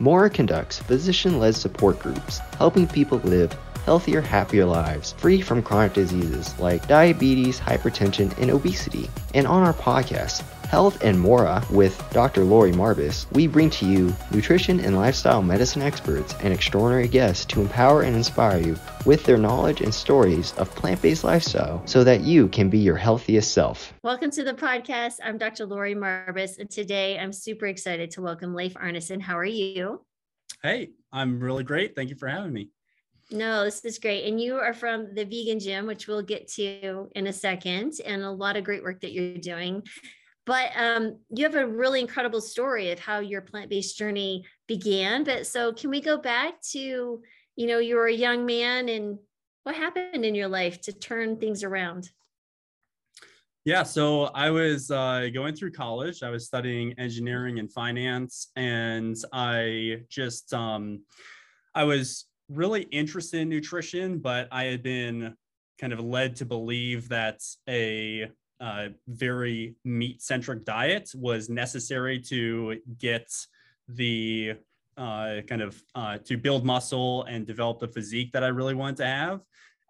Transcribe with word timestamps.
Mora 0.00 0.30
conducts 0.30 0.78
physician 0.78 1.40
led 1.40 1.56
support 1.56 1.98
groups, 1.98 2.38
helping 2.56 2.86
people 2.86 3.18
live 3.18 3.50
healthier, 3.88 4.20
happier 4.20 4.66
lives, 4.66 5.12
free 5.12 5.40
from 5.40 5.62
chronic 5.62 5.94
diseases 5.94 6.46
like 6.58 6.86
diabetes, 6.86 7.58
hypertension, 7.58 8.36
and 8.36 8.50
obesity. 8.50 9.08
And 9.32 9.46
on 9.46 9.62
our 9.62 9.72
podcast, 9.72 10.42
Health 10.66 11.02
and 11.02 11.18
Mora 11.18 11.64
with 11.70 11.98
Dr. 12.10 12.44
Lori 12.44 12.70
Marbas, 12.72 13.24
we 13.32 13.46
bring 13.46 13.70
to 13.70 13.86
you 13.86 14.14
nutrition 14.30 14.78
and 14.80 14.94
lifestyle 14.94 15.40
medicine 15.40 15.80
experts 15.80 16.34
and 16.42 16.52
extraordinary 16.52 17.08
guests 17.08 17.46
to 17.46 17.62
empower 17.62 18.02
and 18.02 18.14
inspire 18.14 18.60
you 18.60 18.76
with 19.06 19.24
their 19.24 19.38
knowledge 19.38 19.80
and 19.80 19.94
stories 19.94 20.52
of 20.58 20.68
plant 20.74 21.00
based 21.00 21.24
lifestyle 21.24 21.80
so 21.86 22.04
that 22.04 22.20
you 22.20 22.48
can 22.48 22.68
be 22.68 22.76
your 22.76 22.96
healthiest 22.96 23.52
self. 23.52 23.94
Welcome 24.04 24.30
to 24.32 24.44
the 24.44 24.52
podcast. 24.52 25.14
I'm 25.24 25.38
Dr. 25.38 25.64
Lori 25.64 25.94
Marbas, 25.94 26.58
and 26.58 26.68
today 26.68 27.18
I'm 27.18 27.32
super 27.32 27.64
excited 27.64 28.10
to 28.10 28.20
welcome 28.20 28.54
Leif 28.54 28.74
Arneson. 28.74 29.22
How 29.22 29.38
are 29.38 29.46
you? 29.46 30.04
Hey, 30.62 30.90
I'm 31.10 31.40
really 31.40 31.64
great. 31.64 31.96
Thank 31.96 32.10
you 32.10 32.16
for 32.16 32.28
having 32.28 32.52
me. 32.52 32.68
No, 33.30 33.64
this 33.64 33.84
is 33.84 33.98
great. 33.98 34.24
And 34.24 34.40
you 34.40 34.56
are 34.56 34.72
from 34.72 35.14
the 35.14 35.24
vegan 35.24 35.60
gym, 35.60 35.86
which 35.86 36.08
we'll 36.08 36.22
get 36.22 36.48
to 36.52 37.08
in 37.14 37.26
a 37.26 37.32
second, 37.32 37.94
and 38.04 38.22
a 38.22 38.30
lot 38.30 38.56
of 38.56 38.64
great 38.64 38.82
work 38.82 39.02
that 39.02 39.12
you're 39.12 39.36
doing. 39.36 39.82
But 40.46 40.70
um, 40.76 41.18
you 41.28 41.44
have 41.44 41.54
a 41.54 41.66
really 41.66 42.00
incredible 42.00 42.40
story 42.40 42.90
of 42.90 42.98
how 42.98 43.18
your 43.18 43.42
plant-based 43.42 43.98
journey 43.98 44.46
began. 44.66 45.24
But 45.24 45.46
so 45.46 45.74
can 45.74 45.90
we 45.90 46.00
go 46.00 46.16
back 46.16 46.62
to, 46.70 47.20
you 47.56 47.66
know, 47.66 47.80
you 47.80 47.96
were 47.96 48.06
a 48.06 48.12
young 48.14 48.46
man 48.46 48.88
and 48.88 49.18
what 49.64 49.74
happened 49.74 50.24
in 50.24 50.34
your 50.34 50.48
life 50.48 50.80
to 50.82 50.92
turn 50.94 51.36
things 51.36 51.62
around? 51.62 52.08
Yeah, 53.66 53.82
so 53.82 54.24
I 54.34 54.48
was 54.48 54.90
uh, 54.90 55.28
going 55.34 55.54
through 55.54 55.72
college. 55.72 56.22
I 56.22 56.30
was 56.30 56.46
studying 56.46 56.94
engineering 56.98 57.58
and 57.58 57.70
finance, 57.70 58.50
and 58.56 59.14
I 59.30 60.04
just 60.08 60.54
um, 60.54 61.02
I 61.74 61.84
was 61.84 62.24
really 62.48 62.82
interested 62.82 63.40
in 63.40 63.48
nutrition, 63.48 64.18
but 64.18 64.48
I 64.50 64.64
had 64.64 64.82
been 64.82 65.34
kind 65.80 65.92
of 65.92 66.00
led 66.00 66.36
to 66.36 66.44
believe 66.44 67.08
that 67.08 67.40
a 67.68 68.30
uh, 68.60 68.88
very 69.06 69.76
meat 69.84 70.22
centric 70.22 70.64
diet 70.64 71.10
was 71.14 71.48
necessary 71.48 72.18
to 72.18 72.78
get 72.98 73.32
the 73.88 74.54
uh, 74.96 75.40
kind 75.46 75.62
of 75.62 75.80
uh, 75.94 76.18
to 76.18 76.36
build 76.36 76.64
muscle 76.64 77.22
and 77.24 77.46
develop 77.46 77.78
the 77.78 77.88
physique 77.88 78.32
that 78.32 78.42
I 78.42 78.48
really 78.48 78.74
wanted 78.74 78.96
to 78.98 79.06
have. 79.06 79.40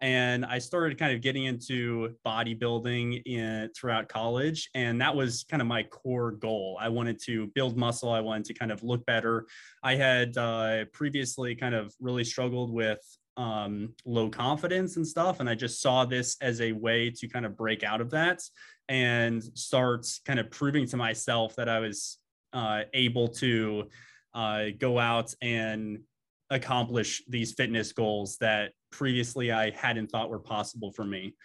And 0.01 0.45
I 0.45 0.59
started 0.59 0.97
kind 0.97 1.13
of 1.13 1.21
getting 1.21 1.45
into 1.45 2.15
bodybuilding 2.25 3.23
in 3.25 3.69
throughout 3.75 4.07
college, 4.07 4.69
and 4.73 5.01
that 5.01 5.15
was 5.15 5.43
kind 5.49 5.61
of 5.61 5.67
my 5.67 5.83
core 5.83 6.31
goal. 6.31 6.77
I 6.79 6.89
wanted 6.89 7.21
to 7.23 7.47
build 7.47 7.77
muscle. 7.77 8.09
I 8.09 8.21
wanted 8.21 8.45
to 8.45 8.53
kind 8.53 8.71
of 8.71 8.81
look 8.83 9.05
better. 9.05 9.45
I 9.83 9.95
had 9.95 10.37
uh, 10.37 10.85
previously 10.93 11.55
kind 11.55 11.75
of 11.75 11.93
really 11.99 12.23
struggled 12.23 12.71
with 12.71 12.99
um, 13.39 13.93
low 14.05 14.29
confidence 14.29 14.97
and 14.97 15.07
stuff. 15.07 15.39
And 15.39 15.49
I 15.49 15.55
just 15.55 15.81
saw 15.81 16.03
this 16.03 16.35
as 16.41 16.59
a 16.59 16.73
way 16.73 17.09
to 17.11 17.27
kind 17.27 17.45
of 17.45 17.55
break 17.55 17.83
out 17.83 18.01
of 18.01 18.11
that 18.11 18.41
and 18.89 19.41
start 19.57 20.05
kind 20.25 20.39
of 20.39 20.51
proving 20.51 20.85
to 20.87 20.97
myself 20.97 21.55
that 21.55 21.69
I 21.69 21.79
was 21.79 22.17
uh, 22.51 22.81
able 22.93 23.29
to 23.29 23.87
uh, 24.33 24.65
go 24.77 24.99
out 24.99 25.33
and 25.41 25.99
accomplish 26.49 27.23
these 27.29 27.53
fitness 27.53 27.93
goals 27.93 28.37
that 28.41 28.71
previously 28.91 29.51
I 29.51 29.71
hadn't 29.71 30.11
thought 30.11 30.29
were 30.29 30.39
possible 30.39 30.91
for 30.91 31.05
me. 31.05 31.35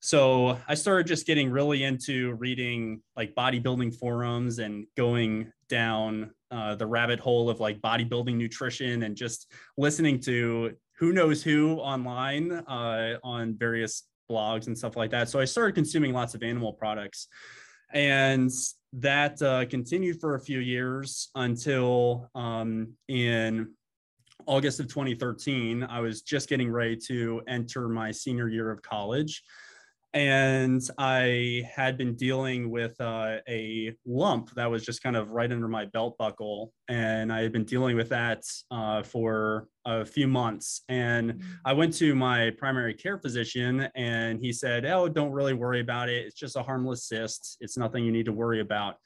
So 0.00 0.58
I 0.68 0.74
started 0.74 1.06
just 1.06 1.26
getting 1.26 1.50
really 1.50 1.82
into 1.82 2.34
reading 2.34 3.00
like 3.16 3.34
bodybuilding 3.34 3.98
forums 3.98 4.58
and 4.58 4.86
going 4.96 5.50
down 5.68 6.30
uh, 6.50 6.74
the 6.74 6.86
rabbit 6.86 7.18
hole 7.18 7.48
of 7.48 7.58
like 7.58 7.80
bodybuilding 7.80 8.36
nutrition 8.36 9.04
and 9.04 9.16
just 9.16 9.50
listening 9.78 10.20
to 10.20 10.74
who 10.98 11.12
knows 11.12 11.42
who 11.42 11.76
online 11.78 12.52
uh, 12.52 13.18
on 13.24 13.56
various 13.56 14.04
blogs 14.30 14.66
and 14.66 14.76
stuff 14.76 14.94
like 14.94 15.10
that. 15.10 15.28
So 15.28 15.40
I 15.40 15.46
started 15.46 15.74
consuming 15.74 16.12
lots 16.12 16.34
of 16.34 16.42
animal 16.42 16.74
products. 16.74 17.28
And 17.92 18.50
that 18.92 19.40
uh, 19.42 19.64
continued 19.66 20.20
for 20.20 20.34
a 20.34 20.40
few 20.40 20.60
years 20.60 21.30
until 21.34 22.28
um, 22.34 22.92
in 23.08 23.70
August 24.46 24.80
of 24.80 24.88
2013, 24.88 25.82
I 25.84 26.00
was 26.00 26.22
just 26.22 26.48
getting 26.48 26.70
ready 26.70 26.96
to 27.08 27.42
enter 27.48 27.88
my 27.88 28.10
senior 28.10 28.48
year 28.48 28.70
of 28.70 28.82
college 28.82 29.42
and 30.14 30.88
I 30.96 31.68
had 31.74 31.98
been 31.98 32.14
dealing 32.14 32.70
with 32.70 32.98
uh, 33.00 33.38
a 33.48 33.92
lump 34.06 34.54
that 34.54 34.70
was 34.70 34.84
just 34.84 35.02
kind 35.02 35.16
of 35.16 35.32
right 35.32 35.50
under 35.50 35.66
my 35.66 35.86
belt 35.86 36.16
buckle, 36.18 36.72
and 36.88 37.32
I 37.32 37.42
had 37.42 37.52
been 37.52 37.64
dealing 37.64 37.96
with 37.96 38.10
that 38.10 38.44
uh, 38.70 39.02
for 39.02 39.66
a 39.84 40.04
few 40.04 40.28
months. 40.28 40.82
And 40.88 41.32
mm-hmm. 41.32 41.52
I 41.64 41.72
went 41.72 41.94
to 41.94 42.14
my 42.14 42.50
primary 42.58 42.94
care 42.94 43.18
physician, 43.18 43.88
and 43.96 44.38
he 44.40 44.52
said, 44.52 44.86
"Oh, 44.86 45.08
don't 45.08 45.32
really 45.32 45.52
worry 45.52 45.80
about 45.80 46.08
it. 46.08 46.26
It's 46.26 46.36
just 46.38 46.54
a 46.54 46.62
harmless 46.62 47.08
cyst. 47.08 47.56
It's 47.60 47.76
nothing 47.76 48.04
you 48.04 48.12
need 48.12 48.26
to 48.26 48.32
worry 48.32 48.60
about." 48.60 48.96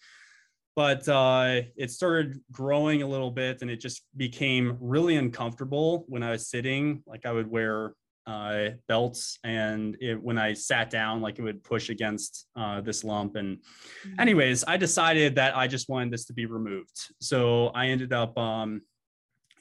But 0.78 1.08
uh, 1.08 1.62
it 1.74 1.90
started 1.90 2.38
growing 2.52 3.02
a 3.02 3.06
little 3.08 3.32
bit, 3.32 3.62
and 3.62 3.68
it 3.68 3.80
just 3.80 4.04
became 4.16 4.76
really 4.80 5.16
uncomfortable 5.16 6.04
when 6.06 6.22
I 6.22 6.30
was 6.30 6.46
sitting. 6.46 7.02
Like 7.04 7.26
I 7.26 7.32
would 7.32 7.50
wear 7.50 7.94
uh, 8.28 8.68
belts 8.86 9.38
and 9.42 9.96
it, 10.00 10.22
when 10.22 10.36
i 10.36 10.52
sat 10.52 10.90
down 10.90 11.22
like 11.22 11.38
it 11.38 11.42
would 11.42 11.64
push 11.64 11.88
against 11.88 12.46
uh, 12.56 12.78
this 12.82 13.02
lump 13.02 13.36
and 13.36 13.56
mm-hmm. 13.56 14.20
anyways 14.20 14.64
i 14.68 14.76
decided 14.76 15.34
that 15.34 15.56
i 15.56 15.66
just 15.66 15.88
wanted 15.88 16.12
this 16.12 16.26
to 16.26 16.34
be 16.34 16.44
removed 16.44 16.98
so 17.22 17.68
i 17.68 17.86
ended 17.86 18.12
up 18.12 18.36
um, 18.36 18.82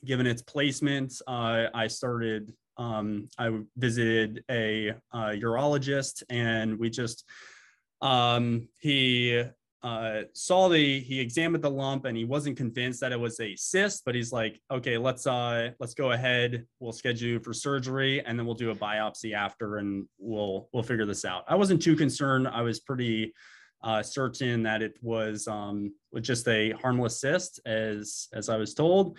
given 0.04 0.28
its 0.28 0.42
placement 0.42 1.14
uh, 1.28 1.68
i 1.74 1.88
started 1.88 2.52
um, 2.76 3.30
i 3.40 3.50
visited 3.78 4.44
a, 4.52 4.90
a 5.14 5.18
urologist 5.40 6.24
and 6.30 6.78
we 6.78 6.90
just 6.90 7.24
um, 8.02 8.68
he 8.80 9.46
uh, 9.84 10.22
saw 10.34 10.68
the 10.68 11.00
he 11.00 11.20
examined 11.20 11.64
the 11.64 11.70
lump 11.70 12.06
and 12.06 12.18
he 12.18 12.26
wasn't 12.26 12.58
convinced 12.58 13.00
that 13.00 13.12
it 13.12 13.20
was 13.20 13.40
a 13.40 13.56
cyst 13.56 14.04
but 14.06 14.16
he's 14.16 14.32
like 14.32 14.60
okay 14.72 14.98
let's 14.98 15.28
uh 15.28 15.70
let's 15.80 15.94
go 15.94 16.12
ahead. 16.12 16.66
We'll 16.80 16.92
schedule 16.92 17.40
for 17.40 17.54
surgery 17.54 18.24
and 18.26 18.38
then 18.38 18.46
we'll 18.46 18.56
do 18.56 18.72
a 18.72 18.76
biopsy 18.76 19.34
after 19.34 19.78
and 19.78 20.08
we'll 20.18 20.70
we'll 20.74 20.84
figure 20.84 21.06
this 21.06 21.26
out. 21.26 21.44
I 21.48 21.56
wasn't 21.56 21.82
too 21.82 21.96
concerned. 21.96 22.48
I 22.48 22.62
was 22.62 22.80
pretty 22.80 23.34
uh, 23.84 24.02
certain 24.02 24.64
that 24.64 24.82
it 24.82 24.98
was 25.02 25.48
um 25.48 25.94
just 26.22 26.48
a 26.48 26.72
harmless 26.72 27.22
cyst 27.22 27.60
as 27.68 28.28
as 28.34 28.50
i 28.50 28.58
was 28.58 28.74
told 28.74 29.18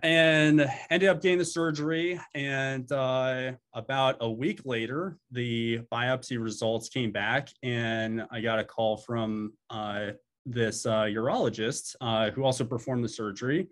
and 0.00 0.68
ended 0.90 1.08
up 1.08 1.20
getting 1.20 1.38
the 1.38 1.44
surgery. 1.44 2.18
And 2.34 2.90
uh, 2.90 3.52
about 3.74 4.16
a 4.20 4.30
week 4.30 4.62
later, 4.64 5.18
the 5.30 5.80
biopsy 5.92 6.42
results 6.42 6.88
came 6.88 7.12
back, 7.12 7.50
and 7.62 8.26
I 8.30 8.40
got 8.40 8.58
a 8.58 8.64
call 8.64 8.96
from 8.96 9.52
uh, 9.70 10.12
this 10.46 10.86
uh, 10.86 11.02
urologist 11.02 11.94
uh, 12.00 12.30
who 12.30 12.44
also 12.44 12.64
performed 12.64 13.04
the 13.04 13.08
surgery. 13.08 13.68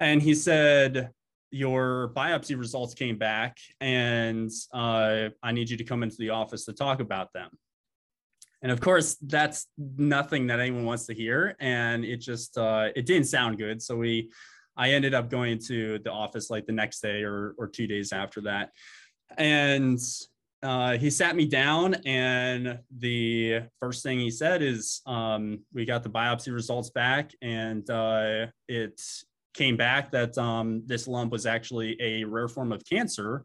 And 0.00 0.22
he 0.22 0.34
said, 0.34 1.10
Your 1.50 2.12
biopsy 2.16 2.58
results 2.58 2.94
came 2.94 3.18
back, 3.18 3.58
and 3.80 4.50
uh, 4.72 5.28
I 5.42 5.52
need 5.52 5.68
you 5.68 5.76
to 5.76 5.84
come 5.84 6.02
into 6.02 6.16
the 6.16 6.30
office 6.30 6.64
to 6.64 6.72
talk 6.72 7.00
about 7.00 7.32
them. 7.32 7.50
And 8.62 8.70
of 8.70 8.80
course, 8.80 9.16
that's 9.22 9.66
nothing 9.78 10.48
that 10.48 10.60
anyone 10.60 10.84
wants 10.84 11.06
to 11.06 11.14
hear. 11.14 11.56
And 11.60 12.04
it 12.04 12.18
just, 12.18 12.58
uh, 12.58 12.88
it 12.94 13.06
didn't 13.06 13.26
sound 13.26 13.56
good. 13.56 13.80
So 13.80 13.96
we, 13.96 14.30
I 14.76 14.90
ended 14.90 15.14
up 15.14 15.30
going 15.30 15.58
to 15.66 15.98
the 15.98 16.10
office 16.10 16.50
like 16.50 16.66
the 16.66 16.72
next 16.72 17.00
day 17.00 17.22
or, 17.22 17.54
or 17.58 17.68
two 17.68 17.86
days 17.86 18.12
after 18.12 18.40
that. 18.42 18.70
And 19.36 19.98
uh, 20.62 20.98
he 20.98 21.08
sat 21.08 21.36
me 21.36 21.46
down, 21.46 21.94
and 22.04 22.80
the 22.98 23.62
first 23.78 24.02
thing 24.02 24.18
he 24.18 24.30
said 24.30 24.62
is, 24.62 25.00
um, 25.06 25.60
We 25.72 25.84
got 25.84 26.02
the 26.02 26.10
biopsy 26.10 26.52
results 26.52 26.90
back, 26.90 27.32
and 27.40 27.88
uh, 27.88 28.46
it 28.68 29.00
came 29.54 29.76
back 29.76 30.10
that 30.12 30.36
um, 30.36 30.82
this 30.86 31.08
lump 31.08 31.32
was 31.32 31.46
actually 31.46 31.96
a 32.00 32.24
rare 32.24 32.48
form 32.48 32.72
of 32.72 32.84
cancer 32.84 33.44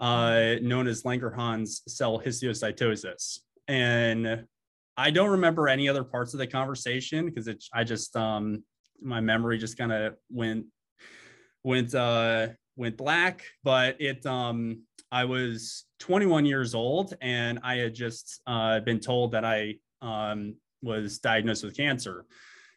uh, 0.00 0.54
known 0.62 0.86
as 0.86 1.02
Langerhans 1.02 1.80
cell 1.88 2.20
histiocytosis. 2.20 3.40
And 3.68 4.44
I 4.96 5.10
don't 5.10 5.30
remember 5.30 5.68
any 5.68 5.88
other 5.88 6.04
parts 6.04 6.34
of 6.34 6.38
the 6.38 6.46
conversation 6.46 7.26
because 7.26 7.48
I 7.72 7.84
just 7.84 8.16
um, 8.16 8.64
my 9.02 9.20
memory 9.20 9.58
just 9.58 9.78
kind 9.78 9.92
of 9.92 10.16
went 10.30 10.66
went 11.64 11.94
uh 11.94 12.48
went 12.76 12.96
black 12.96 13.44
but 13.62 14.00
it 14.00 14.24
um 14.26 14.82
i 15.12 15.24
was 15.24 15.84
21 15.98 16.46
years 16.46 16.74
old 16.74 17.14
and 17.20 17.58
i 17.62 17.76
had 17.76 17.94
just 17.94 18.40
uh 18.46 18.80
been 18.80 19.00
told 19.00 19.32
that 19.32 19.44
i 19.44 19.74
um 20.02 20.54
was 20.82 21.18
diagnosed 21.18 21.62
with 21.62 21.76
cancer. 21.76 22.24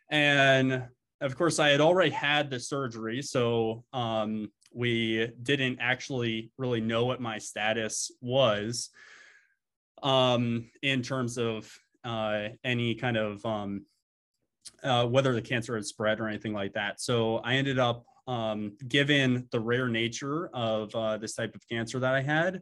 And 0.09 0.83
of 1.21 1.37
course 1.37 1.57
i 1.57 1.69
had 1.69 1.79
already 1.79 2.11
had 2.11 2.49
the 2.49 2.59
surgery 2.59 3.21
so 3.21 3.85
um 3.93 4.51
we 4.73 5.29
didn't 5.41 5.77
actually 5.79 6.51
really 6.57 6.81
know 6.81 7.05
what 7.05 7.21
my 7.21 7.37
status 7.37 8.11
was 8.21 8.89
um 10.01 10.69
in 10.81 11.01
terms 11.01 11.37
of 11.37 11.71
uh 12.03 12.49
any 12.65 12.93
kind 12.95 13.15
of 13.15 13.45
um 13.45 13.85
uh, 14.83 15.06
whether 15.06 15.33
the 15.33 15.42
cancer 15.42 15.75
had 15.75 15.86
spread 15.86 16.19
or 16.19 16.27
anything 16.27 16.54
like 16.54 16.74
that. 16.74 17.01
So 17.01 17.38
I 17.38 17.56
ended 17.56 17.80
up 17.80 18.06
um, 18.27 18.74
given 18.88 19.48
the 19.51 19.60
rare 19.60 19.88
nature 19.88 20.50
of 20.54 20.94
uh, 20.95 21.18
this 21.18 21.36
type 21.36 21.56
of 21.56 21.68
cancer 21.68 22.00
that 22.00 22.13
I 22.13 22.21
had, 22.21 22.62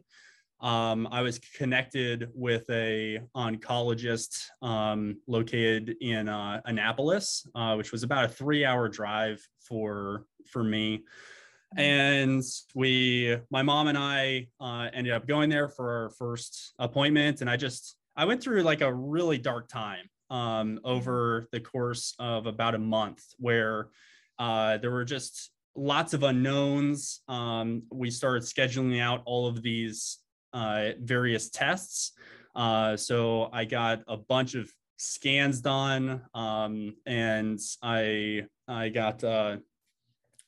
um, 0.62 1.08
I 1.10 1.22
was 1.22 1.40
connected 1.40 2.30
with 2.34 2.70
a 2.70 3.20
oncologist 3.36 4.46
um, 4.62 5.18
located 5.26 5.96
in 6.00 6.28
uh, 6.28 6.60
Annapolis, 6.64 7.48
uh, 7.56 7.74
which 7.74 7.90
was 7.90 8.04
about 8.04 8.26
a 8.26 8.28
three-hour 8.28 8.88
drive 8.88 9.44
for 9.60 10.24
for 10.50 10.62
me. 10.62 10.98
Mm-hmm. 10.98 11.80
And 11.80 12.42
we, 12.76 13.36
my 13.50 13.62
mom 13.62 13.88
and 13.88 13.98
I, 13.98 14.46
uh, 14.60 14.88
ended 14.92 15.12
up 15.12 15.26
going 15.26 15.50
there 15.50 15.68
for 15.68 16.02
our 16.02 16.10
first 16.10 16.74
appointment, 16.78 17.40
and 17.40 17.50
I 17.50 17.56
just 17.56 17.96
I 18.16 18.24
went 18.24 18.40
through 18.40 18.62
like 18.62 18.82
a 18.82 18.94
really 18.94 19.38
dark 19.38 19.68
time 19.68 20.08
um, 20.32 20.80
over 20.82 21.46
the 21.52 21.60
course 21.60 22.14
of 22.18 22.46
about 22.46 22.74
a 22.74 22.78
month, 22.78 23.22
where 23.38 23.90
uh, 24.38 24.78
there 24.78 24.90
were 24.90 25.04
just 25.04 25.50
lots 25.76 26.14
of 26.14 26.22
unknowns. 26.22 27.20
Um, 27.28 27.82
we 27.92 28.10
started 28.10 28.42
scheduling 28.42 29.00
out 29.00 29.22
all 29.26 29.46
of 29.46 29.62
these 29.62 30.18
uh, 30.52 30.90
various 31.00 31.50
tests. 31.50 32.12
Uh, 32.56 32.96
so 32.96 33.50
I 33.52 33.66
got 33.66 34.02
a 34.08 34.16
bunch 34.16 34.54
of 34.54 34.70
scans 34.96 35.60
done, 35.60 36.22
um, 36.34 36.96
and 37.06 37.60
I 37.82 38.46
I 38.66 38.88
got 38.88 39.22
uh, 39.22 39.58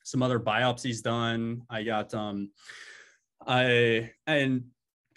some 0.03 0.23
other 0.23 0.39
biopsies 0.39 1.01
done. 1.01 1.61
I 1.69 1.83
got 1.83 2.13
um, 2.13 2.49
I 3.45 4.11
and 4.25 4.65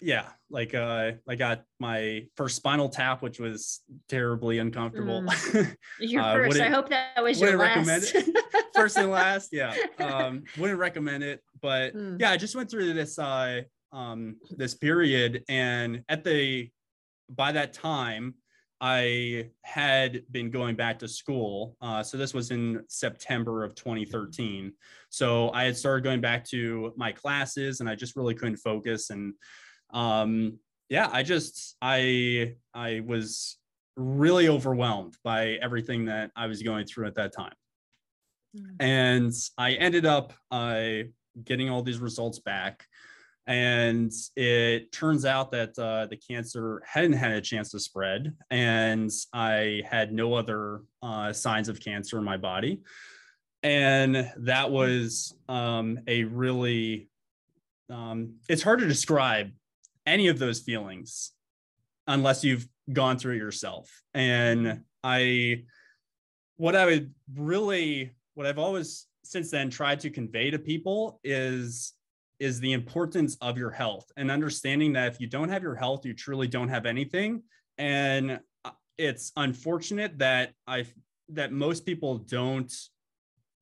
yeah, 0.01 0.27
like 0.49 0.73
uh, 0.73 1.11
I 1.27 1.35
got 1.35 1.63
my 1.79 2.25
first 2.35 2.55
spinal 2.55 2.89
tap, 2.89 3.21
which 3.21 3.39
was 3.39 3.81
terribly 4.07 4.59
uncomfortable. 4.59 5.21
Mm. 5.21 5.75
Your 5.99 6.21
uh, 6.21 6.33
first. 6.33 6.61
I 6.61 6.69
hope 6.69 6.89
that 6.89 7.21
was 7.21 7.39
your 7.39 7.57
last. 7.57 8.15
first 8.75 8.97
and 8.97 9.11
last, 9.11 9.49
yeah. 9.53 9.75
Um, 9.99 10.43
wouldn't 10.57 10.79
recommend 10.79 11.23
it, 11.23 11.41
but 11.61 11.95
mm. 11.95 12.19
yeah, 12.19 12.31
I 12.31 12.37
just 12.37 12.55
went 12.55 12.69
through 12.69 12.93
this 12.93 13.19
uh 13.19 13.61
um, 13.91 14.37
this 14.51 14.75
period. 14.75 15.43
And 15.49 16.03
at 16.09 16.23
the 16.23 16.69
by 17.29 17.51
that 17.51 17.73
time, 17.73 18.35
I 18.81 19.49
had 19.63 20.23
been 20.31 20.49
going 20.49 20.75
back 20.75 20.99
to 20.99 21.07
school. 21.07 21.75
Uh, 21.81 22.01
so 22.01 22.15
this 22.17 22.33
was 22.33 22.51
in 22.51 22.83
September 22.87 23.63
of 23.63 23.75
2013. 23.75 24.71
So 25.09 25.51
I 25.51 25.65
had 25.65 25.75
started 25.75 26.03
going 26.03 26.21
back 26.21 26.45
to 26.49 26.93
my 26.95 27.11
classes, 27.11 27.81
and 27.81 27.89
I 27.89 27.95
just 27.95 28.15
really 28.15 28.35
couldn't 28.35 28.57
focus. 28.57 29.09
And 29.09 29.33
um, 29.91 30.59
yeah, 30.89 31.09
I 31.11 31.23
just 31.23 31.75
I 31.81 32.55
I 32.73 33.01
was 33.05 33.57
really 33.95 34.47
overwhelmed 34.47 35.17
by 35.23 35.57
everything 35.61 36.05
that 36.05 36.31
I 36.35 36.47
was 36.47 36.63
going 36.63 36.85
through 36.85 37.07
at 37.07 37.15
that 37.15 37.35
time. 37.35 37.53
Mm. 38.55 38.75
And 38.79 39.33
I 39.57 39.73
ended 39.73 40.05
up 40.05 40.33
uh, 40.51 40.83
getting 41.43 41.69
all 41.69 41.83
these 41.83 41.99
results 41.99 42.39
back. 42.39 42.85
And 43.45 44.11
it 44.35 44.91
turns 44.91 45.25
out 45.25 45.51
that 45.51 45.77
uh, 45.79 46.05
the 46.05 46.17
cancer 46.17 46.83
hadn't 46.85 47.13
had 47.13 47.31
a 47.31 47.41
chance 47.41 47.71
to 47.71 47.79
spread, 47.79 48.35
and 48.51 49.09
I 49.33 49.81
had 49.89 50.13
no 50.13 50.35
other 50.35 50.81
uh, 51.01 51.33
signs 51.33 51.67
of 51.67 51.79
cancer 51.79 52.19
in 52.19 52.23
my 52.23 52.37
body. 52.37 52.81
And 53.63 54.31
that 54.37 54.69
was 54.69 55.33
um, 55.47 55.99
a 56.05 56.25
really, 56.25 57.09
um, 57.89 58.35
it's 58.47 58.61
hard 58.61 58.79
to 58.79 58.87
describe 58.87 59.51
any 60.09 60.27
of 60.27 60.39
those 60.39 60.59
feelings 60.59 61.31
unless 62.07 62.43
you've 62.43 62.67
gone 62.91 63.17
through 63.17 63.35
it 63.35 63.37
yourself. 63.37 64.01
And 64.13 64.81
I, 65.03 65.63
what 66.57 66.75
I 66.75 66.85
would 66.85 67.13
really, 67.35 68.11
what 68.33 68.47
I've 68.47 68.57
always 68.57 69.05
since 69.23 69.51
then 69.51 69.69
tried 69.69 69.99
to 69.99 70.09
convey 70.09 70.49
to 70.49 70.59
people 70.59 71.19
is 71.23 71.93
is 72.39 72.59
the 72.61 72.71
importance 72.71 73.35
of 73.41 73.57
your 73.57 73.69
health 73.69 74.09
and 74.15 74.31
understanding 74.31 74.93
that 74.93 75.11
if 75.11 75.19
you 75.19 75.27
don't 75.27 75.49
have 75.49 75.61
your 75.61 75.75
health, 75.75 76.05
you 76.05 76.13
truly 76.13 76.47
don't 76.47 76.69
have 76.69 76.85
anything. 76.85 77.43
And 77.77 78.39
it's 78.97 79.31
unfortunate 79.35 80.17
that 80.19 80.53
I 80.65 80.85
that 81.29 81.51
most 81.51 81.85
people 81.85 82.17
don't 82.17 82.73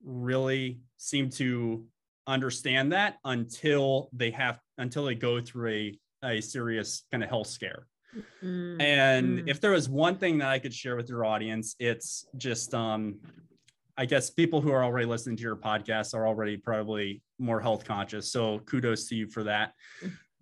really 0.03 0.79
seem 0.97 1.29
to 1.31 1.85
understand 2.27 2.91
that 2.91 3.17
until 3.25 4.09
they 4.13 4.31
have 4.31 4.59
until 4.77 5.05
they 5.05 5.15
go 5.15 5.41
through 5.41 5.69
a, 5.71 5.99
a 6.23 6.41
serious 6.41 7.03
kind 7.11 7.23
of 7.23 7.29
health 7.29 7.47
scare. 7.47 7.87
Mm-hmm. 8.15 8.81
And 8.81 9.39
mm. 9.39 9.49
if 9.49 9.61
there 9.61 9.71
was 9.71 9.89
one 9.89 10.15
thing 10.17 10.37
that 10.39 10.49
I 10.49 10.59
could 10.59 10.73
share 10.73 10.95
with 10.95 11.09
your 11.09 11.25
audience, 11.25 11.75
it's 11.79 12.25
just 12.37 12.73
um 12.73 13.19
I 13.97 14.05
guess 14.05 14.29
people 14.29 14.61
who 14.61 14.71
are 14.71 14.83
already 14.83 15.07
listening 15.07 15.37
to 15.37 15.41
your 15.41 15.55
podcast 15.55 16.13
are 16.13 16.27
already 16.27 16.55
probably 16.55 17.23
more 17.39 17.59
health 17.59 17.83
conscious. 17.83 18.31
So 18.31 18.59
kudos 18.59 19.07
to 19.09 19.15
you 19.15 19.27
for 19.27 19.43
that. 19.43 19.73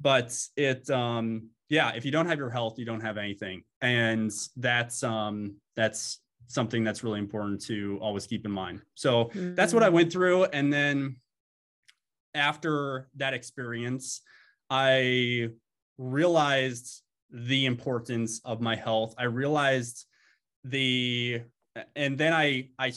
But 0.01 0.37
it, 0.57 0.89
um, 0.89 1.49
yeah, 1.69 1.93
if 1.95 2.03
you 2.03 2.11
don't 2.11 2.25
have 2.25 2.37
your 2.37 2.49
health, 2.49 2.77
you 2.77 2.83
don't 2.83 2.99
have 2.99 3.17
anything, 3.17 3.63
and 3.79 4.29
that's 4.57 5.03
um, 5.03 5.55
that's 5.77 6.19
something 6.47 6.83
that's 6.83 7.01
really 7.03 7.19
important 7.19 7.63
to 7.65 7.97
always 8.01 8.27
keep 8.27 8.45
in 8.45 8.51
mind. 8.51 8.81
So 8.95 9.25
mm-hmm. 9.25 9.55
that's 9.55 9.73
what 9.73 9.83
I 9.83 9.89
went 9.89 10.11
through, 10.11 10.45
and 10.45 10.71
then 10.71 11.15
after 12.33 13.07
that 13.15 13.33
experience, 13.33 14.21
I 14.69 15.49
realized 15.97 17.01
the 17.31 17.65
importance 17.65 18.41
of 18.45 18.61
my 18.61 18.75
health. 18.75 19.15
I 19.17 19.23
realized 19.23 20.05
the 20.63 21.41
and 21.95 22.17
then 22.17 22.33
I 22.33 22.69
I 22.79 22.93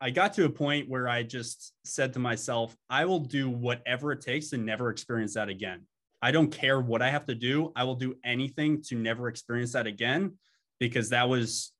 I 0.00 0.10
got 0.10 0.32
to 0.34 0.44
a 0.44 0.50
point 0.50 0.88
where 0.88 1.08
I 1.08 1.22
just 1.22 1.72
said 1.84 2.12
to 2.12 2.18
myself, 2.18 2.76
I 2.88 3.04
will 3.04 3.20
do 3.20 3.50
whatever 3.50 4.12
it 4.12 4.20
takes 4.20 4.50
to 4.50 4.58
never 4.58 4.90
experience 4.90 5.34
that 5.34 5.48
again. 5.48 5.86
I 6.22 6.30
don't 6.30 6.50
care 6.50 6.80
what 6.80 7.02
I 7.02 7.10
have 7.10 7.26
to 7.26 7.34
do. 7.34 7.72
I 7.74 7.84
will 7.84 7.94
do 7.94 8.14
anything 8.24 8.82
to 8.88 8.96
never 8.96 9.28
experience 9.28 9.72
that 9.72 9.86
again 9.86 10.34
because 10.78 11.10
that 11.10 11.28
was 11.28 11.72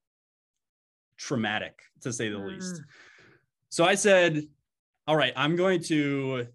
traumatic 1.16 1.80
to 2.02 2.12
say 2.12 2.28
the 2.28 2.38
mm. 2.38 2.54
least. 2.54 2.82
So 3.70 3.84
I 3.84 3.94
said, 3.94 4.44
all 5.06 5.16
right, 5.16 5.32
I'm 5.36 5.56
going 5.56 5.82
to 5.84 6.46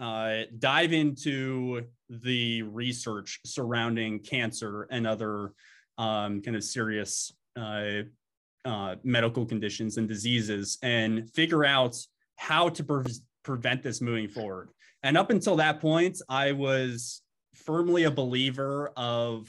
uh, 0.00 0.42
dive 0.58 0.92
into 0.92 1.86
the 2.08 2.62
research 2.62 3.40
surrounding 3.44 4.20
cancer 4.20 4.86
and 4.90 5.06
other 5.06 5.52
um, 5.98 6.40
kind 6.42 6.56
of 6.56 6.64
serious 6.64 7.32
uh, 7.56 8.02
uh, 8.64 8.96
medical 9.02 9.46
conditions 9.46 9.96
and 9.96 10.08
diseases 10.08 10.78
and 10.82 11.30
figure 11.30 11.64
out 11.64 11.96
how 12.36 12.68
to 12.68 12.84
pre- 12.84 13.04
prevent 13.42 13.82
this 13.82 14.00
moving 14.00 14.28
forward. 14.28 14.70
And 15.02 15.16
up 15.16 15.30
until 15.30 15.56
that 15.56 15.80
point, 15.80 16.20
I 16.28 16.52
was 16.52 17.22
firmly 17.54 18.04
a 18.04 18.10
believer 18.10 18.92
of 18.96 19.48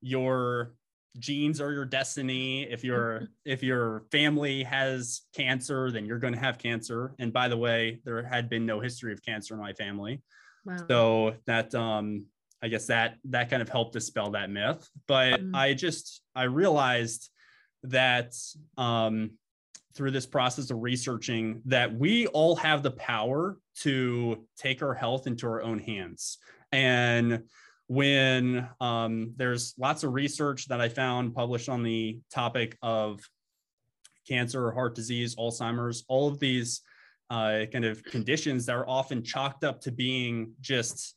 your 0.00 0.74
genes 1.18 1.60
are 1.60 1.72
your 1.72 1.84
destiny. 1.84 2.62
If 2.64 2.84
your 2.84 3.28
if 3.44 3.62
your 3.62 4.04
family 4.10 4.62
has 4.64 5.22
cancer, 5.34 5.90
then 5.90 6.04
you're 6.04 6.18
going 6.18 6.34
to 6.34 6.38
have 6.40 6.58
cancer. 6.58 7.14
And 7.18 7.32
by 7.32 7.48
the 7.48 7.56
way, 7.56 8.00
there 8.04 8.22
had 8.22 8.48
been 8.48 8.66
no 8.66 8.80
history 8.80 9.12
of 9.12 9.22
cancer 9.22 9.54
in 9.54 9.60
my 9.60 9.72
family. 9.72 10.22
Wow. 10.68 10.76
So 10.88 11.34
that 11.46 11.74
um 11.74 12.26
I 12.62 12.68
guess 12.68 12.86
that 12.86 13.16
that 13.24 13.50
kind 13.50 13.62
of 13.62 13.68
helped 13.68 13.92
dispel 13.92 14.30
that 14.32 14.50
myth. 14.50 14.88
But 15.06 15.40
mm. 15.40 15.54
I 15.54 15.74
just 15.74 16.22
I 16.34 16.44
realized 16.44 17.30
that 17.84 18.34
um, 18.76 19.30
through 19.94 20.10
this 20.10 20.26
process 20.26 20.70
of 20.70 20.78
researching 20.80 21.62
that 21.66 21.94
we 21.94 22.26
all 22.28 22.56
have 22.56 22.82
the 22.82 22.90
power 22.90 23.56
to 23.80 24.44
take 24.56 24.82
our 24.82 24.94
health 24.94 25.26
into 25.26 25.46
our 25.46 25.62
own 25.62 25.78
hands. 25.78 26.38
And 26.72 27.44
when 27.86 28.68
um, 28.80 29.32
there's 29.36 29.74
lots 29.78 30.04
of 30.04 30.12
research 30.12 30.66
that 30.66 30.80
I 30.80 30.88
found 30.88 31.34
published 31.34 31.68
on 31.68 31.82
the 31.82 32.18
topic 32.32 32.76
of 32.82 33.20
cancer, 34.26 34.70
heart 34.72 34.94
disease, 34.94 35.36
Alzheimer's, 35.36 36.04
all 36.08 36.28
of 36.28 36.38
these 36.38 36.82
uh, 37.30 37.64
kind 37.72 37.84
of 37.84 38.02
conditions 38.04 38.66
that 38.66 38.76
are 38.76 38.88
often 38.88 39.22
chalked 39.22 39.64
up 39.64 39.80
to 39.82 39.92
being 39.92 40.52
just 40.60 41.14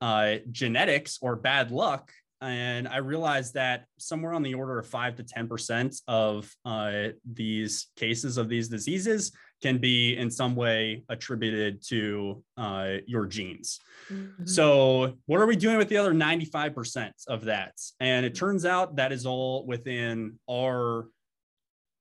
uh, 0.00 0.36
genetics 0.50 1.18
or 1.22 1.36
bad 1.36 1.70
luck 1.70 2.10
and 2.42 2.86
I 2.86 2.98
realized 2.98 3.54
that 3.54 3.86
somewhere 3.98 4.34
on 4.34 4.42
the 4.42 4.54
order 4.54 4.78
of 4.78 4.86
five 4.86 5.16
to 5.16 5.22
10% 5.24 6.02
of 6.06 6.54
uh, 6.64 7.08
these 7.32 7.88
cases 7.96 8.36
of 8.36 8.48
these 8.48 8.68
diseases 8.68 9.32
can 9.62 9.78
be 9.78 10.16
in 10.16 10.30
some 10.30 10.54
way 10.54 11.02
attributed 11.08 11.82
to 11.88 12.42
uh, 12.58 12.96
your 13.06 13.24
genes. 13.24 13.80
Mm-hmm. 14.10 14.44
So, 14.44 15.14
what 15.24 15.40
are 15.40 15.46
we 15.46 15.56
doing 15.56 15.78
with 15.78 15.88
the 15.88 15.96
other 15.96 16.12
95% 16.12 17.10
of 17.28 17.46
that? 17.46 17.72
And 18.00 18.26
it 18.26 18.34
turns 18.34 18.66
out 18.66 18.96
that 18.96 19.12
is 19.12 19.24
all 19.24 19.66
within 19.66 20.38
our 20.50 21.06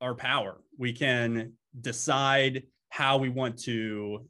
our 0.02 0.16
power. 0.16 0.60
We 0.78 0.92
can 0.92 1.54
decide 1.80 2.64
how 2.96 3.18
we 3.18 3.28
want 3.28 3.58
to 3.58 4.26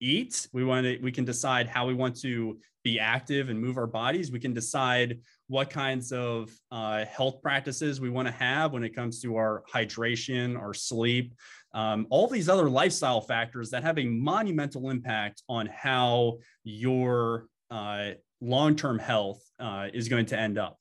eat. 0.00 0.46
We 0.52 0.64
want 0.64 0.84
to, 0.84 0.98
we 1.02 1.10
can 1.10 1.24
decide 1.24 1.66
how 1.66 1.84
we 1.84 1.94
want 1.94 2.14
to 2.20 2.60
be 2.84 3.00
active 3.00 3.48
and 3.48 3.60
move 3.60 3.76
our 3.76 3.88
bodies. 3.88 4.30
We 4.30 4.38
can 4.38 4.54
decide 4.54 5.18
what 5.48 5.68
kinds 5.68 6.12
of 6.12 6.52
uh, 6.70 7.06
health 7.06 7.42
practices 7.42 8.00
we 8.00 8.10
want 8.10 8.28
to 8.28 8.34
have 8.34 8.72
when 8.72 8.84
it 8.84 8.94
comes 8.94 9.20
to 9.22 9.34
our 9.34 9.64
hydration, 9.68 10.56
our 10.56 10.72
sleep, 10.72 11.34
um, 11.74 12.06
all 12.08 12.28
these 12.28 12.48
other 12.48 12.70
lifestyle 12.70 13.20
factors 13.20 13.70
that 13.70 13.82
have 13.82 13.98
a 13.98 14.04
monumental 14.04 14.90
impact 14.90 15.42
on 15.48 15.66
how 15.66 16.38
your 16.62 17.48
uh, 17.72 18.10
long 18.40 18.76
term 18.76 19.00
health 19.00 19.42
uh, 19.58 19.88
is 19.92 20.08
going 20.08 20.26
to 20.26 20.38
end 20.38 20.56
up. 20.56 20.78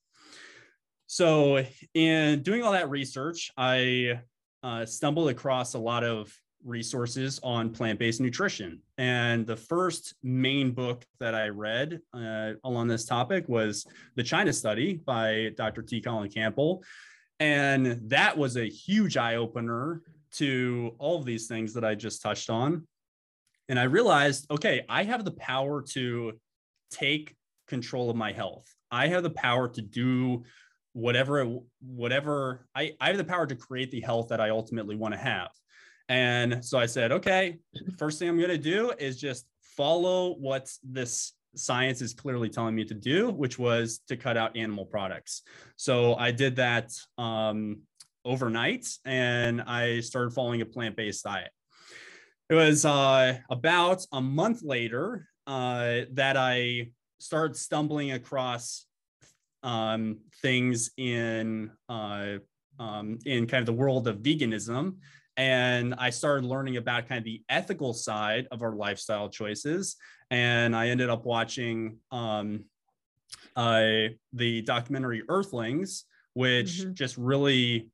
So, 1.07 1.65
in 1.95 2.43
doing 2.43 2.61
all 2.61 2.73
that 2.73 2.91
research, 2.91 3.51
I 3.57 4.19
uh, 4.61 4.85
stumbled 4.85 5.29
across 5.29 5.73
a 5.73 5.79
lot 5.79 6.03
of 6.03 6.31
resources 6.65 7.39
on 7.43 7.69
plant-based 7.69 8.21
nutrition. 8.21 8.81
And 8.97 9.45
the 9.45 9.55
first 9.55 10.15
main 10.23 10.71
book 10.71 11.05
that 11.19 11.35
I 11.35 11.49
read 11.49 11.99
uh, 12.13 12.53
along 12.63 12.87
this 12.87 13.05
topic 13.05 13.47
was 13.47 13.85
the 14.15 14.23
China 14.23 14.53
Study 14.53 14.95
by 14.95 15.51
Dr. 15.55 15.81
T. 15.81 16.01
Colin 16.01 16.29
Campbell. 16.29 16.83
And 17.39 17.99
that 18.09 18.37
was 18.37 18.57
a 18.57 18.69
huge 18.69 19.17
eye 19.17 19.35
opener 19.35 20.01
to 20.33 20.95
all 20.97 21.19
of 21.19 21.25
these 21.25 21.47
things 21.47 21.73
that 21.73 21.83
I 21.83 21.95
just 21.95 22.21
touched 22.21 22.49
on. 22.49 22.87
And 23.69 23.79
I 23.79 23.83
realized, 23.83 24.49
okay, 24.51 24.85
I 24.89 25.03
have 25.03 25.25
the 25.25 25.31
power 25.31 25.81
to 25.93 26.33
take 26.91 27.35
control 27.67 28.09
of 28.09 28.15
my 28.15 28.31
health. 28.31 28.65
I 28.91 29.07
have 29.07 29.23
the 29.23 29.29
power 29.29 29.67
to 29.69 29.81
do 29.81 30.43
whatever 30.93 31.57
whatever 31.81 32.67
I, 32.75 32.93
I 33.01 33.07
have 33.07 33.17
the 33.17 33.23
power 33.23 33.47
to 33.47 33.55
create 33.55 33.89
the 33.89 34.01
health 34.01 34.27
that 34.29 34.39
I 34.39 34.51
ultimately 34.51 34.95
want 34.95 35.15
to 35.15 35.19
have. 35.19 35.49
And 36.09 36.63
so 36.63 36.77
I 36.77 36.85
said, 36.85 37.11
okay, 37.11 37.57
first 37.97 38.19
thing 38.19 38.29
I'm 38.29 38.37
going 38.37 38.49
to 38.49 38.57
do 38.57 38.91
is 38.99 39.19
just 39.19 39.45
follow 39.61 40.35
what 40.35 40.69
this 40.83 41.33
science 41.55 42.01
is 42.01 42.13
clearly 42.13 42.49
telling 42.49 42.75
me 42.75 42.83
to 42.85 42.93
do, 42.93 43.29
which 43.29 43.57
was 43.57 43.99
to 44.07 44.17
cut 44.17 44.37
out 44.37 44.57
animal 44.57 44.85
products. 44.85 45.43
So 45.75 46.15
I 46.15 46.31
did 46.31 46.55
that 46.57 46.91
um, 47.17 47.81
overnight 48.25 48.87
and 49.05 49.61
I 49.61 49.99
started 49.99 50.33
following 50.33 50.61
a 50.61 50.65
plant 50.65 50.95
based 50.95 51.23
diet. 51.23 51.51
It 52.49 52.55
was 52.55 52.85
uh, 52.85 53.37
about 53.49 54.05
a 54.11 54.21
month 54.21 54.61
later 54.63 55.27
uh, 55.47 56.01
that 56.11 56.37
I 56.37 56.91
started 57.19 57.55
stumbling 57.55 58.11
across 58.11 58.85
um, 59.63 60.19
things 60.41 60.91
in 60.97 61.71
uh, 61.87 62.35
um, 62.79 63.19
in 63.25 63.47
kind 63.47 63.61
of 63.61 63.65
the 63.65 63.73
world 63.73 64.07
of 64.07 64.17
veganism 64.17 64.95
and 65.37 65.95
I 65.97 66.09
started 66.09 66.45
learning 66.45 66.77
about 66.77 67.07
kind 67.07 67.17
of 67.17 67.23
the 67.23 67.41
ethical 67.49 67.93
side 67.93 68.47
of 68.51 68.61
our 68.61 68.75
lifestyle 68.75 69.29
choices. 69.29 69.95
And 70.29 70.75
I 70.75 70.89
ended 70.89 71.09
up 71.09 71.25
watching 71.25 71.97
um, 72.11 72.65
uh, 73.55 74.09
the 74.33 74.61
documentary 74.61 75.23
Earthlings, 75.27 76.05
which 76.33 76.81
mm-hmm. 76.81 76.93
just 76.93 77.17
really, 77.17 77.89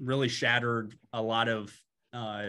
really 0.00 0.28
shattered 0.28 0.96
a 1.12 1.22
lot 1.22 1.48
of 1.48 1.72
uh, 2.12 2.48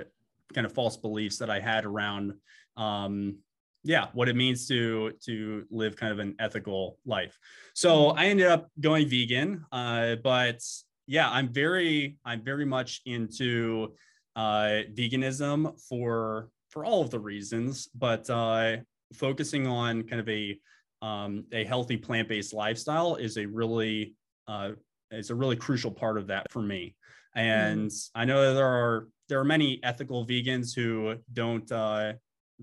kind 0.53 0.65
of 0.65 0.74
false 0.74 0.97
beliefs 0.97 1.38
that 1.39 1.50
I 1.50 1.59
had 1.59 1.85
around, 1.85 2.33
um, 2.77 3.38
yeah, 3.83 4.07
what 4.13 4.29
it 4.29 4.35
means 4.35 4.67
to 4.67 5.12
to 5.25 5.65
live 5.69 5.95
kind 5.95 6.12
of 6.12 6.19
an 6.19 6.35
ethical 6.39 6.97
life. 7.05 7.38
So 7.74 8.09
mm-hmm. 8.09 8.19
I 8.19 8.25
ended 8.27 8.47
up 8.47 8.69
going 8.79 9.07
vegan, 9.07 9.65
uh, 9.71 10.15
but 10.24 10.62
yeah, 11.07 11.29
I'm 11.29 11.51
very, 11.51 12.17
I'm 12.25 12.43
very 12.43 12.65
much 12.65 13.01
into 13.05 13.93
uh, 14.35 14.83
veganism 14.93 15.79
for 15.88 16.50
for 16.69 16.83
all 16.83 17.01
of 17.01 17.09
the 17.09 17.19
reasons, 17.19 17.88
but 17.95 18.29
uh, 18.29 18.77
focusing 19.13 19.65
on 19.67 20.03
kind 20.03 20.19
of 20.19 20.27
a 20.29 20.59
um, 21.01 21.45
a 21.51 21.63
healthy 21.63 21.97
plant 21.97 22.27
based 22.27 22.53
lifestyle 22.53 23.15
is 23.15 23.38
a 23.38 23.45
really 23.45 24.15
uh, 24.47 24.71
is 25.12 25.29
a 25.29 25.35
really 25.35 25.55
crucial 25.55 25.91
part 25.91 26.17
of 26.17 26.27
that 26.27 26.51
for 26.51 26.62
me. 26.62 26.95
And 27.35 27.89
mm. 27.89 28.09
I 28.15 28.25
know 28.25 28.53
there 28.53 28.67
are 28.67 29.07
there 29.29 29.39
are 29.39 29.45
many 29.45 29.79
ethical 29.83 30.25
vegans 30.25 30.75
who 30.75 31.15
don't 31.31 31.69
uh, 31.71 32.13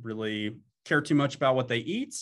really 0.01 0.57
care 0.85 1.01
too 1.01 1.15
much 1.15 1.37
about 1.37 1.55
what 1.55 1.69
they 1.69 1.79
eat. 1.79 2.15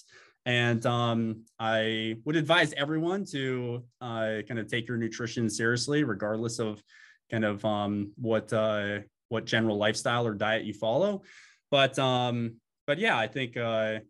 And 0.51 0.85
um, 0.85 1.45
I 1.61 2.17
would 2.25 2.35
advise 2.35 2.75
everyone 2.77 3.25
to 3.27 3.85
uh, 4.01 4.39
kind 4.49 4.59
of 4.59 4.67
take 4.67 4.89
your 4.89 4.97
nutrition 4.97 5.49
seriously, 5.49 6.03
regardless 6.03 6.59
of 6.59 6.83
kind 7.31 7.45
of 7.45 7.65
um, 7.65 8.11
what 8.17 8.53
uh, 8.53 8.99
what 9.29 9.45
general 9.45 9.77
lifestyle 9.77 10.27
or 10.27 10.35
diet 10.35 10.65
you 10.65 10.75
follow. 10.75 11.23
But 11.71 11.97
um, 12.01 12.57
but 12.89 12.99
yeah, 12.99 13.17
I 13.17 13.29
think 13.29 13.57
uh, 13.57 14.01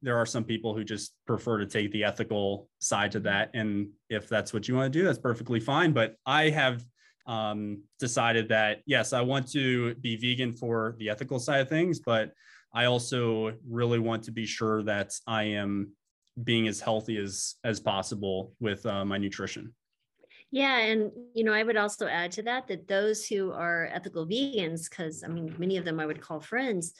there 0.00 0.16
are 0.16 0.24
some 0.24 0.42
people 0.42 0.74
who 0.74 0.84
just 0.84 1.12
prefer 1.26 1.58
to 1.58 1.66
take 1.66 1.92
the 1.92 2.04
ethical 2.04 2.70
side 2.78 3.12
to 3.12 3.20
that, 3.20 3.50
and 3.52 3.90
if 4.08 4.26
that's 4.26 4.54
what 4.54 4.68
you 4.68 4.76
want 4.76 4.90
to 4.90 4.98
do, 4.98 5.04
that's 5.04 5.18
perfectly 5.18 5.60
fine. 5.60 5.92
But 5.92 6.14
I 6.24 6.48
have 6.48 6.82
um, 7.26 7.82
decided 7.98 8.48
that 8.48 8.80
yes, 8.86 9.12
I 9.12 9.20
want 9.20 9.52
to 9.52 9.94
be 9.96 10.16
vegan 10.16 10.54
for 10.54 10.96
the 10.98 11.10
ethical 11.10 11.38
side 11.38 11.60
of 11.60 11.68
things, 11.68 12.00
but 12.00 12.32
I 12.72 12.84
also 12.86 13.54
really 13.68 13.98
want 13.98 14.22
to 14.24 14.32
be 14.32 14.46
sure 14.46 14.82
that 14.84 15.12
I 15.26 15.44
am 15.44 15.92
being 16.42 16.68
as 16.68 16.80
healthy 16.80 17.16
as 17.18 17.56
as 17.64 17.80
possible 17.80 18.52
with 18.60 18.86
uh, 18.86 19.04
my 19.04 19.18
nutrition. 19.18 19.74
Yeah, 20.50 20.78
and 20.78 21.12
you 21.34 21.44
know, 21.44 21.52
I 21.52 21.62
would 21.62 21.76
also 21.76 22.06
add 22.06 22.32
to 22.32 22.42
that 22.44 22.66
that 22.68 22.88
those 22.88 23.26
who 23.26 23.52
are 23.52 23.88
ethical 23.92 24.26
vegans, 24.26 24.88
because 24.88 25.22
I 25.22 25.28
mean, 25.28 25.54
many 25.58 25.76
of 25.76 25.84
them 25.84 26.00
I 26.00 26.06
would 26.06 26.20
call 26.20 26.40
friends. 26.40 26.94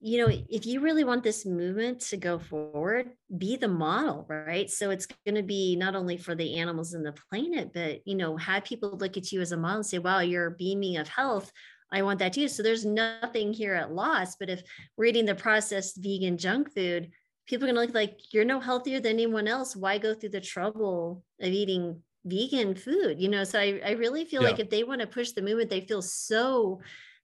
You 0.00 0.24
know, 0.24 0.32
if 0.48 0.64
you 0.64 0.80
really 0.80 1.02
want 1.02 1.24
this 1.24 1.44
movement 1.44 2.00
to 2.02 2.16
go 2.16 2.38
forward, 2.38 3.10
be 3.36 3.56
the 3.56 3.66
model, 3.66 4.26
right? 4.28 4.70
So 4.70 4.90
it's 4.90 5.06
going 5.26 5.34
to 5.34 5.42
be 5.42 5.74
not 5.74 5.96
only 5.96 6.16
for 6.16 6.36
the 6.36 6.56
animals 6.56 6.94
and 6.94 7.04
the 7.04 7.16
planet, 7.30 7.72
but 7.74 8.06
you 8.06 8.14
know, 8.14 8.36
have 8.36 8.64
people 8.64 8.96
look 8.96 9.16
at 9.16 9.32
you 9.32 9.40
as 9.40 9.50
a 9.52 9.56
model 9.56 9.78
and 9.78 9.86
say, 9.86 9.98
"Wow, 9.98 10.20
you're 10.20 10.50
beaming 10.50 10.98
of 10.98 11.08
health." 11.08 11.50
I 11.92 12.02
want 12.02 12.18
that 12.18 12.32
too. 12.32 12.48
So 12.48 12.62
there's 12.62 12.84
nothing 12.84 13.52
here 13.52 13.74
at 13.74 13.92
loss. 13.92 14.36
But 14.36 14.50
if 14.50 14.62
we're 14.96 15.06
eating 15.06 15.26
the 15.26 15.34
processed 15.34 15.98
vegan 16.02 16.36
junk 16.36 16.74
food, 16.74 17.10
people 17.46 17.64
are 17.64 17.72
going 17.72 17.76
to 17.76 17.80
look 17.86 17.94
like 17.94 18.20
you're 18.32 18.44
no 18.44 18.60
healthier 18.60 19.00
than 19.00 19.12
anyone 19.12 19.48
else. 19.48 19.74
Why 19.74 19.98
go 19.98 20.14
through 20.14 20.30
the 20.30 20.40
trouble 20.40 21.24
of 21.40 21.48
eating 21.48 22.02
vegan 22.24 22.74
food? 22.74 23.20
You 23.20 23.28
know, 23.28 23.44
so 23.44 23.58
I, 23.58 23.80
I 23.84 23.90
really 23.92 24.24
feel 24.24 24.42
yeah. 24.42 24.50
like 24.50 24.60
if 24.60 24.70
they 24.70 24.84
want 24.84 25.00
to 25.00 25.06
push 25.06 25.32
the 25.32 25.42
movement, 25.42 25.70
they 25.70 25.80
feel 25.80 26.02
so 26.02 26.80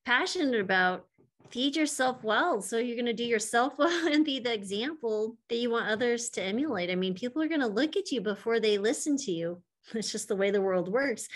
passionate 0.07 0.61
about 0.61 1.07
feed 1.51 1.77
yourself 1.77 2.25
well. 2.25 2.63
So 2.63 2.79
you're 2.79 2.97
going 2.97 3.07
to 3.07 3.13
do 3.13 3.25
yourself 3.25 3.75
well 3.79 4.09
and 4.13 4.25
be 4.25 4.41
the 4.41 4.53
example 4.53 5.37
that 5.49 5.57
you 5.57 5.71
want 5.71 5.91
others 5.91 6.31
to 6.31 6.43
emulate. 6.43 6.91
I 6.91 6.95
mean, 6.95 7.15
people 7.15 7.43
are 7.43 7.49
going 7.49 7.61
to 7.61 7.67
look 7.67 7.97
at 7.97 8.11
you 8.11 8.21
before 8.21 8.61
they 8.61 8.79
listen 8.79 9.17
to 9.19 9.31
you. 9.31 9.63
It's 9.95 10.13
just 10.13 10.29
the 10.29 10.37
way 10.37 10.51
the 10.51 10.63
world 10.63 10.89
works. 10.89 11.29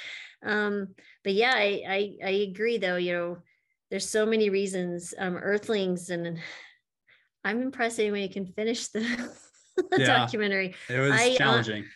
Um, 0.42 0.94
but 1.22 1.34
yeah, 1.34 1.52
I, 1.54 1.82
I, 1.86 2.16
I 2.24 2.30
agree 2.30 2.78
though, 2.78 2.96
you 2.96 3.12
know, 3.12 3.38
there's 3.90 4.08
so 4.08 4.24
many 4.26 4.50
reasons, 4.50 5.14
um, 5.18 5.36
earthlings 5.36 6.10
and 6.10 6.40
I'm 7.44 7.62
impressed 7.62 8.00
anyway 8.00 8.22
you 8.22 8.28
can 8.28 8.46
finish 8.46 8.88
the, 8.88 9.00
the 9.76 10.00
yeah, 10.00 10.06
documentary. 10.06 10.74
It 10.88 10.98
was 10.98 11.12
I, 11.12 11.30
uh, 11.30 11.36
challenging. 11.36 11.82
Uh, 11.82 11.86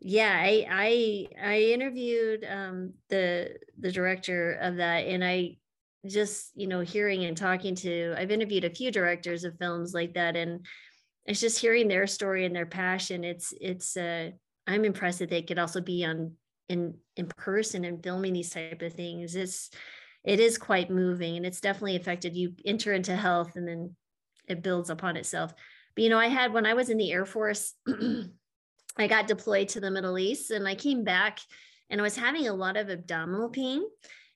yeah, 0.00 0.38
I 0.38 0.66
I 0.70 1.26
I 1.42 1.58
interviewed 1.60 2.46
um 2.48 2.92
the 3.08 3.56
the 3.78 3.90
director 3.90 4.52
of 4.52 4.76
that 4.76 5.06
and 5.06 5.24
I 5.24 5.56
just, 6.06 6.52
you 6.54 6.66
know, 6.66 6.80
hearing 6.80 7.24
and 7.24 7.36
talking 7.36 7.74
to 7.76 8.14
I've 8.16 8.30
interviewed 8.30 8.64
a 8.64 8.74
few 8.74 8.90
directors 8.90 9.44
of 9.44 9.58
films 9.58 9.94
like 9.94 10.14
that 10.14 10.36
and 10.36 10.66
it's 11.24 11.40
just 11.40 11.58
hearing 11.58 11.88
their 11.88 12.06
story 12.06 12.44
and 12.44 12.54
their 12.54 12.66
passion. 12.66 13.24
It's 13.24 13.52
it's 13.60 13.96
uh 13.96 14.30
I'm 14.66 14.84
impressed 14.84 15.20
that 15.20 15.30
they 15.30 15.42
could 15.42 15.58
also 15.58 15.80
be 15.80 16.04
on 16.04 16.32
in 16.68 16.94
in 17.16 17.26
person 17.26 17.84
and 17.84 18.02
filming 18.02 18.32
these 18.32 18.50
type 18.50 18.82
of 18.82 18.92
things. 18.92 19.34
It's 19.34 19.70
it 20.24 20.40
is 20.40 20.58
quite 20.58 20.90
moving 20.90 21.36
and 21.36 21.46
it's 21.46 21.60
definitely 21.60 21.96
affected 21.96 22.36
you 22.36 22.54
enter 22.64 22.92
into 22.92 23.14
health 23.14 23.56
and 23.56 23.66
then 23.66 23.94
it 24.48 24.62
builds 24.62 24.90
upon 24.90 25.16
itself. 25.16 25.54
But 25.94 26.04
you 26.04 26.10
know, 26.10 26.18
I 26.18 26.28
had 26.28 26.52
when 26.52 26.66
I 26.66 26.74
was 26.74 26.90
in 26.90 26.98
the 26.98 27.12
Air 27.12 27.26
Force, 27.26 27.74
I 28.98 29.06
got 29.06 29.28
deployed 29.28 29.68
to 29.68 29.80
the 29.80 29.90
Middle 29.90 30.18
East 30.18 30.50
and 30.50 30.66
I 30.66 30.74
came 30.74 31.04
back 31.04 31.38
and 31.90 32.00
I 32.00 32.04
was 32.04 32.16
having 32.16 32.48
a 32.48 32.54
lot 32.54 32.76
of 32.76 32.90
abdominal 32.90 33.48
pain 33.48 33.82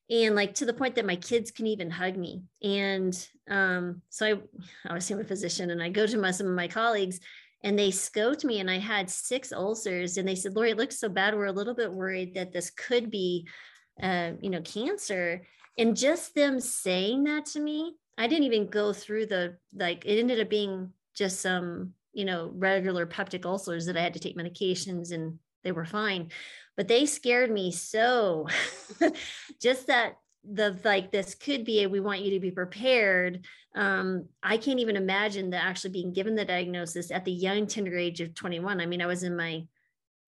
and 0.09 0.35
like 0.35 0.55
to 0.55 0.67
the 0.67 0.73
point 0.73 0.97
that 0.97 1.07
my 1.07 1.17
kids 1.17 1.51
can 1.51 1.67
even 1.67 1.91
hug 1.91 2.17
me. 2.17 2.43
And 2.63 3.29
um, 3.49 4.03
so 4.11 4.27
I, 4.27 4.91
I 4.91 4.95
was 4.95 5.05
seeing 5.05 5.21
a 5.21 5.25
physician 5.25 5.71
and 5.71 5.83
I 5.83 5.89
go 5.89 6.07
to 6.07 6.19
my, 6.19 6.31
some 6.31 6.47
of 6.47 6.55
my 6.55 6.69
colleagues 6.69 7.21
and 7.63 7.79
they 7.79 7.91
scoped 7.91 8.45
me 8.45 8.61
and 8.61 8.71
I 8.71 8.79
had 8.79 9.11
six 9.11 9.53
ulcers 9.53 10.17
and 10.17 10.27
they 10.27 10.35
said, 10.35 10.55
Lori, 10.55 10.71
it 10.71 10.79
looks 10.79 10.99
so 10.99 11.09
bad. 11.09 11.35
We're 11.35 11.47
a 11.47 11.53
little 11.53 11.75
bit 11.75 11.93
worried 11.93 12.35
that 12.35 12.53
this 12.53 12.71
could 12.71 13.11
be, 13.11 13.47
uh, 14.03 14.33
you 14.41 14.51
know, 14.51 14.63
cancer. 14.63 15.43
And 15.77 15.97
just 15.97 16.35
them 16.35 16.61
saying 16.61 17.25
that 17.25 17.47
to 17.47 17.61
me 17.61 17.95
I 18.21 18.27
didn't 18.27 18.45
even 18.45 18.67
go 18.67 18.93
through 18.93 19.27
the 19.27 19.57
like 19.75 20.05
it 20.05 20.19
ended 20.19 20.41
up 20.41 20.51
being 20.51 20.93
just 21.15 21.41
some, 21.41 21.95
you 22.13 22.27
know, 22.27 22.51
regular 22.55 23.07
peptic 23.07 23.47
ulcers 23.47 23.87
that 23.87 23.97
I 23.97 24.03
had 24.03 24.13
to 24.13 24.21
take 24.21 24.37
medications 24.37 25.11
and 25.11 25.39
they 25.65 25.73
were 25.73 25.87
fine. 25.87 26.31
But 26.77 26.87
they 26.87 27.07
scared 27.07 27.51
me 27.51 27.73
so 27.73 28.47
just 29.63 29.87
that 29.87 30.17
the 30.49 30.79
like 30.85 31.13
this 31.13 31.35
could 31.35 31.65
be 31.65 31.83
a 31.83 31.89
we 31.89 32.01
want 32.01 32.23
you 32.23 32.31
to 32.31 32.41
be 32.41 32.51
prepared 32.51 33.45
um 33.77 34.25
i 34.43 34.57
can't 34.57 34.81
even 34.81 34.97
imagine 34.97 35.51
that 35.51 35.65
actually 35.65 35.91
being 35.91 36.13
given 36.13 36.35
the 36.35 36.45
diagnosis 36.45 37.11
at 37.11 37.25
the 37.27 37.33
young 37.33 37.67
tender 37.67 37.97
age 37.97 38.21
of 38.21 38.35
21 38.35 38.81
i 38.81 38.87
mean 38.87 39.03
i 39.03 39.07
was 39.07 39.23
in 39.23 39.37
my 39.37 39.63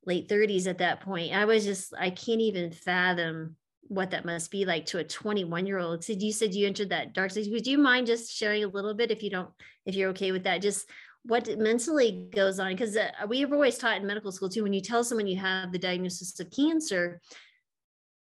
late 0.07 0.29
30s 0.29 0.67
at 0.67 0.79
that 0.79 1.01
point. 1.01 1.35
I 1.35 1.45
was 1.45 1.65
just, 1.65 1.95
I 1.99 2.11
can't 2.11 2.41
even 2.41 2.71
fathom 2.71 3.57
what 3.89 4.11
that 4.11 4.25
must 4.25 4.51
be 4.51 4.65
like 4.65 4.87
to 4.87 4.99
a 4.99 5.05
21 5.05 5.67
year 5.67 5.79
old. 5.79 6.03
So 6.03 6.13
you 6.13 6.33
said 6.33 6.55
you 6.55 6.67
entered 6.67 6.91
that 6.91 7.13
dark 7.13 7.31
stage. 7.31 7.49
Would 7.49 7.67
you 7.67 7.79
mind 7.79 8.07
just 8.07 8.33
sharing 8.33 8.65
a 8.65 8.69
little 8.69 8.95
bit 8.95 9.11
if 9.11 9.23
you 9.23 9.31
don't, 9.31 9.51
if 9.87 9.95
you're 9.95 10.11
okay 10.11 10.33
with 10.33 10.45
that? 10.45 10.63
Just 10.63 10.89
what 11.25 11.47
mentally 11.59 12.29
goes 12.35 12.59
on? 12.59 12.73
Because 12.73 12.97
uh, 12.97 13.11
we 13.29 13.41
have 13.41 13.53
always 13.53 13.79
taught 13.79 13.99
in 13.99 14.07
medical 14.07 14.33
school 14.33 14.49
too, 14.49 14.63
when 14.63 14.73
you 14.73 14.81
tell 14.81 15.05
someone 15.05 15.27
you 15.27 15.39
have 15.39 15.73
the 15.73 15.79
diagnosis 15.79 16.39
of 16.41 16.51
cancer, 16.51 17.21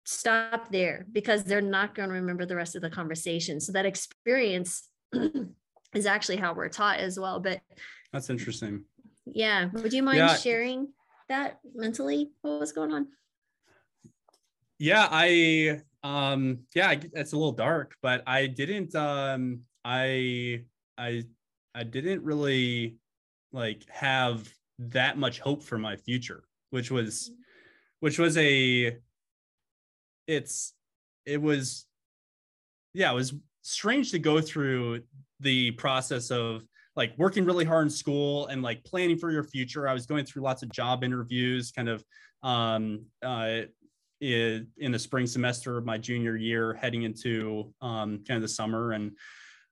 stop 0.06 0.70
there 0.70 1.06
because 1.12 1.44
they're 1.44 1.62
not 1.62 1.96
going 1.96 2.10
to 2.10 2.16
remember 2.16 2.46
the 2.46 2.56
rest 2.56 2.76
of 2.76 2.82
the 2.82 2.90
conversation. 2.90 3.60
So 3.60 3.72
that 3.72 3.86
experience 3.86 4.90
is 5.94 6.06
actually 6.06 6.38
how 6.38 6.54
we're 6.54 6.70
taught 6.70 7.00
as 7.00 7.20
well. 7.20 7.40
But 7.40 7.62
that's 8.12 8.30
interesting. 8.30 8.84
Yeah. 9.26 9.70
Would 9.74 9.94
you 9.94 10.04
mind 10.04 10.18
yeah. 10.18 10.36
sharing 10.36 10.90
that 11.30 11.60
mentally? 11.74 12.32
What 12.42 12.60
was 12.60 12.72
going 12.72 12.92
on? 12.92 13.08
Yeah, 14.80 15.08
I 15.10 15.82
um 16.04 16.60
yeah, 16.76 16.94
it's 17.14 17.32
a 17.32 17.38
little 17.38 17.54
dark, 17.54 17.96
but 18.02 18.24
I 18.28 18.48
didn't 18.48 18.94
um 18.96 19.62
I 19.86 20.64
I 20.98 21.24
I 21.74 21.84
didn't 21.84 22.24
really 22.24 22.98
like 23.54 23.84
have 23.90 24.52
that 24.80 25.18
much 25.18 25.40
hope 25.40 25.64
for 25.64 25.78
my 25.78 25.96
future, 25.96 26.44
which 26.72 26.92
was 26.92 27.32
mm. 27.32 27.36
which 28.02 28.20
was 28.20 28.38
a 28.38 28.98
it's 30.28 30.74
it 31.26 31.42
was 31.42 31.86
yeah, 32.94 33.12
it 33.12 33.16
was 33.16 33.34
strange 33.62 34.12
to 34.12 34.20
go 34.20 34.40
through 34.42 35.02
the 35.40 35.72
process 35.72 36.32
of 36.32 36.64
like 36.96 37.14
working 37.18 37.44
really 37.44 37.66
hard 37.66 37.88
in 37.88 37.90
school 37.90 38.48
and 38.48 38.62
like 38.62 38.84
planning 38.84 39.18
for 39.18 39.32
your 39.32 39.44
future. 39.44 39.88
I 39.88 39.94
was 39.94 40.06
going 40.06 40.26
through 40.26 40.44
lots 40.44 40.62
of 40.62 40.72
job 40.72 41.04
interviews, 41.04 41.72
kind 41.72 41.90
of 41.90 42.04
um, 42.44 43.06
uh, 43.24 43.62
in, 44.22 44.68
in 44.78 44.92
the 44.92 45.00
spring 45.00 45.26
semester 45.26 45.78
of 45.78 45.86
my 45.86 45.98
junior 45.98 46.36
year, 46.36 46.74
heading 46.74 47.04
into 47.04 47.74
um, 47.82 48.24
kind 48.28 48.38
of 48.38 48.42
the 48.42 48.48
summer. 48.48 48.92
And 48.92 49.14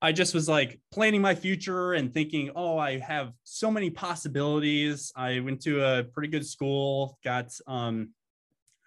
I 0.01 0.11
just 0.11 0.33
was 0.33 0.49
like 0.49 0.79
planning 0.91 1.21
my 1.21 1.35
future 1.35 1.93
and 1.93 2.11
thinking, 2.11 2.49
oh, 2.55 2.77
I 2.79 2.97
have 2.99 3.33
so 3.43 3.69
many 3.69 3.91
possibilities. 3.91 5.11
I 5.15 5.41
went 5.41 5.61
to 5.63 5.83
a 5.83 6.03
pretty 6.03 6.29
good 6.29 6.45
school, 6.45 7.19
got 7.23 7.51
um, 7.67 8.09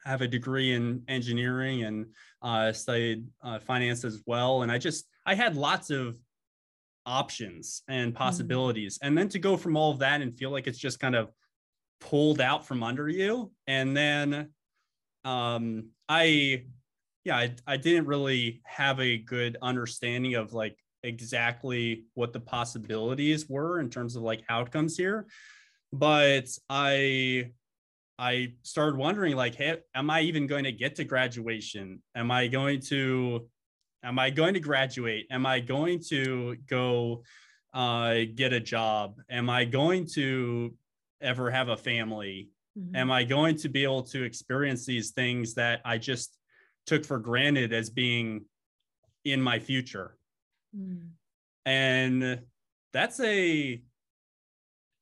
have 0.04 0.20
a 0.20 0.28
degree 0.28 0.73
in 0.73 1.02
engineering 1.08 1.84
and 1.84 2.06
uh, 2.42 2.73
studied 2.73 3.26
uh, 3.42 3.58
finance 3.58 4.04
as 4.04 4.23
well. 4.26 4.62
And 4.62 4.70
I 4.70 4.78
just 4.78 5.06
I 5.26 5.34
had 5.34 5.56
lots 5.56 5.90
of 5.90 6.16
options 7.06 7.82
and 7.88 8.12
mm-hmm. 8.12 8.18
possibilities, 8.18 8.99
mm-hmm. 8.99 9.08
and 9.08 9.18
then 9.18 9.28
to 9.30 9.38
go 9.38 9.56
from 9.56 9.76
all 9.76 9.90
of 9.90 9.99
that 10.00 10.20
and 10.20 10.37
feel 10.37 10.50
like 10.50 10.66
it's 10.66 10.78
just 10.78 11.00
kind 11.00 11.14
of 11.14 11.30
pulled 12.00 12.40
out 12.40 12.66
from 12.66 12.82
under 12.82 13.08
you, 13.08 13.50
and 13.66 13.96
then 13.96 14.50
um, 15.25 15.88
I 16.08 16.64
yeah 17.25 17.37
I, 17.37 17.54
I 17.66 17.76
didn't 17.76 18.06
really 18.06 18.61
have 18.64 19.00
a 19.00 19.18
good 19.18 19.56
understanding 19.62 20.34
of 20.34 20.52
like 20.52 20.76
exactly 21.02 22.04
what 22.14 22.32
the 22.32 22.40
possibilities 22.40 23.49
were 23.49 23.80
in 23.80 23.90
terms 23.90 24.16
of 24.16 24.23
like 24.23 24.42
outcomes 24.49 24.96
here 24.96 25.26
but 25.92 26.49
i 26.70 27.50
I 28.18 28.52
started 28.62 28.97
wondering 28.97 29.35
like, 29.37 29.54
hey, 29.54 29.78
am 29.94 30.11
I 30.11 30.21
even 30.23 30.47
going 30.47 30.64
to 30.64 30.73
get 30.73 30.97
to 30.97 31.04
graduation? 31.04 32.02
Am 32.14 32.30
I 32.30 32.47
going 32.47 32.80
to 32.88 33.49
am 34.04 34.18
I 34.18 34.30
going 34.30 34.54
to 34.54 34.61
graduate? 34.61 35.26
Am 35.30 35.47
I 35.47 35.61
going 35.61 36.00
to 36.11 36.56
go 36.68 37.23
uh, 37.73 38.18
get 38.35 38.52
a 38.52 38.61
job? 38.61 39.16
Am 39.30 39.50
I 39.50 39.64
going 39.64 40.06
to 40.14 40.75
ever 41.21 41.50
have 41.50 41.68
a 41.68 41.76
family? 41.76 42.50
Mm-hmm. 42.78 42.97
Am 42.97 43.11
I 43.11 43.25
going 43.25 43.56
to 43.56 43.68
be 43.68 43.83
able 43.83 44.02
to 44.04 44.23
experience 44.23 44.85
these 44.85 45.11
things 45.11 45.54
that 45.54 45.80
I 45.85 45.99
just 45.99 46.37
took 46.87 47.04
for 47.04 47.18
granted 47.18 47.73
as 47.73 47.90
being 47.90 48.44
in 49.25 49.40
my 49.40 49.59
future? 49.59 50.16
Mm. 50.76 51.11
And 51.66 52.41
that's 52.93 53.21
a 53.21 53.82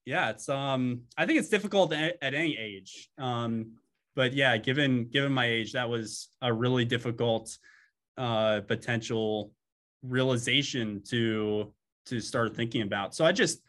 yeah, 0.04 0.30
it's 0.30 0.48
um 0.48 1.02
I 1.16 1.26
think 1.26 1.38
it's 1.38 1.48
difficult 1.48 1.92
at, 1.92 2.16
at 2.22 2.34
any 2.34 2.56
age. 2.58 3.08
Um 3.18 3.72
but 4.14 4.34
yeah, 4.34 4.56
given 4.56 5.08
given 5.08 5.32
my 5.32 5.46
age, 5.46 5.72
that 5.72 5.88
was 5.88 6.28
a 6.40 6.52
really 6.52 6.84
difficult 6.84 7.56
uh 8.18 8.60
potential 8.66 9.52
realization 10.02 11.02
to 11.08 11.72
to 12.06 12.20
start 12.20 12.56
thinking 12.56 12.82
about. 12.82 13.14
So 13.14 13.24
I 13.24 13.32
just 13.32 13.62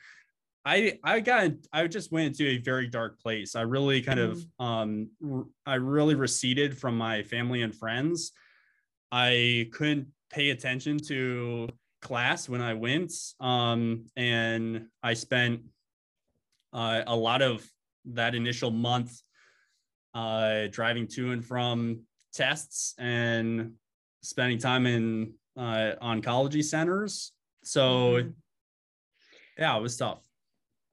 I 0.66 1.00
I 1.04 1.20
got 1.20 1.52
I 1.72 1.88
just 1.88 2.12
went 2.12 2.28
into 2.28 2.48
a 2.48 2.58
very 2.58 2.88
dark 2.88 3.20
place. 3.20 3.56
I 3.56 3.62
really 3.62 4.02
kind 4.02 4.20
of 4.20 4.44
um 4.60 5.10
I 5.66 5.76
really 5.76 6.16
receded 6.16 6.78
from 6.78 6.98
my 6.98 7.24
family 7.24 7.62
and 7.62 7.76
friends. 7.76 8.32
I 9.12 9.70
couldn't 9.72 10.08
pay 10.32 10.50
attention 10.50 10.98
to 10.98 11.70
class 12.02 12.50
when 12.50 12.62
I 12.62 12.74
went 12.74 13.14
um 13.40 14.08
and 14.18 14.88
I 15.02 15.14
spent 15.14 15.62
uh, 16.74 17.04
a 17.08 17.16
lot 17.16 17.42
of 17.42 17.66
that 18.06 18.36
initial 18.36 18.72
month 18.72 19.22
uh, 20.14 20.68
driving 20.72 21.08
to 21.08 21.32
and 21.32 21.46
from 21.46 22.02
tests 22.34 22.94
and 22.98 23.74
spending 24.22 24.58
time 24.58 24.86
in 24.86 25.34
uh, 25.58 25.94
oncology 26.02 26.64
centers. 26.64 27.32
So, 27.64 28.14
mm-hmm. 28.14 28.30
yeah, 29.58 29.78
it 29.78 29.82
was 29.82 29.98
tough. 29.98 30.20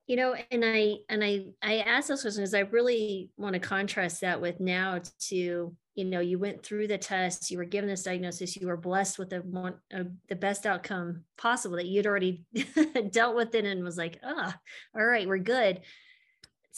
You 0.07 0.17
know, 0.17 0.35
and 0.51 0.65
I 0.65 0.97
and 1.09 1.23
I 1.23 1.47
I 1.63 1.79
asked 1.79 2.09
those 2.09 2.23
questions. 2.23 2.53
I 2.53 2.61
really 2.61 3.31
want 3.37 3.55
to 3.55 3.61
contrast 3.61 4.23
that 4.23 4.41
with 4.41 4.59
now 4.59 5.01
to 5.29 5.77
you 5.95 6.05
know 6.05 6.21
you 6.21 6.39
went 6.39 6.63
through 6.63 6.87
the 6.87 6.99
test 6.99 7.51
you 7.51 7.59
were 7.59 7.65
given 7.65 7.89
this 7.89 8.05
diagnosis 8.05 8.57
you 8.57 8.67
were 8.67 8.77
blessed 8.77 9.19
with 9.19 9.31
the 9.31 9.39
one 9.39 9.75
uh, 9.95 10.05
the 10.29 10.37
best 10.37 10.67
outcome 10.67 11.25
possible 11.37 11.77
that 11.77 11.87
you'd 11.87 12.07
already 12.07 12.45
dealt 13.11 13.35
with 13.37 13.55
it 13.55 13.65
and 13.65 13.83
was 13.83 13.99
like 13.99 14.19
ah 14.23 14.55
oh, 14.57 14.99
all 15.01 15.07
right 15.07 15.29
we're 15.29 15.39
good. 15.39 15.81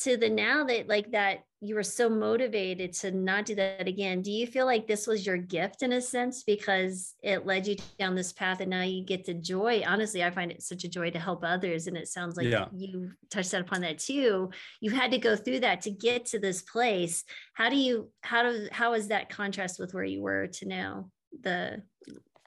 To 0.04 0.16
the 0.16 0.30
now 0.30 0.64
that 0.64 0.88
like 0.88 1.12
that 1.12 1.44
you 1.64 1.76
were 1.76 1.84
so 1.84 2.08
motivated 2.08 2.92
to 2.92 3.12
not 3.12 3.46
do 3.46 3.54
that 3.54 3.86
again. 3.86 4.20
Do 4.20 4.32
you 4.32 4.48
feel 4.48 4.66
like 4.66 4.88
this 4.88 5.06
was 5.06 5.24
your 5.24 5.36
gift 5.36 5.84
in 5.84 5.92
a 5.92 6.00
sense 6.00 6.42
because 6.42 7.14
it 7.22 7.46
led 7.46 7.68
you 7.68 7.76
down 8.00 8.16
this 8.16 8.32
path 8.32 8.58
and 8.58 8.68
now 8.68 8.82
you 8.82 9.04
get 9.04 9.24
the 9.24 9.34
joy? 9.34 9.84
Honestly 9.86 10.24
i 10.24 10.30
find 10.30 10.50
it 10.50 10.60
such 10.60 10.82
a 10.82 10.88
joy 10.88 11.10
to 11.10 11.20
help 11.20 11.44
others 11.44 11.86
and 11.86 11.96
it 11.96 12.08
sounds 12.08 12.36
like 12.36 12.48
yeah. 12.48 12.66
you 12.72 13.12
touched 13.30 13.52
that 13.52 13.60
upon 13.60 13.80
that 13.82 14.00
too. 14.00 14.50
You 14.80 14.90
had 14.90 15.12
to 15.12 15.18
go 15.18 15.36
through 15.36 15.60
that 15.60 15.82
to 15.82 15.92
get 15.92 16.26
to 16.26 16.40
this 16.40 16.62
place. 16.62 17.22
How 17.54 17.70
do 17.70 17.76
you 17.76 18.10
how 18.22 18.42
do 18.42 18.66
how 18.72 18.94
is 18.94 19.08
that 19.08 19.30
contrast 19.30 19.78
with 19.78 19.94
where 19.94 20.04
you 20.04 20.20
were 20.20 20.48
to 20.48 20.66
now? 20.66 21.10
The 21.42 21.80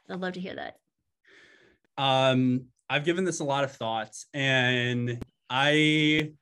i'd 0.09 0.19
love 0.19 0.33
to 0.33 0.41
hear 0.41 0.55
that. 0.55 0.75
Um 1.97 2.65
i've 2.89 3.05
given 3.05 3.23
this 3.23 3.39
a 3.39 3.45
lot 3.45 3.63
of 3.63 3.71
thoughts 3.71 4.25
and 4.33 5.23
i 5.49 6.33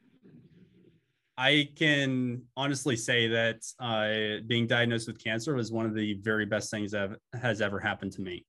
I 1.38 1.70
can 1.76 2.44
honestly 2.56 2.96
say 2.96 3.28
that 3.30 3.62
uh, 3.80 4.44
being 4.48 4.68
diagnosed 4.68 5.08
with 5.08 5.24
cancer 5.24 5.56
was 5.56 5.72
one 5.72 5.86
of 5.86 5.96
the 5.96 6.14
very 6.22 6.46
best 6.46 6.70
things 6.70 6.92
that 6.92 7.12
has 7.34 7.62
ever 7.62 7.80
happened 7.80 8.12
to 8.14 8.22
me. 8.22 8.46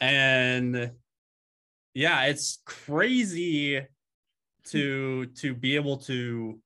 And 0.00 0.92
yeah, 1.94 2.24
it's 2.24 2.58
crazy 2.66 3.86
to 4.66 5.26
to 5.26 5.54
be 5.54 5.76
able 5.76 5.98
to 5.98 6.58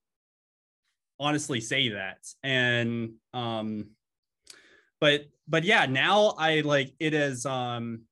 honestly 1.18 1.61
say 1.61 1.90
that. 1.90 2.18
And 2.42 3.12
um 3.35 3.90
but 5.00 5.26
but 5.46 5.64
yeah, 5.64 5.87
now 5.87 6.35
I 6.38 6.61
like 6.61 6.94
it 6.98 7.14
is 7.14 7.46
um 7.46 8.02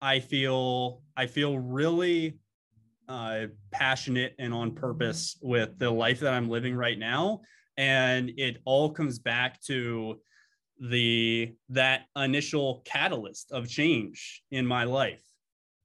I 0.00 0.20
feel 0.20 1.02
I 1.16 1.26
feel 1.26 1.58
really 1.58 2.38
uh, 3.08 3.46
passionate 3.70 4.34
and 4.38 4.52
on 4.52 4.74
purpose 4.74 5.38
with 5.40 5.78
the 5.78 5.90
life 5.90 6.20
that 6.20 6.32
I'm 6.32 6.48
living 6.48 6.74
right 6.74 6.98
now. 6.98 7.40
And 7.76 8.32
it 8.36 8.58
all 8.64 8.90
comes 8.90 9.18
back 9.18 9.62
to 9.62 10.20
the 10.80 11.54
that 11.70 12.02
initial 12.16 12.82
catalyst 12.84 13.50
of 13.52 13.68
change 13.68 14.42
in 14.50 14.66
my 14.66 14.84
life, 14.84 15.22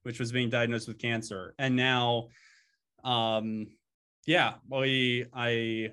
which 0.02 0.20
was 0.20 0.32
being 0.32 0.50
diagnosed 0.50 0.88
with 0.88 0.98
cancer. 0.98 1.54
And 1.58 1.76
now, 1.76 2.28
um, 3.04 3.68
yeah, 4.26 4.54
we 4.70 5.26
I 5.32 5.92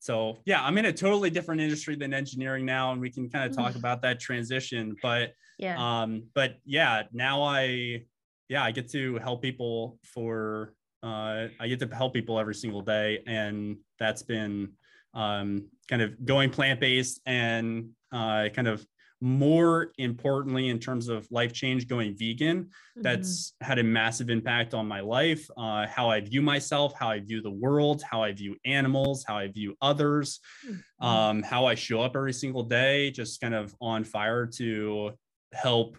so 0.00 0.38
yeah, 0.46 0.64
I'm 0.64 0.78
in 0.78 0.86
a 0.86 0.92
totally 0.92 1.30
different 1.30 1.60
industry 1.60 1.94
than 1.94 2.14
engineering 2.14 2.64
now, 2.64 2.92
and 2.92 3.00
we 3.00 3.10
can 3.10 3.28
kind 3.28 3.48
of 3.48 3.56
talk 3.56 3.74
about 3.74 4.02
that 4.02 4.18
transition. 4.18 4.96
But 5.02 5.34
yeah, 5.58 5.76
um, 5.78 6.24
but 6.34 6.56
yeah, 6.64 7.02
now 7.12 7.42
I 7.42 8.04
yeah, 8.50 8.62
I 8.64 8.72
get 8.72 8.90
to 8.90 9.16
help 9.18 9.40
people 9.40 9.98
for 10.04 10.74
uh, 11.02 11.46
I 11.58 11.66
get 11.68 11.78
to 11.80 11.86
help 11.86 12.12
people 12.12 12.38
every 12.38 12.54
single 12.54 12.82
day, 12.82 13.22
and 13.26 13.78
that's 13.98 14.22
been 14.22 14.72
um, 15.14 15.68
kind 15.88 16.02
of 16.02 16.22
going 16.26 16.50
plant 16.50 16.78
based 16.80 17.20
and 17.24 17.90
uh, 18.12 18.48
kind 18.52 18.68
of 18.68 18.84
more 19.22 19.92
importantly 19.98 20.68
in 20.68 20.78
terms 20.78 21.08
of 21.08 21.26
life 21.30 21.52
change 21.52 21.86
going 21.86 22.14
vegan 22.18 22.64
Mm-hmm. 22.98 23.02
that's 23.02 23.54
had 23.60 23.78
a 23.78 23.82
massive 23.82 24.28
impact 24.30 24.74
on 24.74 24.86
my 24.88 25.00
life 25.00 25.46
uh, 25.56 25.86
how 25.86 26.10
i 26.10 26.20
view 26.20 26.42
myself 26.42 26.92
how 26.98 27.08
i 27.08 27.20
view 27.20 27.40
the 27.40 27.50
world 27.50 28.02
how 28.02 28.22
i 28.22 28.32
view 28.32 28.56
animals 28.64 29.24
how 29.26 29.36
i 29.38 29.46
view 29.46 29.74
others 29.80 30.40
Mhm. 30.66 30.82
um, 31.06 31.42
how 31.42 31.66
i 31.66 31.74
show 31.74 32.00
up 32.02 32.16
every 32.16 32.32
single 32.32 32.62
day 32.64 33.10
just 33.10 33.40
kind 33.40 33.54
of 33.54 33.74
on 33.80 34.04
fire 34.04 34.46
to 34.58 35.12
help 35.52 35.96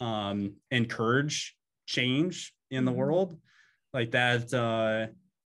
um, 0.00 0.54
encourage 0.70 1.54
change 1.86 2.52
in 2.70 2.84
the 2.84 2.92
Mhm. 2.92 2.96
world 2.96 3.38
like 3.92 4.10
that 4.12 4.52
uh, 4.54 5.06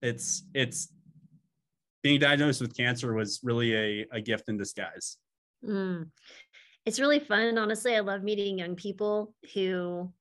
it's 0.02 0.44
it's 0.54 0.92
being 2.02 2.20
diagnosed 2.20 2.60
with 2.60 2.76
cancer 2.76 3.12
was 3.14 3.40
really 3.42 3.74
a, 3.74 4.06
a 4.12 4.20
gift 4.20 4.48
in 4.48 4.56
disguise 4.56 5.16
Mm. 5.64 6.10
It's 6.86 7.00
really 7.00 7.18
fun. 7.18 7.58
Honestly, 7.58 7.96
I 7.96 8.00
love 8.00 8.22
meeting 8.22 8.58
young 8.60 8.76
people 8.76 9.34
who 9.54 10.12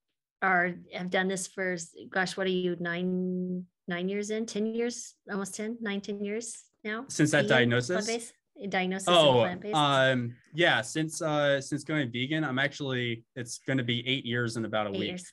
are 0.41 0.74
have 0.91 1.12
done 1.12 1.28
this 1.28 1.46
for 1.46 1.78
gosh, 2.10 2.36
what 2.36 2.48
are 2.48 2.50
you, 2.50 2.76
nine, 2.80 3.63
nine 3.88 4.10
years 4.10 4.32
in, 4.32 4.48
10 4.48 4.65
years, 4.65 5.13
almost 5.32 5.54
10, 5.56 5.78
nine, 5.80 6.02
10 6.02 6.24
years 6.24 6.63
now? 6.84 7.06
since 7.08 7.30
that 7.32 7.43
Vegan, 7.43 7.70
diagnosis? 7.70 8.34
Diagnosis 8.70 9.08
Oh, 9.08 9.46
um, 9.76 10.34
yeah. 10.56 10.82
Since 10.82 11.22
uh, 11.22 11.62
since 11.62 11.84
going 11.84 12.12
vegan, 12.12 12.43
I'm 12.43 12.58
actually 12.58 13.24
it's 13.36 13.60
going 13.60 13.78
to 13.78 13.84
be 13.84 14.02
eight 14.08 14.26
years 14.26 14.58
in 14.58 14.65
about 14.65 14.88
a 14.88 14.89
Eight 14.89 15.00
week. 15.00 15.10
years. 15.10 15.32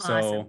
So 0.00 0.14
Awesome. 0.14 0.46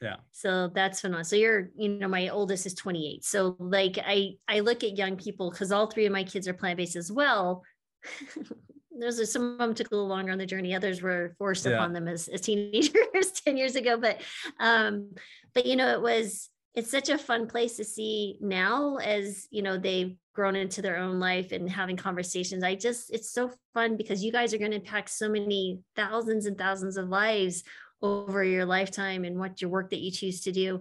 yeah, 0.00 0.16
So 0.32 0.68
that's 0.68 1.00
phenomenal. 1.00 1.24
So 1.24 1.36
you're, 1.36 1.70
you 1.76 1.88
know, 1.88 2.08
my 2.08 2.28
oldest 2.28 2.66
is 2.66 2.74
28. 2.74 3.24
So 3.24 3.56
like 3.58 3.98
I 4.04 4.34
I 4.48 4.60
look 4.60 4.84
at 4.84 4.96
young 4.98 5.16
people 5.16 5.50
because 5.50 5.72
all 5.72 5.86
three 5.86 6.06
of 6.06 6.12
my 6.12 6.24
kids 6.24 6.46
are 6.48 6.54
plant-based 6.54 6.96
as 6.96 7.10
well. 7.10 7.62
Those 8.98 9.20
are 9.20 9.26
some 9.26 9.52
of 9.52 9.58
them 9.58 9.74
took 9.74 9.90
a 9.90 9.94
little 9.94 10.08
longer 10.08 10.32
on 10.32 10.38
the 10.38 10.46
journey. 10.46 10.74
Others 10.74 11.02
were 11.02 11.34
forced 11.38 11.66
Yeah. 11.66 11.72
upon 11.72 11.92
them 11.92 12.08
as, 12.08 12.28
as 12.28 12.40
teenagers 12.40 13.32
10 13.44 13.56
years 13.58 13.76
ago. 13.76 13.98
But 13.98 14.22
um, 14.58 15.14
but 15.54 15.66
you 15.66 15.76
know, 15.76 15.90
it 15.92 16.00
was 16.00 16.48
it's 16.74 16.90
such 16.90 17.08
a 17.08 17.16
fun 17.18 17.46
place 17.46 17.76
to 17.76 17.84
see 17.84 18.36
now 18.40 18.96
as 18.96 19.48
you 19.50 19.62
know 19.62 19.78
they've 19.78 20.14
grown 20.34 20.54
into 20.56 20.82
their 20.82 20.98
own 20.98 21.18
life 21.18 21.52
and 21.52 21.68
having 21.70 21.96
conversations. 21.96 22.62
I 22.62 22.74
just 22.74 23.12
it's 23.12 23.30
so 23.32 23.50
fun 23.74 23.96
because 23.96 24.22
you 24.24 24.30
guys 24.32 24.52
are 24.54 24.58
going 24.58 24.70
to 24.72 24.76
impact 24.78 25.10
so 25.10 25.28
many 25.28 25.80
thousands 25.94 26.44
and 26.46 26.56
thousands 26.58 26.96
of 26.98 27.08
lives 27.08 27.64
over 28.02 28.44
your 28.44 28.64
lifetime 28.64 29.24
and 29.24 29.38
what 29.38 29.60
your 29.60 29.70
work 29.70 29.90
that 29.90 30.00
you 30.00 30.10
choose 30.10 30.42
to 30.42 30.52
do. 30.52 30.80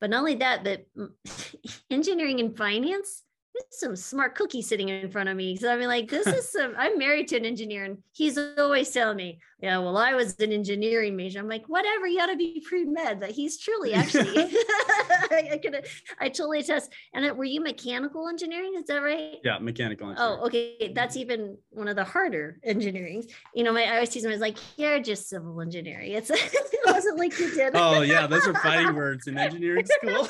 But 0.00 0.10
not 0.10 0.20
only 0.20 0.36
that, 0.36 0.64
but 0.64 0.86
engineering 1.90 2.40
and 2.40 2.56
finance, 2.56 3.22
there's 3.54 3.80
some 3.80 3.96
smart 3.96 4.34
cookie 4.34 4.62
sitting 4.62 4.88
in 4.88 5.10
front 5.10 5.28
of 5.28 5.36
me. 5.36 5.56
So 5.56 5.72
I 5.72 5.76
mean, 5.76 5.88
like, 5.88 6.08
this 6.08 6.26
is 6.26 6.50
some, 6.50 6.74
I'm 6.78 6.98
married 6.98 7.28
to 7.28 7.36
an 7.36 7.44
engineer 7.44 7.84
and 7.84 7.98
he's 8.12 8.38
always 8.58 8.90
telling 8.90 9.16
me, 9.16 9.40
yeah, 9.60 9.78
well, 9.78 9.96
I 9.96 10.14
was 10.14 10.38
an 10.40 10.52
engineering 10.52 11.14
major. 11.14 11.38
I'm 11.38 11.48
like, 11.48 11.66
whatever, 11.66 12.06
you 12.06 12.18
got 12.18 12.26
to 12.26 12.36
be 12.36 12.64
pre-med, 12.66 13.20
but 13.20 13.30
he's 13.30 13.58
truly 13.58 13.94
actually, 13.94 14.36
I, 14.36 15.50
I 15.52 15.60
could, 15.62 15.86
I 16.18 16.28
totally 16.30 16.60
attest. 16.60 16.92
And 17.14 17.24
uh, 17.24 17.34
were 17.34 17.44
you 17.44 17.60
mechanical 17.60 18.28
engineering? 18.28 18.74
Is 18.76 18.86
that 18.86 19.02
right? 19.02 19.38
yeah, 19.44 19.58
mechanical 19.58 20.10
engineering. 20.10 20.38
Oh, 20.40 20.46
okay. 20.46 20.92
That's 20.94 21.16
even 21.16 21.58
one 21.70 21.88
of 21.88 21.94
the 21.94 22.04
harder 22.04 22.58
engineering. 22.64 23.24
You 23.54 23.64
know, 23.64 23.72
my 23.72 23.84
I 23.84 23.94
always 23.94 24.08
tease 24.08 24.24
him, 24.24 24.30
I 24.30 24.34
was 24.34 24.40
like, 24.40 24.58
you're 24.76 25.00
just 25.00 25.28
civil 25.28 25.60
engineering. 25.60 26.12
It's 26.12 26.30
it 26.30 26.80
wasn't 26.86 27.18
like 27.18 27.38
you 27.38 27.54
did. 27.54 27.72
Oh 27.74 28.00
yeah, 28.02 28.26
those 28.26 28.46
are 28.46 28.54
fighting 28.54 28.94
words 28.94 29.26
in 29.26 29.38
engineering 29.38 29.86
school. 29.86 30.26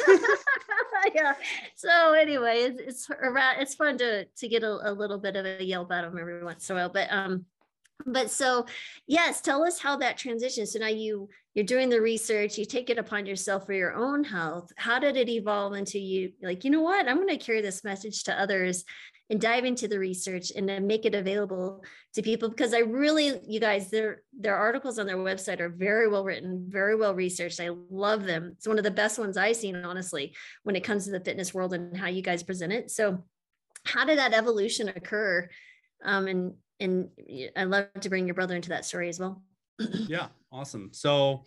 yeah. 1.14 1.34
So 1.76 2.12
anyway, 2.12 2.58
it's 2.58 2.80
it's 2.80 3.10
around, 3.10 3.60
it's 3.60 3.74
fun 3.74 3.98
to 3.98 4.24
to 4.24 4.48
get 4.48 4.62
a, 4.62 4.90
a 4.90 4.92
little 4.92 5.18
bit 5.18 5.36
of 5.36 5.46
a 5.46 5.74
out 5.74 5.88
them 5.88 6.18
every 6.18 6.44
once 6.44 6.68
in 6.68 6.76
a 6.76 6.80
while. 6.80 6.88
But 6.88 7.12
um, 7.12 7.46
but 8.06 8.30
so 8.30 8.66
yes, 9.06 9.40
tell 9.40 9.64
us 9.64 9.78
how 9.78 9.96
that 9.98 10.18
transition. 10.18 10.66
So 10.66 10.78
now 10.78 10.88
you 10.88 11.28
you're 11.54 11.64
doing 11.64 11.88
the 11.88 12.00
research, 12.00 12.56
you 12.58 12.64
take 12.64 12.90
it 12.90 12.98
upon 12.98 13.26
yourself 13.26 13.66
for 13.66 13.74
your 13.74 13.94
own 13.94 14.24
health. 14.24 14.72
How 14.76 14.98
did 14.98 15.16
it 15.16 15.28
evolve 15.28 15.74
into 15.74 15.98
you 15.98 16.32
like, 16.42 16.64
you 16.64 16.70
know 16.70 16.82
what, 16.82 17.08
I'm 17.08 17.16
going 17.16 17.28
to 17.28 17.36
carry 17.36 17.60
this 17.60 17.84
message 17.84 18.24
to 18.24 18.40
others 18.40 18.84
and 19.32 19.40
dive 19.40 19.64
into 19.64 19.88
the 19.88 19.98
research 19.98 20.52
and 20.54 20.68
then 20.68 20.86
make 20.86 21.06
it 21.06 21.14
available 21.14 21.82
to 22.12 22.20
people 22.20 22.50
because 22.50 22.74
I 22.74 22.80
really, 22.80 23.40
you 23.48 23.60
guys, 23.60 23.88
their 23.88 24.22
their 24.38 24.54
articles 24.54 24.98
on 24.98 25.06
their 25.06 25.16
website 25.16 25.58
are 25.58 25.70
very 25.70 26.06
well 26.06 26.22
written, 26.22 26.66
very 26.68 26.94
well 26.94 27.14
researched. 27.14 27.58
I 27.58 27.70
love 27.90 28.24
them. 28.24 28.52
It's 28.58 28.68
one 28.68 28.76
of 28.76 28.84
the 28.84 28.90
best 28.90 29.18
ones 29.18 29.38
I've 29.38 29.56
seen, 29.56 29.74
honestly, 29.74 30.34
when 30.64 30.76
it 30.76 30.84
comes 30.84 31.06
to 31.06 31.12
the 31.12 31.24
fitness 31.24 31.54
world 31.54 31.72
and 31.72 31.96
how 31.96 32.08
you 32.08 32.20
guys 32.20 32.42
present 32.42 32.74
it. 32.74 32.90
So, 32.90 33.24
how 33.84 34.04
did 34.04 34.18
that 34.18 34.34
evolution 34.34 34.88
occur? 34.88 35.48
Um, 36.04 36.26
and 36.26 36.54
and 36.78 37.08
I'd 37.56 37.68
love 37.68 37.86
to 38.02 38.10
bring 38.10 38.26
your 38.26 38.34
brother 38.34 38.54
into 38.54 38.68
that 38.68 38.84
story 38.84 39.08
as 39.08 39.18
well. 39.18 39.42
yeah, 39.78 40.26
awesome. 40.52 40.90
So 40.92 41.44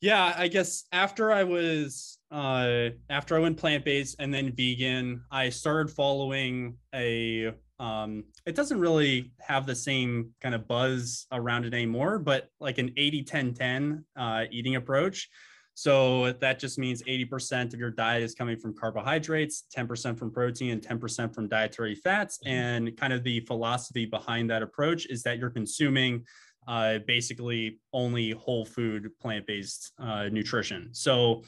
yeah, 0.00 0.32
I 0.36 0.46
guess 0.46 0.84
after 0.92 1.32
I 1.32 1.42
was 1.42 2.18
uh 2.34 2.90
after 3.08 3.36
I 3.36 3.38
went 3.38 3.56
plant-based 3.56 4.16
and 4.18 4.34
then 4.34 4.52
vegan, 4.52 5.22
I 5.30 5.48
started 5.50 5.94
following 5.94 6.76
a 6.94 7.52
um 7.78 8.24
it 8.44 8.54
doesn't 8.54 8.78
really 8.78 9.32
have 9.40 9.66
the 9.66 9.74
same 9.74 10.30
kind 10.40 10.54
of 10.54 10.66
buzz 10.66 11.26
around 11.32 11.64
it 11.64 11.74
anymore, 11.74 12.18
but 12.18 12.48
like 12.60 12.78
an 12.78 12.90
80-10-10 12.98 14.04
uh 14.16 14.44
eating 14.50 14.76
approach. 14.76 15.28
So 15.76 16.32
that 16.32 16.60
just 16.60 16.78
means 16.78 17.02
80% 17.02 17.74
of 17.74 17.80
your 17.80 17.90
diet 17.90 18.22
is 18.22 18.34
coming 18.34 18.56
from 18.56 18.74
carbohydrates, 18.76 19.64
10% 19.76 20.16
from 20.16 20.30
protein, 20.30 20.70
and 20.70 20.80
10% 20.80 21.34
from 21.34 21.48
dietary 21.48 21.96
fats. 21.96 22.38
And 22.46 22.96
kind 22.96 23.12
of 23.12 23.24
the 23.24 23.40
philosophy 23.40 24.06
behind 24.06 24.48
that 24.50 24.62
approach 24.62 25.06
is 25.06 25.24
that 25.24 25.38
you're 25.38 25.50
consuming 25.50 26.24
uh, 26.68 26.98
basically 27.06 27.80
only 27.92 28.30
whole 28.30 28.64
food 28.64 29.10
plant 29.20 29.46
based 29.48 29.92
uh, 29.98 30.28
nutrition. 30.30 30.90
So 30.92 31.42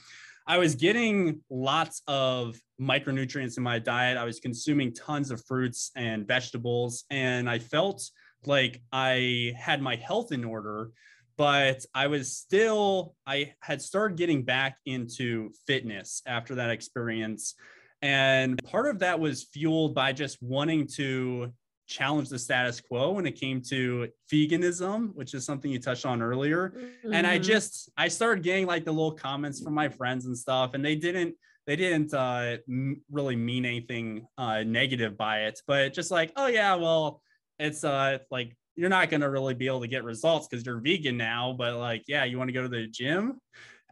I 0.47 0.59
was 0.59 0.77
getting 0.77 1.41
lots 1.51 2.03
of 2.07 2.57
micronutrients 2.81 3.57
in 3.57 3.65
my 3.65 3.81
diet. 3.81 4.17
I 4.17 4.25
was 4.25 4.39
consuming 4.39 4.95
tons 4.95 5.33
of 5.33 5.45
fruits 5.45 5.91
and 5.97 6.27
vegetables, 6.27 7.05
and 7.11 7.51
I 7.51 7.59
felt 7.59 8.09
like 8.45 8.81
I 8.93 9.55
had 9.59 9.83
my 9.83 9.97
health 9.97 10.31
in 10.31 10.45
order. 10.45 10.91
But 11.37 11.85
I 11.95 12.07
was 12.07 12.35
still, 12.35 13.15
I 13.27 13.55
had 13.61 13.83
started 13.83 14.17
getting 14.17 14.43
back 14.43 14.79
into 14.87 15.51
fitness 15.67 16.23
after 16.27 16.55
that 16.55 16.71
experience. 16.71 17.55
And 18.01 18.63
part 18.65 18.87
of 18.87 19.01
that 19.01 19.21
was 19.21 19.45
fueled 19.45 19.95
by 19.95 20.13
just 20.13 20.41
wanting 20.41 20.87
to 20.95 21.53
challenge 21.87 22.29
the 22.29 22.39
status 22.39 22.81
quo 22.81 23.13
when 23.13 23.27
it 23.27 23.33
came 23.33 23.61
to 23.63 24.09
veganism, 24.33 25.15
which 25.15 25.35
is 25.35 25.45
something 25.45 25.71
you 25.71 25.79
touched 25.79 26.05
on 26.05 26.21
earlier. 26.21 26.75
And 27.13 27.27
I 27.27 27.39
Mhm. 27.39 27.43
just 27.43 27.91
I 27.97 28.09
started 28.09 28.43
getting 28.43 28.67
like 28.67 28.85
the 28.85 28.93
little 28.93 29.13
comments 29.13 29.63
from 29.63 29.75
my 29.75 29.89
friends 29.89 30.27
and 30.27 30.37
stuff, 30.37 30.75
and 30.75 30.85
they 30.85 30.97
didn't 30.97 31.37
they 31.67 31.75
didn't 31.77 32.15
uh, 32.15 32.59
m- 32.69 33.03
really 33.11 33.35
mean 33.35 33.65
anything 33.65 34.27
uh, 34.39 34.63
negative 34.63 35.17
by 35.17 35.47
it, 35.47 35.61
but 35.67 35.93
just 35.93 36.11
like 36.11 36.33
oh 36.37 36.47
yeah, 36.47 36.75
well 36.75 37.23
it's 37.59 37.85
uh 37.85 38.19
like 38.31 38.57
you're 38.75 38.91
not 38.91 39.09
gonna 39.09 39.31
really 39.31 39.55
be 39.55 39.67
able 39.67 39.81
to 39.81 39.89
get 39.89 40.05
results 40.05 40.47
because 40.49 40.67
you're 40.67 40.81
vegan 40.81 41.17
now, 41.17 41.55
but 41.57 41.77
like 41.77 42.05
yeah, 42.07 42.25
you 42.25 42.37
want 42.39 42.49
to 42.49 42.53
go 42.53 42.63
to 42.63 42.69
the 42.69 42.87
gym, 42.87 43.41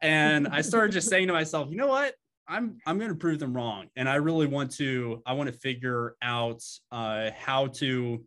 and 0.03 0.47
I 0.49 0.61
started 0.61 0.93
just 0.93 1.09
saying 1.09 1.29
to 1.29 1.33
myself, 1.33 1.69
you 1.71 1.77
know 1.77 1.87
what? 1.89 2.15
I'm 2.47 2.79
I'm 2.87 2.99
going 2.99 3.11
to 3.11 3.17
prove 3.17 3.39
them 3.39 3.55
wrong, 3.55 3.89
and 3.97 4.09
I 4.09 4.17
really 4.17 4.47
want 4.47 4.73
to 4.73 5.23
I 5.27 5.33
want 5.35 5.53
to 5.53 5.59
figure 5.59 6.17
out 6.23 6.63
uh, 6.93 7.31
how 7.37 7.69
to 7.69 8.25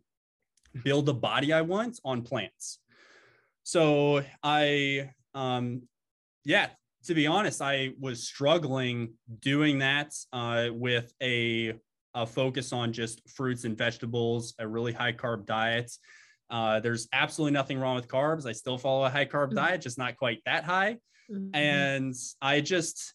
build 0.84 1.06
the 1.06 1.14
body 1.14 1.52
I 1.52 1.62
want 1.62 2.00
on 2.04 2.22
plants. 2.22 2.80
So 3.64 4.24
I 4.42 5.12
um 5.34 5.82
yeah, 6.44 6.70
to 7.04 7.14
be 7.14 7.26
honest, 7.26 7.62
I 7.62 7.92
was 7.98 8.26
struggling 8.26 9.14
doing 9.40 9.78
that 9.80 10.14
uh, 10.32 10.68
with 10.72 11.12
a 11.22 11.74
a 12.14 12.26
focus 12.26 12.72
on 12.72 12.92
just 12.92 13.28
fruits 13.30 13.64
and 13.64 13.76
vegetables, 13.78 14.54
a 14.58 14.66
really 14.66 14.92
high 14.92 15.12
carb 15.12 15.46
diet. 15.46 15.92
Uh, 16.50 16.80
there's 16.80 17.06
absolutely 17.12 17.52
nothing 17.52 17.78
wrong 17.78 17.94
with 17.96 18.08
carbs. 18.08 18.46
I 18.46 18.52
still 18.52 18.78
follow 18.78 19.04
a 19.04 19.10
high 19.10 19.26
carb 19.26 19.50
Mhm. 19.50 19.56
diet, 19.56 19.82
just 19.82 19.98
not 19.98 20.16
quite 20.16 20.42
that 20.46 20.64
high 20.64 20.98
Mhm. 21.30 21.50
and 21.54 22.14
I 22.40 22.60
just 22.62 23.14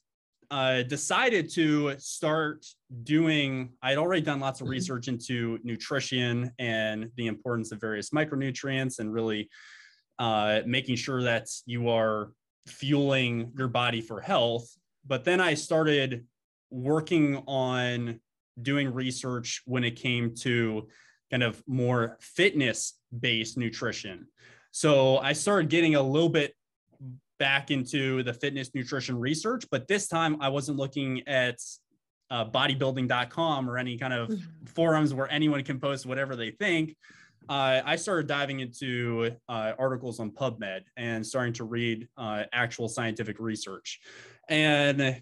uh, 0.54 0.84
decided 0.84 1.50
to 1.50 1.96
start 1.98 2.63
doing. 3.02 3.74
I'd 3.82 3.98
already 3.98 4.22
done 4.22 4.39
lots 4.39 4.62
of 4.62 4.68
Mhm. 4.68 4.72
research 4.78 5.08
into 5.08 5.58
nutrition 5.63 6.52
and 6.60 7.10
the 7.16 7.26
importance 7.26 7.72
of 7.72 7.82
various 7.82 8.12
micronutrients, 8.12 9.00
and 9.00 9.12
really 9.12 9.50
uh, 10.20 10.62
making 10.68 10.96
sure 10.96 11.24
that 11.24 11.48
you 11.66 11.89
are 11.89 12.34
fueling 12.68 13.52
your 13.58 13.68
body 13.68 14.00
for 14.00 14.22
health. 14.22 14.70
But 15.04 15.24
then 15.24 15.42
I 15.42 15.56
started 15.56 16.28
working 16.70 17.38
on 17.48 18.22
doing 18.62 18.94
research 18.94 19.63
when 19.66 19.84
it 19.84 19.96
came 19.96 20.36
to 20.36 20.88
kind 21.32 21.42
of 21.42 21.63
more 21.66 22.16
fitness 22.22 23.00
based 23.20 23.58
nutrition. 23.58 24.28
So 24.70 25.18
I 25.18 25.34
started 25.34 25.72
getting 25.72 25.96
a 25.96 26.04
little 26.04 26.30
bit 26.30 26.56
back 27.43 27.71
into 27.71 28.23
the 28.23 28.34
fitness 28.34 28.73
nutrition 28.73 29.19
research, 29.19 29.65
but 29.69 29.86
this 29.89 30.08
time 30.08 30.41
I 30.41 30.47
wasn't 30.47 30.77
looking 30.77 31.27
at 31.27 31.58
uh, 32.32 32.45
bodybuilding.com 32.49 33.69
or 33.69 33.77
any 33.77 33.97
kind 33.97 34.13
of 34.13 34.29
Mhm. 34.29 34.69
forums 34.69 35.13
where 35.13 35.29
anyone 35.29 35.62
can 35.62 35.77
post 35.77 36.06
whatever 36.06 36.38
they 36.38 36.51
think. 36.51 36.95
uh, 37.49 37.82
I 37.84 37.97
started 37.97 38.27
diving 38.27 38.62
into 38.62 39.36
uh, 39.49 39.73
articles 39.77 40.21
on 40.21 40.32
PubMed 40.32 40.84
and 40.95 41.27
starting 41.27 41.51
to 41.60 41.65
read 41.65 42.08
uh, 42.15 42.43
actual 42.53 42.88
scientific 42.88 43.38
research. 43.41 43.99
And 44.47 45.21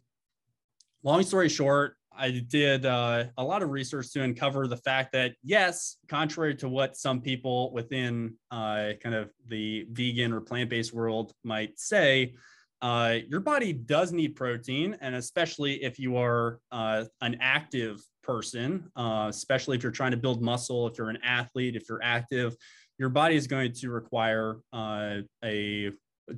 long 1.01 1.23
story 1.23 1.49
short, 1.49 1.97
I 2.15 2.43
did 2.47 2.86
uh, 2.86 3.26
a 3.38 3.43
lot 3.43 3.63
of 3.63 3.69
research 3.69 4.12
to 4.13 4.24
uncover 4.24 4.67
the 4.67 4.78
fact 4.78 5.13
that, 5.13 5.34
yes, 5.43 5.97
contrary 6.08 6.56
to 6.56 6.69
what 6.69 6.97
some 6.97 7.21
people 7.21 7.71
within 7.74 8.36
uh, 8.52 8.91
kind 9.02 9.15
of 9.15 9.32
the 9.47 9.88
vegan 9.91 10.34
or 10.34 10.41
plant 10.41 10.69
based 10.69 10.93
world 10.93 11.34
might 11.43 11.80
say, 11.80 12.36
uh, 12.82 13.17
your 13.28 13.39
body 13.39 13.74
does 13.74 14.12
need 14.12 14.36
protein, 14.36 14.97
and 15.02 15.15
especially 15.15 15.84
if 15.84 16.00
you 16.00 16.17
are 16.17 16.60
uh, 16.71 17.06
an 17.21 17.38
active 17.39 18.02
person, 18.24 18.89
uh, 18.95 19.28
especially 19.30 19.78
if 19.78 19.84
you're 19.84 19.91
trying 19.91 20.12
to 20.12 20.17
build 20.17 20.41
muscle, 20.41 20.88
if 20.88 20.97
you're 20.97 21.10
an 21.10 21.19
athlete, 21.24 21.76
if 21.76 21.88
you're 21.88 22.04
active, 22.04 22.56
your 22.97 23.10
body 23.10 23.36
is 23.36 23.47
going 23.47 23.71
to 23.71 23.89
require 23.89 24.58
uh, 24.74 25.17
a 25.43 25.91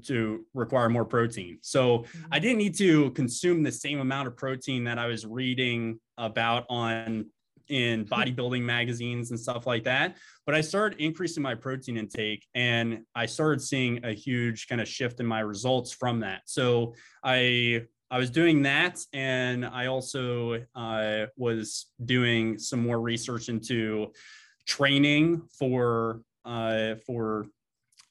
to 0.05 0.45
require 0.53 0.89
more 0.89 1.05
protein. 1.05 1.59
So 1.61 1.99
mm-hmm. 1.99 2.25
I 2.31 2.39
didn't 2.39 2.57
need 2.57 2.77
to 2.77 3.11
consume 3.11 3.63
the 3.63 3.71
same 3.71 3.99
amount 3.99 4.27
of 4.27 4.37
protein 4.37 4.83
that 4.85 4.97
I 4.97 5.07
was 5.07 5.25
reading 5.25 5.99
about 6.17 6.65
on 6.69 7.25
in 7.69 8.05
bodybuilding 8.11 8.61
magazines 8.61 9.31
and 9.31 9.39
stuff 9.39 9.65
like 9.65 9.83
that. 9.83 10.17
But 10.45 10.55
I 10.55 10.61
started 10.61 10.99
increasing 10.99 11.43
my 11.43 11.55
protein 11.55 11.97
intake 11.97 12.45
and 12.53 13.03
I 13.15 13.25
started 13.25 13.61
seeing 13.61 14.03
a 14.03 14.13
huge 14.13 14.67
kind 14.67 14.81
of 14.81 14.87
shift 14.87 15.19
in 15.19 15.25
my 15.25 15.39
results 15.39 15.91
from 15.91 16.19
that. 16.21 16.41
So 16.45 16.95
I 17.23 17.83
I 18.13 18.19
was 18.19 18.29
doing 18.29 18.61
that, 18.61 18.99
and 19.11 19.65
I 19.65 19.87
also 19.87 20.63
uh, 20.75 21.25
was 21.35 21.87
doing 22.05 22.59
some 22.59 22.79
more 22.85 23.01
research 23.01 23.49
into 23.49 24.11
training 24.67 25.41
for 25.57 26.21
uh, 26.45 26.93
for 27.07 27.47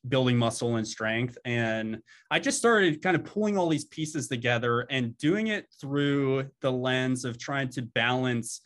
building 0.09 0.37
muscle 0.37 0.77
and 0.77 0.87
strength. 0.87 1.39
And 1.45 2.01
I 2.31 2.39
just 2.39 2.59
started 2.59 3.03
kind 3.03 3.17
of 3.17 3.25
pulling 3.25 3.57
all 3.57 3.69
these 3.69 3.85
pieces 3.85 4.29
together 4.29 4.87
and 4.91 5.17
doing 5.19 5.49
it 5.49 5.67
through 5.81 6.51
the 6.61 6.73
lens 6.73 7.25
of 7.25 7.39
trying 7.39 7.69
to 7.71 7.83
balance 7.83 8.61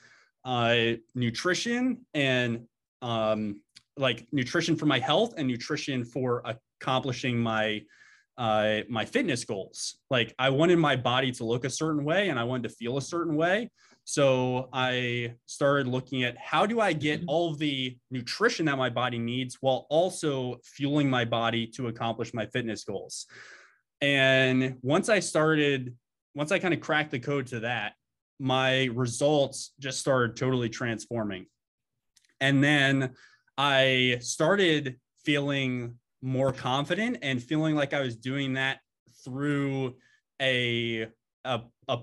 uh, 0.45 0.93
nutrition 1.15 1.99
and 2.15 2.67
um, 3.03 3.61
like 3.97 4.27
nutrition 4.33 4.77
for 4.77 4.87
my 4.87 4.99
health 4.99 5.35
and 5.37 5.47
nutrition 5.49 6.05
for 6.05 6.43
accomplishing 6.81 7.39
my 7.39 7.83
uh, 8.39 8.81
my 8.89 9.05
fitness 9.05 9.45
goals. 9.45 9.97
Like 10.11 10.35
I 10.39 10.51
wanted 10.51 10.79
my 10.79 10.95
body 10.95 11.33
to 11.33 11.45
look 11.45 11.65
a 11.65 11.71
certain 11.71 12.05
way 12.05 12.29
and 12.29 12.39
I 12.39 12.45
wanted 12.45 12.69
to 12.69 12.75
feel 12.75 12.99
a 12.99 13.03
certain 13.03 13.35
way. 13.35 13.71
So 14.09 14.69
I 14.73 15.35
started 15.47 15.89
looking 15.89 16.23
at 16.23 16.39
how 16.39 16.65
do 16.65 16.79
I 16.81 16.93
get 16.93 17.21
mm-hmm. 17.21 17.29
all 17.29 17.51
of 17.51 17.59
the 17.59 17.99
nutrition 18.13 18.67
that 18.67 18.79
my 18.79 18.89
body 18.89 19.19
needs 19.19 19.59
while 19.61 19.89
also 19.91 20.61
fueling 20.63 21.11
my 21.11 21.25
body 21.25 21.67
to 21.75 21.89
accomplish 21.89 22.33
my 22.33 22.47
fitness 22.47 22.85
goals. 22.85 23.27
And 24.01 24.77
once 24.81 25.09
I 25.09 25.19
started, 25.19 25.97
once 26.37 26.53
I 26.53 26.61
kind 26.61 26.73
of 26.73 26.81
cracked 26.81 27.11
the 27.11 27.19
code 27.19 27.49
to 27.49 27.61
that, 27.61 27.95
my 28.39 28.85
results 28.95 29.73
just 29.81 29.99
started 29.99 30.37
totally 30.37 30.69
transforming. 30.69 31.47
And 32.41 32.63
then 32.63 33.11
I 33.59 34.19
started 34.21 34.99
feeling 35.25 35.97
more 36.23 36.53
confident 36.53 37.19
and 37.23 37.43
feeling 37.43 37.75
like 37.75 37.93
I 37.93 38.03
was 38.03 38.15
doing 38.15 38.53
that 38.53 38.79
through 39.25 39.97
a 40.41 41.09
a, 41.45 41.61
a 41.89 41.99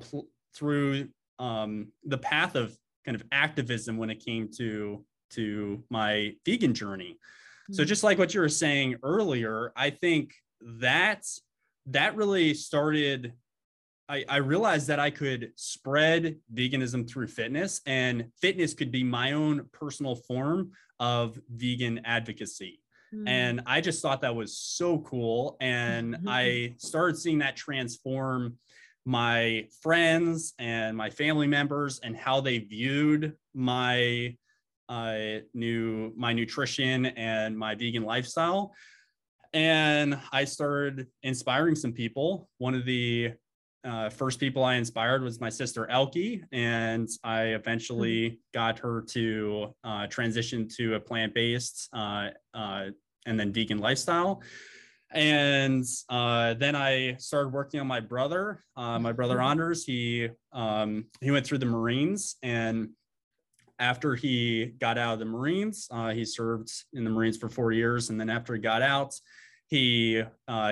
through 0.53 1.07
um, 1.43 1.88
the 2.06 2.17
path 2.17 2.56
of 2.56 2.75
kind 3.06 3.15
of 3.15 3.23
activism 3.32 3.97
when 3.97 4.10
it 4.10 4.23
came 4.23 4.49
to 4.58 5.03
to 5.32 5.84
my 5.89 6.34
vegan 6.45 6.73
journey. 6.73 7.17
Mm-hmm. 7.17 7.73
So 7.73 7.84
hmm. 7.84 7.88
just 7.88 8.03
like 8.03 8.17
what 8.17 8.34
you 8.34 8.39
were 8.39 8.49
saying 8.49 8.95
earlier, 9.03 9.73
I 9.75 9.89
think 9.89 10.34
that 10.79 11.25
that 11.88 12.15
really 12.15 12.53
started 12.53 13.34
I, 14.10 14.25
I, 14.27 14.38
realized 14.38 14.88
that 14.88 14.99
I 14.99 15.10
could 15.10 15.53
spread 15.56 16.38
veganism 16.53 17.10
through 17.10 17.27
fitness, 17.27 17.79
and 17.86 18.25
fitness 18.41 18.73
could 18.73 18.91
be 18.91 19.01
my 19.01 19.32
own 19.32 19.69
personal 19.71 20.15
form 20.15 20.71
of 20.99 21.39
vegan 21.49 22.01
advocacy. 22.03 22.82
Mm. 23.15 23.29
And 23.29 23.62
I 23.65 23.79
just 23.79 24.01
thought 24.01 24.21
that 24.21 24.36
was 24.36 24.58
so 24.58 24.99
cool. 24.99 25.56
And 25.62 26.17
I 26.27 26.75
started 26.77 27.17
seeing 27.17 27.39
that 27.39 27.56
transform 27.56 28.58
my 29.05 29.67
friends 29.81 30.53
and 30.59 30.95
my 30.95 31.09
family 31.09 31.47
members 31.47 31.99
and 32.03 32.15
how 32.15 32.41
they 32.41 32.59
viewed 32.59 33.33
my 33.53 34.35
uh, 34.89 35.39
new 35.53 36.13
my 36.15 36.33
nutrition 36.33 37.05
and 37.05 37.57
my 37.57 37.73
vegan 37.75 38.03
lifestyle 38.03 38.73
and 39.53 40.19
i 40.31 40.43
started 40.43 41.07
inspiring 41.23 41.75
some 41.75 41.93
people 41.93 42.49
one 42.57 42.75
of 42.75 42.85
the 42.85 43.33
uh, 43.85 44.09
first 44.09 44.39
people 44.39 44.63
I 44.63 44.75
inspired 44.75 45.23
was 45.23 45.41
my 45.41 45.49
sister 45.49 45.89
Elke, 45.89 46.41
and 46.51 47.09
I 47.23 47.47
eventually 47.47 48.29
mm-hmm. 48.29 48.35
got 48.53 48.79
her 48.79 49.01
to 49.09 49.75
uh, 49.83 50.07
transition 50.07 50.67
to 50.77 50.95
a 50.95 50.99
plant 50.99 51.33
based 51.33 51.89
uh, 51.93 52.29
uh, 52.53 52.85
and 53.25 53.39
then 53.39 53.51
vegan 53.51 53.79
lifestyle. 53.79 54.41
And 55.13 55.86
uh, 56.10 56.56
then 56.56 56.76
I 56.76 57.15
started 57.17 57.54
working 57.54 57.80
on 57.80 57.88
my 57.88 57.99
brother, 57.99 58.60
uh, 58.76 58.99
my 58.99 59.12
brother 59.12 59.36
mm-hmm. 59.36 59.52
Anders. 59.52 59.86
He 59.86 60.30
um, 60.52 61.06
he 61.21 61.32
went 61.32 61.45
through 61.45 61.60
the 61.60 61.65
Marines, 61.65 62.36
and 62.41 62.89
after 63.80 64.15
he 64.15 64.67
got 64.80 64.97
out 64.97 65.13
of 65.13 65.19
the 65.19 65.26
Marines, 65.26 65.88
he 66.13 66.26
served 66.26 66.71
in 66.93 67.04
the 67.04 67.10
Marines 67.10 67.38
for 67.38 67.49
four 67.49 67.71
years, 67.71 68.10
and 68.10 68.19
then 68.19 68.30
after 68.30 68.54
he 68.54 68.60
got 68.60 68.82
out, 68.82 69.13
he 69.67 70.23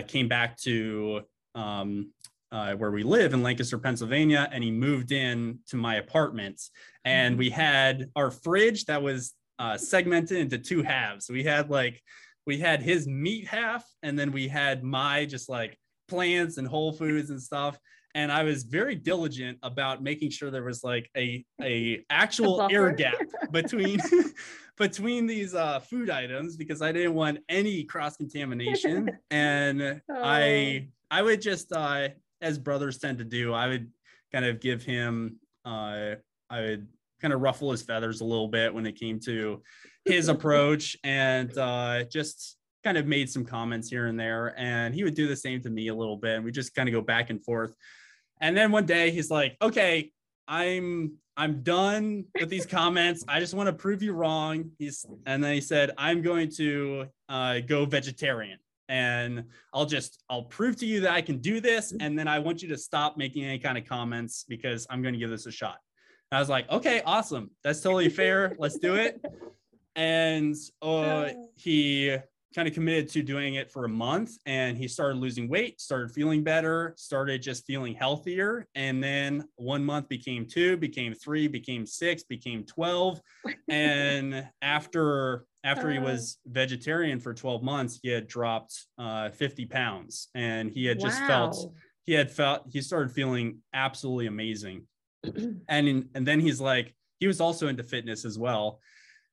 came 0.08 0.28
back 0.28 0.58
to 0.62 1.22
um, 1.56 2.12
uh, 2.52 2.74
where 2.74 2.92
we 2.92 3.04
live 3.04 3.34
in 3.34 3.44
Lancaster, 3.44 3.78
Pennsylvania, 3.78 4.50
and 4.52 4.64
he 4.64 4.72
moved 4.72 5.12
in 5.12 5.60
to 5.68 5.78
my 5.78 5.96
apartment. 5.96 6.62
And 7.06 7.38
we 7.38 7.50
had 7.50 8.10
our 8.16 8.30
fridge 8.30 8.86
that 8.86 9.02
was 9.02 9.34
uh, 9.58 9.78
segmented 9.78 10.38
into 10.38 10.58
two 10.58 10.84
halves. 10.84 11.30
We 11.30 11.44
had 11.44 11.70
like 11.70 12.02
we 12.46 12.58
had 12.58 12.82
his 12.82 13.08
meat 13.08 13.48
half, 13.48 13.86
and 14.04 14.18
then 14.18 14.32
we 14.32 14.48
had 14.48 14.84
my 14.84 15.26
just 15.26 15.50
like 15.50 15.78
plants 16.08 16.58
and 16.58 16.68
whole 16.68 16.92
foods 16.92 17.30
and 17.30 17.42
stuff. 17.42 17.80
And 18.14 18.32
I 18.32 18.44
was 18.44 18.64
very 18.64 18.96
diligent 18.96 19.58
about 19.64 20.04
making 20.04 20.32
sure 20.32 20.52
there 20.52 20.64
was 20.64 20.84
like 20.84 21.10
a 21.16 21.46
a 21.62 22.04
actual 22.10 22.68
air 22.70 22.92
gap 22.92 23.20
between 23.52 24.00
between 24.78 25.28
these 25.28 25.54
uh, 25.54 25.80
food 25.80 26.10
items 26.10 26.58
because 26.58 26.82
I 26.82 26.92
didn't 26.92 27.14
want 27.14 27.40
any 27.48 27.84
cross 27.84 28.18
contamination. 28.18 29.10
and 29.30 29.82
oh. 29.82 30.22
I 30.22 30.90
I 31.10 31.22
would 31.22 31.42
just 31.42 31.72
uh, 31.72 32.10
as 32.42 32.58
brothers 32.58 32.98
tend 32.98 33.20
to 33.20 33.24
do, 33.24 33.54
I 33.54 33.68
would 33.68 33.92
kind 34.32 34.46
of 34.46 34.60
give 34.60 34.84
him, 34.84 35.38
uh, 35.66 36.16
I 36.50 36.62
would 36.62 36.88
kind 37.22 37.34
of 37.34 37.42
ruffle 37.42 37.72
his 37.72 37.82
feathers 37.82 38.22
a 38.22 38.26
little 38.26 38.48
bit 38.48 38.74
when 38.74 38.86
it 38.86 39.00
came 39.00 39.20
to 39.22 39.62
his 40.06 40.28
approach 40.28 40.98
and 41.04 41.58
uh, 41.58 42.04
just 42.06 42.58
kind 42.84 42.98
of 42.98 43.06
made 43.06 43.30
some 43.30 43.46
comments 43.46 43.90
here 43.90 44.08
and 44.08 44.20
there. 44.20 44.54
And 44.58 44.94
he 44.94 45.04
would 45.04 45.16
do 45.16 45.28
the 45.28 45.36
same 45.36 45.62
to 45.62 45.70
me 45.70 45.90
a 45.90 45.96
little 45.96 46.18
bit. 46.18 46.36
And 46.36 46.46
we 46.46 46.52
just 46.52 46.74
kind 46.76 46.90
of 46.90 46.94
go 46.94 47.02
back 47.02 47.30
and 47.30 47.44
forth. 47.44 47.74
And 48.42 48.58
then 48.58 48.72
one 48.72 48.86
day 48.86 49.12
he's 49.12 49.30
like, 49.30 49.56
okay, 49.62 50.12
I'm 50.48 51.18
I'm 51.38 51.64
done 51.64 52.26
with 52.40 52.50
these 52.50 52.66
comments. 52.66 53.24
I 53.28 53.40
just 53.40 53.54
want 53.54 53.68
to 53.68 53.74
prove 53.74 54.04
you 54.04 54.14
wrong. 54.14 54.72
He's 54.80 55.06
and 55.26 55.44
then 55.44 55.54
he 55.54 55.62
said, 55.62 55.92
I'm 55.98 56.22
going 56.22 56.50
to 56.58 57.06
uh, 57.30 57.60
go 57.60 57.86
vegetarian 57.86 58.58
and 58.90 59.46
I'll 59.74 59.86
just 59.86 60.24
I'll 60.30 60.44
prove 60.44 60.76
to 60.78 60.86
you 60.86 61.00
that 61.02 61.14
I 61.14 61.22
can 61.22 61.38
do 61.38 61.62
this 61.62 61.94
and 62.00 62.20
then 62.20 62.28
I 62.28 62.40
want 62.40 62.62
you 62.62 62.68
to 62.70 62.78
stop 62.78 63.16
making 63.16 63.46
any 63.46 63.58
kind 63.58 63.78
of 63.78 63.86
comments 63.86 64.44
because 64.48 64.86
I'm 64.90 65.02
going 65.02 65.14
to 65.14 65.20
give 65.20 65.30
this 65.30 65.46
a 65.46 65.52
shot. 65.52 65.78
I 66.32 66.40
was 66.40 66.50
like, 66.50 66.70
"Okay, 66.70 67.02
awesome. 67.06 67.52
That's 67.64 67.82
totally 67.82 68.10
fair. 68.10 68.56
Let's 68.58 68.78
do 68.78 68.96
it." 68.96 69.24
And 69.96 70.56
uh, 70.82 71.30
he 71.56 72.18
kind 72.54 72.68
of 72.68 72.74
committed 72.74 73.10
to 73.10 73.22
doing 73.22 73.56
it 73.56 73.72
for 73.72 73.86
a 73.86 73.90
month 73.90 74.38
and 74.46 74.78
he 74.78 74.88
started 74.88 75.18
losing 75.18 75.48
weight, 75.48 75.80
started 75.80 76.12
feeling 76.12 76.44
better, 76.44 76.94
started 76.98 77.42
just 77.42 77.66
feeling 77.66 77.94
healthier. 77.94 78.68
And 78.76 79.02
then 79.02 79.46
one 79.56 79.84
month 79.84 80.10
became 80.10 80.46
two, 80.46 80.76
became 80.78 81.14
three, 81.14 81.48
became 81.48 81.86
six, 81.86 82.24
became 82.24 82.66
12. 82.66 83.22
and 83.70 84.48
after 84.62 85.46
after 85.64 85.92
he 85.92 86.00
uh. 86.00 86.02
was 86.02 86.40
vegetarian 86.48 87.20
for 87.20 87.34
12 87.34 87.62
months, 87.64 88.00
he 88.02 88.10
had 88.10 88.28
dropped 88.28 88.88
uh, 88.98 89.30
50 89.30 89.66
pounds 89.68 90.30
and 90.34 90.72
he 90.72 90.86
had 90.86 91.00
just 91.00 91.22
wow. 91.22 91.28
felt 91.28 91.74
he 92.04 92.14
had 92.14 92.32
felt 92.32 92.64
he 92.72 92.82
started 92.82 93.12
feeling 93.12 93.60
absolutely 93.74 94.28
amazing. 94.28 94.88
and 95.68 95.88
in, 95.88 96.10
and 96.16 96.26
then 96.26 96.40
he's 96.40 96.62
like 96.62 96.94
he 97.20 97.28
was 97.28 97.40
also 97.40 97.68
into 97.68 97.84
fitness 97.84 98.26
as 98.26 98.38
well. 98.38 98.80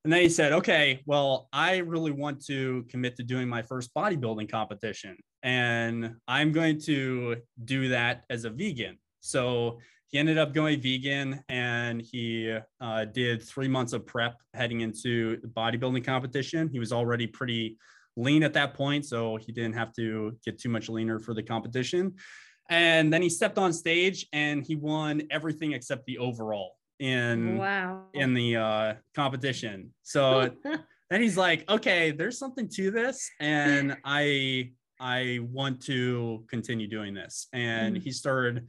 And 0.04 0.12
then 0.12 0.20
he 0.20 0.28
said, 0.28 0.52
okay, 0.52 1.02
well, 1.06 1.48
I 1.52 1.78
really 1.78 2.12
want 2.12 2.44
to 2.46 2.84
commit 2.88 3.16
to 3.16 3.22
doing 3.22 3.48
my 3.48 3.62
first 3.62 3.92
bodybuilding 3.94 4.50
competition. 4.50 5.16
And 5.42 6.14
I'm 6.28 6.52
going 6.52 6.80
to 6.82 7.36
do 7.64 7.88
that 7.88 8.24
as 8.30 8.44
a 8.44 8.50
vegan. 8.50 8.98
So 9.20 9.80
he 10.08 10.18
ended 10.18 10.38
up 10.38 10.54
going 10.54 10.80
vegan 10.80 11.42
and 11.48 12.00
he 12.00 12.56
uh, 12.80 13.04
did 13.06 13.42
three 13.42 13.68
months 13.68 13.92
of 13.92 14.06
prep 14.06 14.36
heading 14.54 14.82
into 14.82 15.38
the 15.40 15.48
bodybuilding 15.48 16.04
competition. 16.04 16.68
He 16.68 16.78
was 16.78 16.92
already 16.92 17.26
pretty 17.26 17.76
lean 18.16 18.42
at 18.42 18.52
that 18.54 18.74
point, 18.74 19.04
so 19.04 19.36
he 19.36 19.52
didn't 19.52 19.74
have 19.74 19.92
to 19.94 20.36
get 20.44 20.58
too 20.58 20.68
much 20.68 20.88
leaner 20.88 21.18
for 21.18 21.34
the 21.34 21.42
competition. 21.42 22.14
And 22.68 23.12
then 23.12 23.22
he 23.22 23.30
stepped 23.30 23.58
on 23.58 23.72
stage 23.72 24.26
and 24.32 24.64
he 24.64 24.76
won 24.76 25.22
everything 25.30 25.72
except 25.72 26.04
the 26.06 26.18
overall 26.18 26.76
in 26.98 27.56
wow 27.56 28.04
in 28.14 28.34
the 28.34 28.56
uh, 28.56 28.94
competition. 29.14 29.92
So 30.02 30.50
then 31.10 31.22
he's 31.22 31.36
like, 31.36 31.68
okay, 31.70 32.10
there's 32.10 32.38
something 32.38 32.68
to 32.74 32.90
this, 32.90 33.30
and 33.40 33.96
I 34.04 34.72
I 35.00 35.40
want 35.50 35.82
to 35.82 36.44
continue 36.48 36.88
doing 36.88 37.14
this. 37.14 37.48
And 37.52 37.96
mm. 37.96 38.02
he 38.02 38.10
started. 38.10 38.66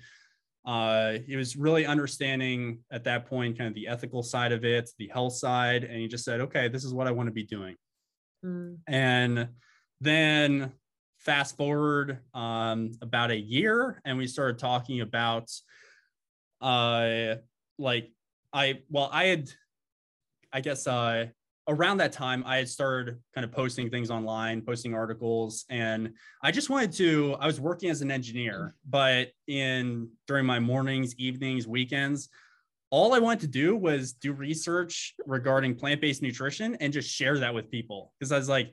Uh, 0.65 1.17
he 1.25 1.35
was 1.35 1.55
really 1.55 1.85
understanding 1.85 2.79
at 2.91 3.03
that 3.05 3.25
point 3.25 3.57
kind 3.57 3.69
of 3.69 3.73
the 3.73 3.87
ethical 3.87 4.21
side 4.21 4.51
of 4.51 4.63
it, 4.63 4.89
the 4.99 5.07
health 5.07 5.33
side, 5.33 5.83
and 5.83 5.97
he 5.97 6.07
just 6.07 6.23
said, 6.23 6.41
okay, 6.41 6.67
this 6.67 6.83
is 6.83 6.93
what 6.93 7.07
I 7.07 7.11
want 7.11 7.27
to 7.27 7.33
be 7.33 7.45
doing. 7.45 7.75
Mm. 8.45 8.77
And 8.87 9.47
then 10.01 10.73
fast 11.19 11.57
forward 11.57 12.19
um, 12.33 12.91
about 13.01 13.31
a 13.31 13.37
year, 13.37 14.01
and 14.05 14.17
we 14.17 14.27
started 14.27 14.57
talking 14.57 15.01
about 15.01 15.51
uh, 16.61 17.35
like 17.77 18.11
I 18.51 18.81
well, 18.89 19.09
I 19.11 19.25
had, 19.25 19.51
I 20.51 20.61
guess, 20.61 20.87
uh, 20.87 21.27
around 21.67 21.97
that 21.97 22.11
time, 22.11 22.43
I 22.45 22.57
had 22.57 22.69
started 22.69 23.17
kind 23.35 23.45
of 23.45 23.51
posting 23.51 23.89
things 23.89 24.09
online, 24.09 24.61
posting 24.61 24.95
articles, 24.95 25.65
and 25.69 26.13
I 26.43 26.51
just 26.51 26.69
wanted 26.69 26.91
to. 26.93 27.35
I 27.39 27.47
was 27.47 27.59
working 27.59 27.89
as 27.89 28.01
an 28.01 28.11
engineer, 28.11 28.75
but 28.87 29.29
in 29.47 30.09
during 30.27 30.45
my 30.45 30.59
mornings, 30.59 31.15
evenings, 31.17 31.67
weekends, 31.67 32.29
all 32.91 33.13
I 33.13 33.19
wanted 33.19 33.41
to 33.41 33.47
do 33.47 33.75
was 33.75 34.13
do 34.13 34.33
research 34.33 35.13
regarding 35.25 35.75
plant-based 35.75 36.21
nutrition 36.21 36.75
and 36.75 36.91
just 36.91 37.09
share 37.09 37.37
that 37.37 37.53
with 37.53 37.69
people 37.69 38.13
because 38.17 38.31
I 38.31 38.37
was 38.37 38.49
like, 38.49 38.71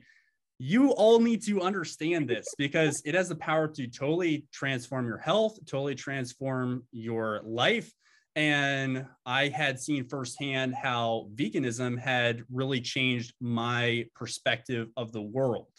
you 0.59 0.91
all 0.91 1.19
need 1.19 1.43
to 1.43 1.61
understand 1.61 2.27
this 2.27 2.47
because 2.57 3.01
it 3.05 3.13
has 3.13 3.29
the 3.29 3.35
power 3.35 3.67
to 3.67 3.87
totally 3.87 4.47
transform 4.51 5.05
your 5.05 5.19
health, 5.19 5.57
totally 5.65 5.95
transform 5.95 6.83
your 6.91 7.41
life 7.43 7.91
and 8.37 9.07
I 9.25 9.47
had 9.47 9.79
seen 9.79 10.07
firsthand 10.07 10.75
how 10.75 11.27
veganism 11.33 11.97
had 11.97 12.43
really 12.51 12.79
changed 12.79 13.33
my 13.41 14.05
perspective 14.15 14.89
of 14.95 15.11
the 15.11 15.23
world. 15.23 15.71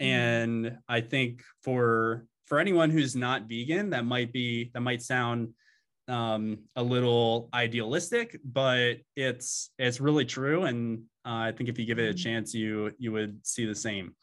Mm-hmm. 0.00 0.06
And 0.10 0.78
I 0.88 1.00
think 1.00 1.44
for 1.62 2.26
for 2.46 2.58
anyone 2.58 2.90
who's 2.90 3.14
not 3.14 3.48
vegan, 3.48 3.90
that 3.90 4.04
might 4.04 4.32
be 4.32 4.72
that 4.74 4.80
might 4.80 5.00
sound 5.00 5.54
um, 6.08 6.64
a 6.74 6.82
little 6.82 7.48
idealistic, 7.54 8.36
but 8.44 8.96
it's 9.14 9.70
it's 9.78 10.00
really 10.00 10.24
true. 10.24 10.64
And 10.64 11.04
uh, 11.24 11.46
I 11.46 11.52
think 11.52 11.68
if 11.68 11.78
you 11.78 11.86
give 11.86 12.00
it 12.00 12.08
a 12.08 12.08
mm-hmm. 12.08 12.16
chance, 12.16 12.52
you 12.52 12.90
you 12.98 13.12
would 13.12 13.46
see 13.46 13.64
the 13.64 13.74
same. 13.74 14.14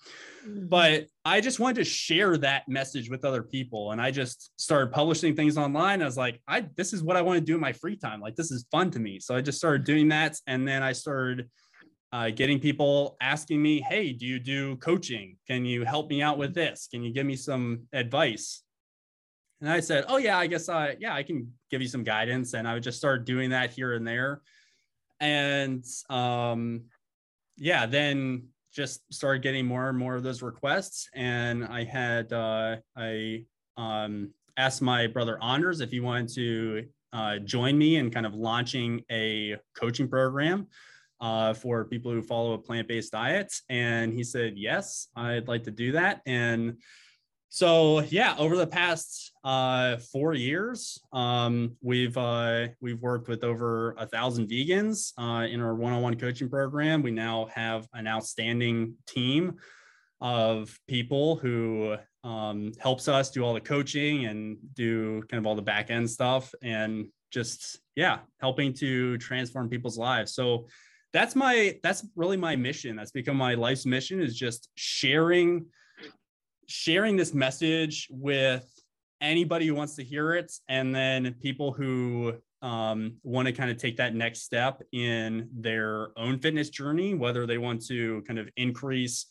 Mm-hmm. 0.46 0.68
But 0.68 1.08
I 1.24 1.40
just 1.40 1.60
wanted 1.60 1.76
to 1.76 1.84
share 1.86 2.38
that 2.38 2.68
message 2.68 3.10
with 3.10 3.24
other 3.24 3.42
people, 3.42 3.92
and 3.92 4.02
I 4.02 4.12
just 4.12 4.52
started 4.60 4.92
publishing 4.92 5.36
things 5.36 5.58
online. 5.58 6.02
I 6.02 6.06
was 6.06 6.18
like, 6.18 6.42
I 6.48 6.66
this 6.76 6.92
is 6.92 7.02
what 7.02 7.16
I 7.16 7.22
want 7.22 7.40
to 7.40 7.46
do 7.46 7.56
in 7.56 7.62
my 7.62 7.72
free 7.72 7.96
time. 7.96 8.20
Like 8.20 8.36
this 8.36 8.52
is 8.52 8.66
fun 8.70 8.92
to 8.92 9.00
me. 9.00 9.20
So 9.20 9.34
I 9.36 9.42
just 9.42 9.58
started 9.58 9.86
doing 9.86 10.10
that, 10.10 10.36
and 10.46 10.68
then 10.68 10.84
I 10.84 10.92
started 10.92 11.50
uh, 12.12 12.32
getting 12.32 12.60
people 12.60 13.16
asking 13.22 13.62
me, 13.62 13.80
"Hey, 13.80 14.12
do 14.12 14.26
you 14.26 14.40
do 14.40 14.76
coaching? 14.78 15.38
Can 15.48 15.64
you 15.64 15.86
help 15.86 16.10
me 16.10 16.22
out 16.22 16.38
with 16.38 16.54
this? 16.54 16.90
Can 16.92 17.02
you 17.02 17.14
give 17.14 17.26
me 17.26 17.38
some 17.38 17.84
advice?" 17.94 18.62
And 19.62 19.70
I 19.70 19.80
said, 19.80 20.04
"Oh 20.10 20.18
yeah, 20.18 20.38
I 20.38 20.48
guess 20.48 20.68
I 20.68 20.98
yeah 21.00 21.14
I 21.14 21.24
can 21.24 21.54
give 21.72 21.82
you 21.82 21.88
some 21.88 22.04
guidance." 22.04 22.56
And 22.56 22.68
I 22.68 22.74
would 22.74 22.84
just 22.84 22.98
start 22.98 23.26
doing 23.26 23.52
that 23.52 23.72
here 23.72 23.94
and 23.94 24.06
there 24.06 24.42
and 25.20 25.84
um, 26.10 26.84
yeah, 27.58 27.86
then 27.86 28.48
just 28.72 29.02
started 29.12 29.42
getting 29.42 29.66
more 29.66 29.90
and 29.90 29.98
more 29.98 30.16
of 30.16 30.24
those 30.24 30.42
requests. 30.42 31.10
And 31.14 31.66
I 31.66 31.84
had 31.84 32.32
uh, 32.32 32.78
I 32.96 33.46
um, 33.78 34.32
asked 34.58 34.82
my 34.82 35.08
brother 35.08 35.42
Anders 35.44 35.82
if 35.82 35.92
he 35.92 36.00
wanted 36.00 36.30
to 36.36 36.86
uh, 37.14 37.40
join 37.40 37.78
me 37.78 37.96
in 37.96 38.12
kind 38.12 38.26
of 38.26 38.36
launching 38.36 39.04
a 39.12 39.58
coaching 39.76 40.08
program 40.08 40.68
uh, 41.22 41.54
for 41.54 41.86
people 41.86 42.12
who 42.12 42.22
follow 42.22 42.54
a 42.54 42.58
plant-based 42.58 43.12
diet. 43.12 43.54
And 43.70 44.14
he 44.14 44.24
said, 44.24 44.58
yes, 44.58 45.08
I'd 45.16 45.48
like 45.48 45.64
to 45.64 45.72
do 45.72 45.94
that. 45.94 46.22
And 46.26 46.78
so 47.50 48.02
yeah, 48.02 48.36
over 48.38 48.56
the 48.56 48.68
past 48.68 49.34
uh, 49.44 49.98
four 49.98 50.36
years, 50.36 51.00
um, 51.12 51.76
we've 51.82 52.16
uh, 52.16 52.68
we've 52.80 53.02
worked 53.02 53.28
with 53.28 53.44
over 53.44 53.96
a 53.98 54.06
thousand 54.06 54.48
vegans 54.48 55.14
uh, 55.18 55.48
in 55.48 55.60
our 55.60 55.74
one-on-one 55.74 56.16
coaching 56.16 56.48
program. 56.48 57.02
We 57.02 57.10
now 57.10 57.48
have 57.54 57.88
an 57.94 58.06
outstanding 58.08 58.94
team 59.08 59.56
of 60.22 60.78
people 60.88 61.38
who 61.38 61.96
um, 62.24 62.72
helps 62.80 63.08
us 63.08 63.32
do 63.32 63.44
all 63.44 63.56
the 63.56 63.62
coaching 63.62 64.26
and 64.26 64.58
do 64.74 65.24
kind 65.24 65.40
of 65.40 65.48
all 65.48 65.56
the 65.56 65.62
back 65.64 65.90
end 65.90 66.08
stuff, 66.08 66.54
and 66.62 67.08
just 67.32 67.80
yeah, 67.96 68.20
helping 68.40 68.74
to 68.74 69.18
transform 69.18 69.70
people's 69.70 69.98
lives. 69.98 70.36
So 70.36 70.68
that's 71.14 71.36
my 71.36 71.80
that's 71.82 72.06
really 72.16 72.38
my 72.38 72.56
mission. 72.56 72.96
That's 72.96 73.12
become 73.12 73.38
my 73.38 73.56
life's 73.56 73.88
mission 73.88 74.22
is 74.22 74.38
just 74.38 74.70
sharing 74.76 75.66
sharing 76.70 77.16
this 77.16 77.34
message 77.34 78.08
with 78.12 78.64
anybody 79.22 79.66
who 79.66 79.74
wants 79.74 79.96
to 79.96 80.04
hear 80.04 80.36
it 80.36 80.54
and 80.70 80.94
then 80.94 81.36
people 81.42 81.74
who 81.74 82.36
um, 82.62 83.16
want 83.24 83.48
to 83.48 83.52
kind 83.52 83.72
of 83.72 83.78
take 83.78 83.98
that 83.98 84.14
next 84.14 84.44
step 84.44 84.82
in 84.92 85.50
their 85.52 86.10
own 86.16 86.38
fitness 86.38 86.70
journey 86.70 87.16
whether 87.16 87.48
they 87.48 87.58
want 87.58 87.84
to 87.88 88.22
kind 88.28 88.38
of 88.38 88.48
increase 88.56 89.26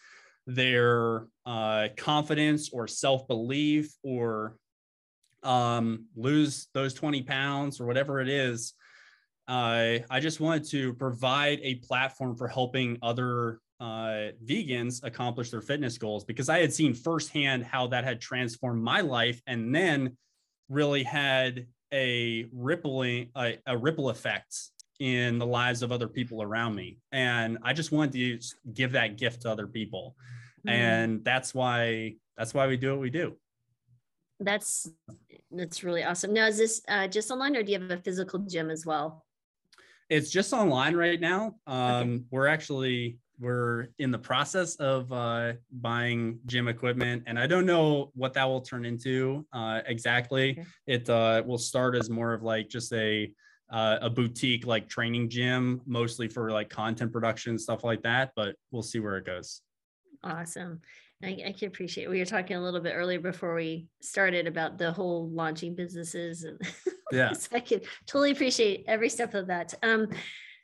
their 0.49 1.29
uh, 1.47 1.87
confidence 1.97 2.71
or 2.73 2.89
self-belief 2.89 3.95
or 4.03 4.57
um, 5.45 6.07
lose 6.17 6.67
those 6.75 6.93
20 6.93 7.23
pounds 7.23 7.81
or 7.81 7.87
whatever 7.87 8.21
it 8.21 8.29
is 8.29 8.75
uh, 9.47 9.99
i 10.11 10.19
just 10.21 10.41
wanted 10.41 10.69
to 10.69 10.93
provide 10.95 11.61
a 11.63 11.77
platform 11.77 12.35
for 12.35 12.49
helping 12.49 12.99
other 13.01 13.61
uh, 13.81 14.33
vegans 14.45 15.05
accomplish 15.05 15.51
their 15.51 15.61
fitness 15.61 15.99
goals 15.99 16.25
because 16.25 16.49
I 16.49 16.59
had 16.59 16.73
seen 16.73 16.95
firsthand 16.95 17.65
how 17.65 17.87
that 17.89 18.05
had 18.05 18.21
transformed 18.21 18.83
my 18.83 19.01
life 19.01 19.41
and 19.47 19.75
then 19.75 20.17
really 20.69 21.05
had 21.05 21.67
a 21.93 22.47
rippling 22.53 23.31
a, 23.37 23.59
a 23.67 23.77
ripple 23.77 24.11
effect 24.11 24.57
in 24.99 25.39
the 25.39 25.47
lives 25.47 25.83
of 25.83 25.93
other 25.93 26.09
people 26.09 26.43
around 26.43 26.75
me. 26.75 26.99
And 27.13 27.59
i 27.63 27.73
just 27.73 27.93
wanted 27.93 28.13
to 28.13 28.73
give 28.75 28.93
that 28.93 29.17
gift 29.17 29.43
to 29.43 29.51
other 29.51 29.67
people. 29.67 30.17
Mm. 30.67 30.71
and 30.71 31.25
that's 31.25 31.55
why 31.55 32.17
that's 32.37 32.53
why 32.53 32.67
we 32.67 32.77
do 32.77 32.91
what 32.91 33.01
we 33.01 33.11
do. 33.11 33.37
That's 34.41 34.91
that's 35.51 35.83
really 35.83 36.05
awesome. 36.05 36.33
Now 36.33 36.47
is 36.47 36.59
this 36.59 36.83
uh, 36.89 37.07
just 37.07 37.31
online 37.31 37.57
or 37.57 37.63
do 37.63 37.73
you 37.73 37.79
have 37.81 37.91
a 37.91 38.03
physical 38.03 38.41
gym 38.41 38.71
as 38.71 38.85
well? 38.85 39.25
It's 40.09 40.31
just 40.31 40.53
online 40.53 40.97
right 40.97 41.21
now. 41.21 41.57
Um, 41.67 41.79
okay. 41.79 42.23
we're 42.31 42.47
actually 42.47 43.19
we're 43.41 43.89
in 43.99 44.11
the 44.11 44.19
process 44.19 44.75
of 44.77 45.13
uh, 45.13 45.53
buying 45.71 46.39
gym 46.47 46.69
equipment, 46.69 47.23
and 47.27 47.39
I 47.39 47.47
don't 47.47 47.67
know 47.67 48.11
what 48.15 48.35
that 48.35 48.45
will 48.45 48.61
turn 48.61 48.85
into 48.85 49.47
uh, 49.53 49.81
exactly. 49.87 50.53
Okay. 50.53 50.65
It 50.87 51.11
uh, 51.11 51.43
will 51.47 51.59
start 51.59 51.95
as 51.95 52.11
more 52.11 52.33
of 52.33 52.43
like 52.43 52.69
just 52.69 52.93
a 52.93 53.33
uh, 53.71 53.99
a 54.01 54.11
boutique 54.11 54.67
like 54.67 54.89
training 54.89 55.29
gym, 55.29 55.83
mostly 55.87 56.27
for 56.27 56.51
like 56.51 56.71
content 56.71 57.13
production 57.13 57.51
and 57.51 57.61
stuff 57.61 57.85
like 57.85 58.03
that. 58.03 58.33
But 58.35 58.57
we'll 58.71 58.83
see 58.83 58.99
where 58.99 59.19
it 59.19 59.27
goes. 59.27 59.61
Awesome. 60.25 60.81
I, 61.23 61.43
I, 61.47 61.53
can 61.53 61.69
appreciate. 61.69 62.09
We 62.09 62.21
were 62.21 62.25
talking 62.25 62.57
a 62.57 62.63
little 62.63 62.81
bit 62.81 62.93
earlier 62.95 63.19
before 63.19 63.55
we 63.55 63.89
started 64.01 64.47
about 64.47 64.79
the 64.79 64.93
whole 64.93 65.29
launching 65.31 65.75
businesses, 65.75 66.45
and 66.45 66.61
yeah, 67.11 67.33
I 67.53 67.61
can 67.61 67.81
totally 68.07 68.31
appreciate 68.31 68.85
every 68.87 69.09
step 69.09 69.35
of 69.35 69.49
that. 69.49 69.75
Um, 69.83 70.09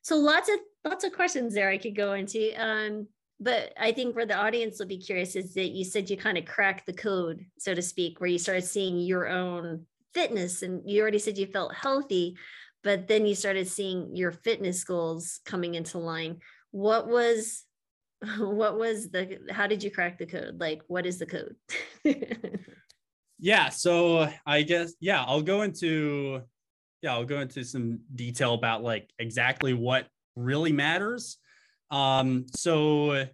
so 0.02 0.16
lots 0.16 0.48
of 0.48 0.56
lots 0.85 1.05
of 1.05 1.12
questions 1.12 1.55
there 1.55 1.70
I 1.70 1.79
could 1.79 1.97
go 1.97 2.12
into. 2.12 2.53
Um, 2.62 3.09
but 3.40 3.73
I 3.79 3.92
think 3.92 4.14
where 4.14 4.27
the 4.27 4.37
audience 4.37 4.79
will 4.79 4.87
be 4.87 4.99
curious 4.99 5.35
is 5.37 5.55
that 5.55 5.70
you 5.70 5.85
said 5.85 6.09
you 6.09 6.16
kind 6.16 6.38
of 6.38 6.44
cracked 6.44 6.87
the 6.87 6.92
code, 6.92 7.44
so 7.59 7.75
to 7.75 7.83
speak, 7.83 8.20
where 8.20 8.31
you 8.31 8.38
started 8.38 8.64
seeing 8.64 8.99
your 8.99 9.29
own 9.29 9.87
fitness, 10.12 10.62
and 10.62 10.88
you 10.88 11.03
already 11.03 11.18
said 11.18 11.37
you 11.37 11.47
felt 11.47 11.75
healthy, 11.75 12.37
but 12.83 13.09
then 13.09 13.27
you 13.27 13.35
started 13.35 13.66
seeing 13.66 14.14
your 14.14 14.31
fitness 14.31 14.85
goals 14.85 15.41
coming 15.45 15.74
into 15.74 15.99
line. 15.99 16.39
What 16.70 17.09
was 17.09 17.64
what 18.39 18.78
was 18.78 19.11
the 19.11 19.39
how 19.51 19.66
did 19.66 19.82
you 19.82 19.91
crack 19.91 20.16
the 20.18 20.24
code 20.24 20.59
like 20.59 20.80
what 20.87 21.05
is 21.05 21.18
the 21.18 21.26
code 21.26 21.55
yeah 23.39 23.68
so 23.68 24.26
i 24.47 24.62
guess 24.62 24.95
yeah 24.99 25.22
i'll 25.24 25.43
go 25.43 25.61
into 25.61 26.41
yeah, 27.05 27.12
I'll 27.12 27.26
go 27.26 27.41
into 27.41 27.64
some 27.64 28.01
detail 28.14 28.55
about 28.55 28.82
like 28.82 29.11
exactly 29.18 29.74
what 29.74 30.07
really 30.37 30.72
matters. 30.72 31.39
Um, 31.91 32.47
so 32.55 33.26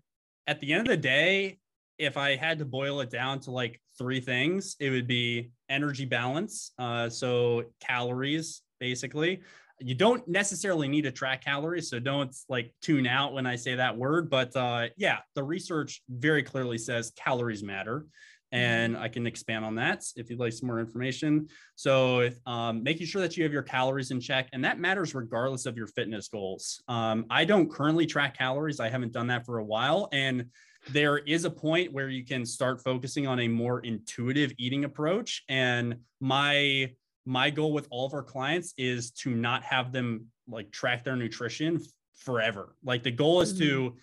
at 0.47 0.61
the 0.61 0.73
end 0.73 0.83
of 0.83 0.89
the 0.89 0.97
day, 0.97 1.59
if 1.99 2.17
I 2.17 2.37
had 2.37 2.59
to 2.59 2.65
boil 2.65 3.01
it 3.01 3.11
down 3.11 3.41
to 3.41 3.51
like 3.51 3.81
three 3.99 4.21
things, 4.21 4.77
it 4.81 4.91
would 4.91 5.07
be 5.07 5.53
energy 5.69 6.07
balance. 6.07 6.73
Uh, 6.79 7.09
so 7.09 7.65
calories, 7.81 8.63
basically. 8.81 9.43
You 9.79 9.95
don't 9.95 10.27
necessarily 10.29 10.89
need 10.89 11.03
to 11.03 11.13
track 11.13 11.45
calories, 11.45 11.89
so 11.89 11.99
don't 11.99 12.35
like 12.49 12.75
tune 12.83 13.07
out 13.07 13.33
when 13.33 13.47
I 13.47 13.57
say 13.57 13.75
that 13.77 13.97
word. 13.97 14.29
But 14.29 14.55
uh, 14.57 14.89
yeah, 14.97 15.19
the 15.35 15.43
research 15.43 16.03
very 16.09 16.43
clearly 16.43 16.79
says 16.79 17.13
calories 17.17 17.63
matter 17.63 18.07
and 18.53 18.97
I 18.97 19.09
can 19.09 19.27
expand 19.27 19.65
on 19.65 19.75
that 19.77 20.05
if 20.17 20.31
you'd 20.31 20.41
like 20.41 20.53
some 20.53 20.67
more 20.67 20.81
information. 20.81 21.49
So, 21.77 22.31
um, 22.47 22.83
making 22.83 23.07
sure 23.07 23.23
that 23.23 23.37
you 23.37 23.45
have 23.45 23.53
your 23.53 23.63
calories 23.63 24.11
in 24.11 24.21
check, 24.21 24.49
and 24.53 24.65
that 24.65 24.79
matters 24.79 25.15
regardless 25.15 25.67
of 25.67 25.77
your 25.77 25.87
fitness 25.87 26.29
goals. 26.29 26.83
Um, 26.89 27.27
I 27.31 27.45
don't 27.45 27.71
currently 27.71 28.07
track 28.07 28.37
calories, 28.37 28.81
I 28.81 28.89
haven't 28.89 29.13
done 29.13 29.29
that 29.29 29.47
for 29.47 29.59
a 29.59 29.65
while. 29.65 30.09
And 30.13 30.47
there 30.89 31.19
is 31.19 31.45
a 31.45 31.51
point 31.51 31.93
where 31.93 32.09
you 32.09 32.25
can 32.25 32.47
start 32.47 32.83
focusing 32.83 33.27
on 33.27 33.41
a 33.41 33.49
more 33.49 33.81
intuitive 33.81 34.53
eating 34.59 34.85
approach. 34.85 35.45
And 35.49 35.97
my 36.21 36.93
my 37.27 37.51
goal 37.51 37.73
with 37.73 37.87
all 37.91 38.07
of 38.07 38.15
our 38.15 38.23
clients 38.23 38.73
is 38.79 39.11
to 39.11 39.31
not 39.31 39.63
have 39.63 39.93
them 39.93 40.27
like 40.49 40.71
track 40.73 41.05
their 41.05 41.17
nutrition 41.17 41.81
forever. 42.17 42.75
Like 42.83 43.03
the 43.03 43.11
goal 43.11 43.41
is 43.41 43.53
mm-hmm. 43.53 43.69
to 43.69 43.97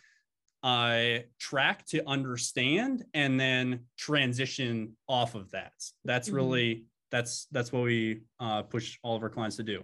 uh, 0.64 1.20
track 1.40 1.86
to 1.88 2.08
understand 2.08 3.06
and 3.14 3.40
then 3.40 3.82
transition 3.98 4.96
off 5.08 5.36
of 5.36 5.52
that. 5.52 5.74
That's 6.06 6.28
mm-hmm. 6.28 6.36
really 6.36 6.86
that's 7.12 7.48
that's 7.52 7.72
what 7.72 7.84
we 7.84 8.22
uh, 8.40 8.64
push 8.64 8.98
all 9.04 9.16
of 9.16 9.24
our 9.24 9.30
clients 9.30 9.56
to 9.58 9.64
do. 9.64 9.84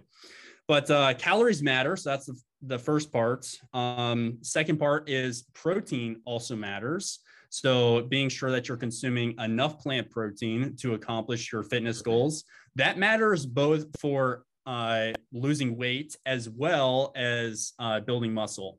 But 0.66 0.90
uh, 0.90 1.14
calories 1.14 1.62
matter, 1.62 1.96
so 1.96 2.10
that's 2.10 2.26
the, 2.26 2.40
the 2.62 2.78
first 2.78 3.12
part. 3.12 3.46
Um, 3.74 4.38
second 4.42 4.78
part 4.78 5.08
is 5.08 5.44
protein 5.52 6.22
also 6.24 6.56
matters. 6.56 7.20
So 7.50 8.02
being 8.02 8.28
sure 8.28 8.50
that 8.50 8.66
you're 8.66 8.76
consuming 8.76 9.34
enough 9.38 9.78
plant 9.78 10.10
protein 10.10 10.74
to 10.80 10.94
accomplish 10.94 11.52
your 11.52 11.62
fitness 11.62 12.02
goals. 12.02 12.44
That 12.76 12.98
matters 12.98 13.46
both 13.46 13.86
for 14.00 14.44
uh, 14.66 15.12
losing 15.32 15.76
weight 15.76 16.16
as 16.26 16.48
well 16.48 17.12
as 17.14 17.72
uh, 17.78 18.00
building 18.00 18.32
muscle. 18.32 18.78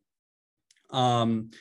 Um, 0.90 1.52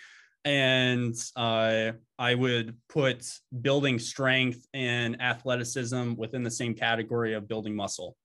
and 0.44 1.14
uh, 1.36 1.92
I 2.18 2.34
would 2.34 2.76
put 2.88 3.26
building 3.62 3.98
strength 3.98 4.66
and 4.74 5.20
athleticism 5.20 6.14
within 6.16 6.42
the 6.42 6.50
same 6.50 6.74
category 6.74 7.34
of 7.34 7.48
building 7.48 7.74
muscle. 7.74 8.16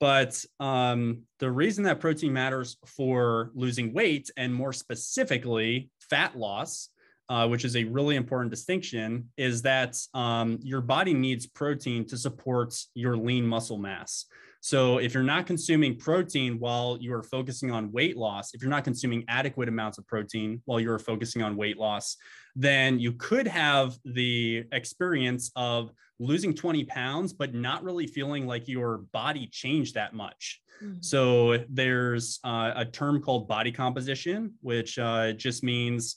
But 0.00 0.42
um, 0.58 1.22
the 1.38 1.50
reason 1.50 1.84
that 1.84 2.00
protein 2.00 2.32
matters 2.32 2.76
for 2.86 3.50
losing 3.54 3.92
weight, 3.92 4.30
and 4.36 4.54
more 4.54 4.72
specifically, 4.72 5.90
fat 6.08 6.38
loss, 6.38 6.88
uh, 7.28 7.46
which 7.46 7.64
is 7.64 7.76
a 7.76 7.84
really 7.84 8.16
important 8.16 8.50
distinction, 8.50 9.28
is 9.36 9.62
that 9.62 9.96
um, 10.14 10.58
your 10.62 10.80
body 10.80 11.12
needs 11.12 11.46
protein 11.46 12.06
to 12.06 12.16
support 12.16 12.74
your 12.94 13.16
lean 13.16 13.46
muscle 13.46 13.78
mass. 13.78 14.24
So 14.60 14.98
if 14.98 15.14
you're 15.14 15.22
not 15.22 15.46
consuming 15.46 15.96
protein 15.96 16.58
while 16.58 16.98
you 17.00 17.14
are 17.14 17.22
focusing 17.22 17.70
on 17.70 17.90
weight 17.92 18.16
loss, 18.16 18.52
if 18.54 18.60
you're 18.60 18.70
not 18.70 18.84
consuming 18.84 19.24
adequate 19.26 19.68
amounts 19.68 19.96
of 19.96 20.06
protein 20.06 20.60
while 20.66 20.78
you're 20.78 20.98
focusing 20.98 21.42
on 21.42 21.56
weight 21.56 21.78
loss, 21.78 22.16
then 22.54 22.98
you 22.98 23.12
could 23.12 23.46
have 23.46 23.96
the 24.04 24.64
experience 24.72 25.50
of 25.56 25.90
losing 26.18 26.52
20 26.52 26.84
pounds, 26.84 27.32
but 27.32 27.54
not 27.54 27.82
really 27.82 28.06
feeling 28.06 28.46
like 28.46 28.68
your 28.68 28.98
body 29.12 29.46
changed 29.46 29.94
that 29.94 30.12
much. 30.12 30.60
Mm-hmm. 30.82 31.00
So 31.00 31.64
there's 31.70 32.38
uh, 32.44 32.72
a 32.76 32.84
term 32.84 33.22
called 33.22 33.48
body 33.48 33.72
composition, 33.72 34.54
which 34.60 34.98
uh, 34.98 35.32
just 35.32 35.62
means 35.64 36.16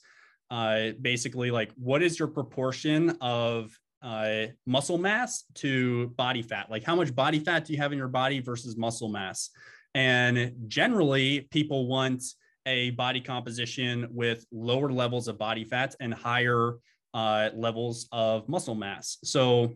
uh, 0.52 0.90
basically 1.02 1.50
like 1.50 1.72
what 1.78 2.04
is 2.04 2.20
your 2.20 2.28
proportion 2.28 3.18
of 3.22 3.72
uh, 4.04 4.48
muscle 4.66 4.98
mass 4.98 5.46
to 5.56 6.10
body 6.10 6.42
fat. 6.42 6.70
Like 6.70 6.84
how 6.84 6.96
much 6.96 7.16
body 7.16 7.40
fat 7.40 7.66
do 7.66 7.74
you 7.74 7.80
have 7.80 7.92
in 7.92 7.98
your 7.98 8.08
body 8.08 8.40
versus 8.40 8.78
muscle 8.78 9.10
mass? 9.10 9.50
And 9.96 10.54
generally, 10.68 11.48
people 11.52 11.88
want 11.88 12.24
a 12.66 12.92
body 12.92 13.22
composition 13.22 14.08
with 14.12 14.46
lower 14.52 14.92
levels 14.92 15.28
of 15.28 15.38
body 15.38 15.64
fat 15.64 15.96
and 16.00 16.14
higher 16.14 16.76
uh, 17.14 17.50
levels 17.56 18.08
of 18.12 18.48
muscle 18.50 18.76
mass. 18.76 19.18
So 19.24 19.74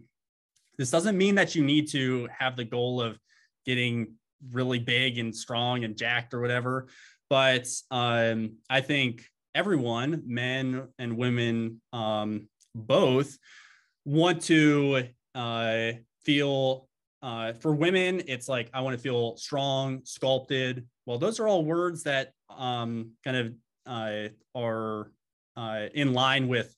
this 0.77 0.91
doesn't 0.91 1.17
mean 1.17 1.35
that 1.35 1.55
you 1.55 1.63
need 1.63 1.89
to 1.91 2.27
have 2.37 2.55
the 2.55 2.63
goal 2.63 3.01
of 3.01 3.17
getting 3.65 4.13
really 4.51 4.79
big 4.79 5.17
and 5.17 5.35
strong 5.35 5.83
and 5.83 5.97
jacked 5.97 6.33
or 6.33 6.41
whatever. 6.41 6.87
But 7.29 7.67
um, 7.91 8.57
I 8.69 8.81
think 8.81 9.25
everyone, 9.53 10.23
men 10.25 10.87
and 10.97 11.17
women, 11.17 11.81
um, 11.91 12.47
both, 12.73 13.37
want 14.07 14.41
to 14.41 15.03
uh, 15.35 15.91
feel 16.23 16.87
uh, 17.21 17.51
for 17.53 17.73
women, 17.73 18.23
it's 18.27 18.47
like 18.47 18.69
I 18.73 18.79
want 18.79 18.95
to 18.95 19.01
feel 19.01 19.35
strong, 19.35 20.01
sculpted. 20.05 20.87
Well, 21.05 21.17
those 21.17 21.39
are 21.39 21.47
all 21.47 21.65
words 21.65 22.03
that 22.03 22.31
um, 22.49 23.11
kind 23.23 23.37
of 23.37 23.53
uh, 23.85 24.29
are 24.55 25.11
uh, 25.57 25.87
in 25.93 26.13
line 26.13 26.47
with 26.47 26.73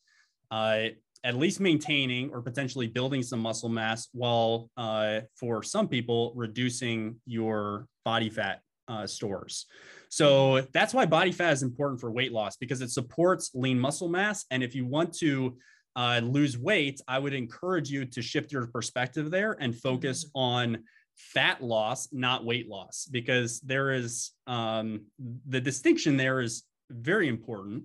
uh, 0.49 0.85
at 1.23 1.35
least 1.35 1.59
maintaining 1.59 2.31
or 2.31 2.41
potentially 2.41 2.87
building 2.87 3.21
some 3.21 3.41
muscle 3.41 3.69
mass, 3.69 4.07
while 4.13 4.71
uh, 4.75 5.19
for 5.35 5.61
some 5.61 5.87
people, 5.87 6.33
reducing 6.35 7.17
your 7.25 7.87
body 8.05 8.29
fat 8.29 8.61
stores. 9.05 9.67
So 10.09 10.61
that's 10.73 10.95
why 10.95 11.05
body 11.05 11.31
fat 11.31 11.53
is 11.53 11.61
important 11.61 12.01
for 12.01 12.09
weight 12.09 12.31
loss 12.31 12.57
because 12.57 12.81
it 12.81 12.89
supports 12.89 13.51
lean 13.53 13.79
muscle 13.79 14.09
mass. 14.09 14.45
And 14.49 14.63
if 14.63 14.73
you 14.73 14.87
want 14.87 15.13
to 15.19 15.57
uh, 15.99 16.21
lose 16.23 16.57
weight, 16.57 17.01
I 17.09 17.19
would 17.19 17.33
encourage 17.33 17.89
you 17.89 18.05
to 18.05 18.21
shift 18.21 18.53
your 18.53 18.67
perspective 18.67 19.29
there 19.29 19.57
and 19.59 19.75
focus 19.75 20.23
mm-hmm. 20.23 20.39
on 20.39 20.83
fat 21.17 21.61
loss, 21.61 22.07
not 22.13 22.45
weight 22.45 22.69
loss, 22.69 23.05
because 23.11 23.59
there 23.59 23.91
is 23.91 24.31
um, 24.47 25.01
the 25.45 25.59
distinction 25.59 26.15
there 26.15 26.39
is 26.39 26.63
very 26.89 27.27
important. 27.27 27.83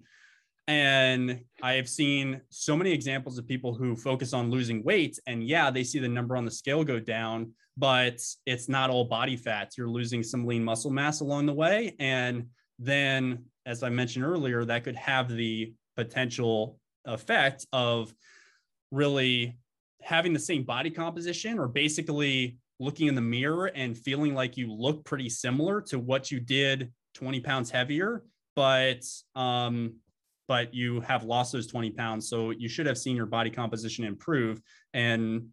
And 0.69 1.41
I 1.61 1.73
have 1.73 1.89
seen 1.89 2.41
so 2.51 2.77
many 2.77 2.93
examples 2.93 3.37
of 3.37 3.49
people 3.49 3.75
who 3.75 3.97
focus 3.97 4.33
on 4.33 4.49
losing 4.49 4.85
weight, 4.85 5.19
and 5.27 5.43
yeah, 5.43 5.73
they 5.73 5.83
see 5.83 5.99
the 5.99 6.09
number 6.09 6.37
on 6.37 6.45
the 6.45 6.53
scale 6.53 6.85
go 6.85 7.01
down, 7.01 7.51
but 7.77 8.21
it's 8.47 8.69
not 8.69 8.91
all 8.91 9.07
body 9.07 9.37
fat. 9.37 9.73
You're 9.77 9.91
losing 9.91 10.23
some 10.23 10.47
lean 10.47 10.63
muscle 10.63 10.93
mass 10.93 11.19
along 11.19 11.47
the 11.47 11.53
way. 11.53 11.97
And 11.99 12.47
then, 12.79 13.47
as 13.67 13.83
I 13.83 13.89
mentioned 13.89 14.25
earlier, 14.25 14.65
that 14.65 14.85
could 14.85 14.97
have 14.97 15.29
the 15.29 15.75
potential 15.97 16.79
effect 17.05 17.67
of 17.73 18.13
really 18.91 19.57
having 20.03 20.33
the 20.33 20.39
same 20.39 20.63
body 20.65 20.91
composition 20.91 21.59
or 21.59 21.69
basically 21.69 22.59
looking 22.79 23.07
in 23.07 23.15
the 23.15 23.21
mirror 23.21 23.67
and 23.67 23.97
feeling 23.97 24.35
like 24.35 24.57
you 24.57 24.73
look 24.73 25.05
pretty 25.05 25.29
similar 25.29 25.81
to 25.81 25.99
what 25.99 26.31
you 26.31 26.41
did 26.41 26.93
20 27.15 27.41
pounds 27.41 27.71
heavier 27.71 28.23
but 28.57 29.01
um 29.37 29.95
but 30.47 30.75
you 30.75 31.01
have 31.01 31.25
lost 31.25 31.53
those 31.53 31.67
20 31.67 31.91
pounds. 31.91 32.29
So 32.29 32.51
you 32.51 32.69
should 32.69 32.87
have 32.87 32.99
seen 32.99 33.17
your 33.17 33.27
body 33.27 33.51
composition 33.51 34.05
improve. 34.05 34.61
And 34.93 35.49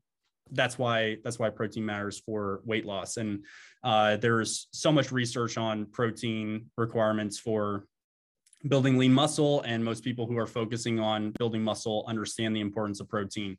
that's 0.52 0.78
why 0.78 1.18
that's 1.24 1.40
why 1.40 1.50
protein 1.50 1.86
matters 1.86 2.20
for 2.20 2.62
weight 2.66 2.86
loss. 2.86 3.18
And 3.18 3.46
uh, 3.84 4.18
there's 4.18 4.68
so 4.72 4.92
much 4.92 5.12
research 5.12 5.58
on 5.58 5.86
protein 5.86 6.66
requirements 6.78 7.40
for 7.40 7.86
building 8.68 8.98
lean 8.98 9.14
muscle 9.14 9.62
and 9.62 9.84
most 9.84 10.04
people 10.04 10.26
who 10.26 10.38
are 10.38 10.48
focusing 10.48 11.00
on 11.00 11.32
building 11.32 11.64
muscle 11.64 12.06
understand 12.08 12.56
the 12.56 12.62
importance 12.62 13.00
of 13.00 13.10
protein. 13.10 13.58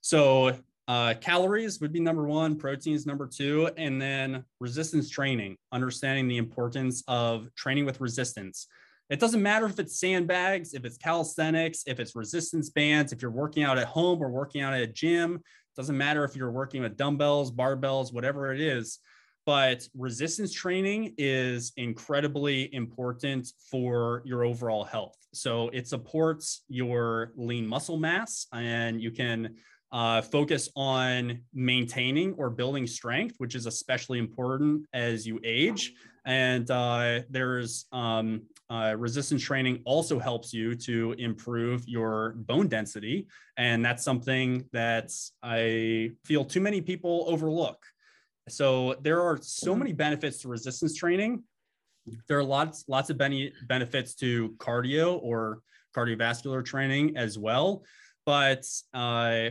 So 0.00 0.56
uh, 0.86 1.14
calories 1.20 1.80
would 1.80 1.92
be 1.92 2.00
number 2.00 2.24
one 2.24 2.56
proteins 2.56 3.06
number 3.06 3.26
two 3.26 3.70
and 3.76 4.00
then 4.00 4.44
resistance 4.60 5.08
training 5.08 5.56
understanding 5.72 6.28
the 6.28 6.36
importance 6.36 7.02
of 7.08 7.48
training 7.54 7.86
with 7.86 8.00
resistance. 8.00 8.66
It 9.10 9.20
doesn't 9.20 9.42
matter 9.42 9.66
if 9.66 9.78
it's 9.78 9.98
sandbags 9.98 10.74
if 10.74 10.84
it's 10.84 10.98
calisthenics 10.98 11.84
if 11.86 12.00
it's 12.00 12.14
resistance 12.14 12.70
bands 12.70 13.12
if 13.12 13.22
you're 13.22 13.30
working 13.30 13.62
out 13.62 13.78
at 13.78 13.86
home 13.86 14.22
or 14.22 14.28
working 14.28 14.60
out 14.60 14.74
at 14.74 14.82
a 14.82 14.86
gym 14.86 15.40
doesn't 15.76 15.96
matter 15.96 16.24
if 16.24 16.36
you're 16.36 16.50
working 16.50 16.82
with 16.82 16.96
dumbbells 16.96 17.50
barbells 17.50 18.12
whatever 18.12 18.52
it 18.52 18.60
is 18.60 18.98
but 19.46 19.86
resistance 19.96 20.52
training 20.52 21.14
is 21.18 21.72
incredibly 21.76 22.72
important 22.74 23.52
for 23.70 24.22
your 24.24 24.44
overall 24.44 24.84
health. 24.84 25.16
So 25.32 25.68
it 25.70 25.86
supports 25.86 26.64
your 26.68 27.32
lean 27.36 27.66
muscle 27.66 27.98
mass, 27.98 28.46
and 28.52 29.00
you 29.00 29.10
can 29.10 29.56
uh, 29.92 30.22
focus 30.22 30.68
on 30.74 31.40
maintaining 31.52 32.34
or 32.34 32.50
building 32.50 32.86
strength, 32.86 33.36
which 33.38 33.54
is 33.54 33.66
especially 33.66 34.18
important 34.18 34.86
as 34.92 35.26
you 35.26 35.38
age. 35.44 35.92
And 36.26 36.68
uh, 36.70 37.20
there's 37.30 37.86
um, 37.92 38.42
uh, 38.70 38.96
resistance 38.98 39.42
training 39.42 39.82
also 39.84 40.18
helps 40.18 40.52
you 40.52 40.74
to 40.74 41.14
improve 41.18 41.86
your 41.86 42.32
bone 42.38 42.66
density. 42.66 43.28
And 43.56 43.84
that's 43.84 44.02
something 44.02 44.64
that 44.72 45.12
I 45.42 46.12
feel 46.24 46.44
too 46.44 46.60
many 46.60 46.80
people 46.80 47.26
overlook. 47.28 47.84
So 48.48 48.96
there 49.00 49.22
are 49.22 49.38
so 49.40 49.70
mm-hmm. 49.70 49.78
many 49.80 49.92
benefits 49.92 50.38
to 50.40 50.48
resistance 50.48 50.94
training. 50.94 51.42
There 52.28 52.38
are 52.38 52.44
lots 52.44 52.84
lots 52.88 53.08
of 53.10 53.16
benefits 53.16 54.14
to 54.16 54.50
cardio 54.58 55.18
or 55.22 55.60
cardiovascular 55.96 56.64
training 56.64 57.16
as 57.16 57.38
well. 57.38 57.84
but 58.26 58.64
uh, 58.92 59.50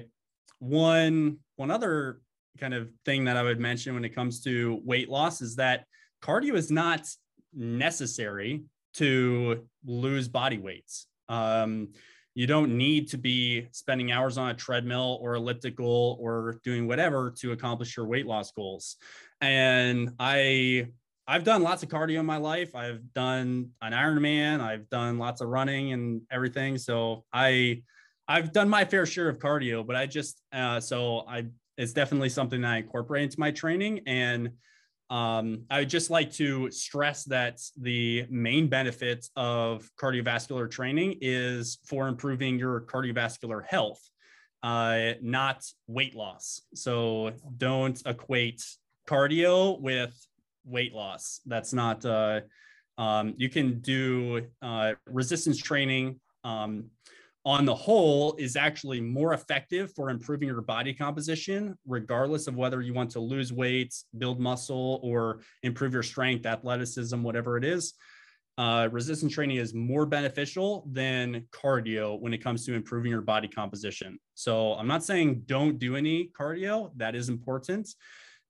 one 0.60 1.38
one 1.56 1.72
other 1.72 2.20
kind 2.60 2.74
of 2.74 2.90
thing 3.06 3.26
that 3.26 3.38
I 3.38 3.44
would 3.44 3.60
mention 3.60 3.94
when 3.96 4.06
it 4.06 4.16
comes 4.16 4.42
to 4.44 4.80
weight 4.84 5.10
loss 5.10 5.42
is 5.42 5.56
that 5.56 5.86
cardio 6.22 6.54
is 6.54 6.72
not 6.72 7.08
necessary 7.54 8.64
to 8.96 9.68
lose 9.86 10.28
body 10.28 10.60
weights. 10.60 11.08
Um, 11.30 11.90
you 12.36 12.48
don't 12.48 12.76
need 12.78 13.10
to 13.10 13.18
be 13.18 13.68
spending 13.72 14.12
hours 14.12 14.38
on 14.38 14.50
a 14.50 14.54
treadmill 14.54 15.20
or 15.22 15.36
elliptical 15.36 16.18
or 16.20 16.60
doing 16.64 16.88
whatever 16.88 17.34
to 17.40 17.52
accomplish 17.52 17.96
your 17.96 18.08
weight 18.08 18.26
loss 18.26 18.52
goals. 18.52 18.98
And 19.42 20.12
I 20.20 20.88
I've 21.28 21.44
done 21.44 21.64
lots 21.64 21.84
of 21.84 21.90
cardio 21.90 22.20
in 22.20 22.26
my 22.26 22.38
life. 22.38 22.76
I've 22.76 23.14
done 23.14 23.70
an 23.82 23.94
Ironman. 23.94 24.60
I've 24.60 24.90
done 24.90 25.18
lots 25.18 25.42
of 25.42 25.48
running 25.48 25.94
and 25.94 26.22
everything. 26.32 26.78
So 26.78 27.24
I 27.32 27.84
I've 28.28 28.52
done 28.52 28.70
my 28.70 28.86
fair 28.86 29.06
share 29.06 29.30
of 29.30 29.40
cardio, 29.40 29.86
but 29.86 29.96
I 29.96 30.06
just 30.06 30.42
uh, 30.52 30.80
so 30.80 31.26
I 31.28 31.46
it's 31.78 31.94
definitely 31.94 32.30
something 32.30 32.62
that 32.62 32.72
I 32.72 32.78
incorporate 32.78 33.24
into 33.24 33.40
my 33.40 33.52
training. 33.52 34.02
And 34.06 34.52
um, 35.10 35.66
I 35.70 35.80
would 35.80 35.90
just 35.90 36.10
like 36.10 36.32
to 36.34 36.72
stress 36.72 37.24
that 37.26 37.60
the 37.80 38.26
main 38.30 38.68
benefit 38.68 39.28
of 39.36 39.90
cardiovascular 40.00 40.70
training 40.70 41.18
is 41.22 41.80
for 41.86 42.08
improving 42.08 42.58
your 42.58 42.82
cardiovascular 42.82 43.64
health, 43.66 44.02
uh, 44.64 45.12
not 45.22 45.64
weight 45.88 46.16
loss. 46.16 46.62
So 46.74 47.34
don't 47.58 48.02
equate 48.06 48.64
cardio 49.08 49.80
with 49.80 50.14
weight 50.66 50.94
loss. 50.94 51.42
That's 51.46 51.74
not, 51.74 52.06
uh, 52.06 52.42
um, 52.98 53.34
you 53.38 53.50
can 53.50 53.80
do 53.82 54.48
uh, 54.62 54.94
resistance 55.06 55.58
training. 55.58 56.20
Um, 56.44 56.86
on 57.46 57.66
the 57.66 57.76
whole 57.76 58.36
is 58.38 58.56
actually 58.56 59.02
more 59.02 59.34
effective 59.34 59.94
for 59.94 60.10
improving 60.10 60.48
your 60.48 60.62
body 60.62 60.94
composition, 60.94 61.78
regardless 61.86 62.48
of 62.48 62.56
whether 62.56 62.82
you 62.82 62.94
want 62.94 63.12
to 63.12 63.20
lose 63.20 63.52
weight, 63.52 63.94
build 64.18 64.40
muscle, 64.40 65.00
or 65.04 65.42
improve 65.62 65.94
your 65.94 66.04
strength, 66.04 66.46
athleticism, 66.46 67.22
whatever 67.22 67.58
it 67.58 67.66
is. 67.66 67.94
Uh, 68.58 68.88
resistance 68.92 69.34
training 69.34 69.58
is 69.58 69.74
more 69.74 70.06
beneficial 70.06 70.88
than 70.92 71.46
cardio 71.52 72.20
when 72.20 72.34
it 72.34 72.38
comes 72.38 72.66
to 72.66 72.76
improving 72.76 73.12
your 73.12 73.22
body 73.22 73.48
composition. 73.48 74.20
So 74.36 74.74
I'm 74.76 74.88
not 74.88 75.04
saying 75.04 75.44
don't 75.46 75.80
do 75.80 75.96
any 75.96 76.30
cardio, 76.40 76.92
that 76.96 77.16
is 77.16 77.30
important. 77.30 77.90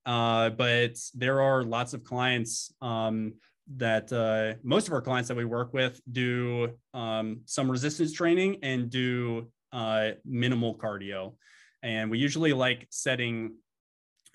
Uh, 0.05 0.49
but 0.49 0.97
there 1.15 1.41
are 1.41 1.63
lots 1.63 1.93
of 1.93 2.03
clients 2.03 2.73
um, 2.81 3.33
that 3.75 4.11
uh, 4.11 4.59
most 4.63 4.87
of 4.87 4.93
our 4.93 5.01
clients 5.01 5.27
that 5.29 5.37
we 5.37 5.45
work 5.45 5.73
with 5.73 5.99
do 6.11 6.69
um, 6.93 7.41
some 7.45 7.69
resistance 7.69 8.13
training 8.13 8.57
and 8.61 8.89
do 8.89 9.49
uh, 9.71 10.11
minimal 10.25 10.77
cardio. 10.77 11.35
And 11.81 12.09
we 12.11 12.17
usually 12.17 12.53
like 12.53 12.87
setting 12.91 13.55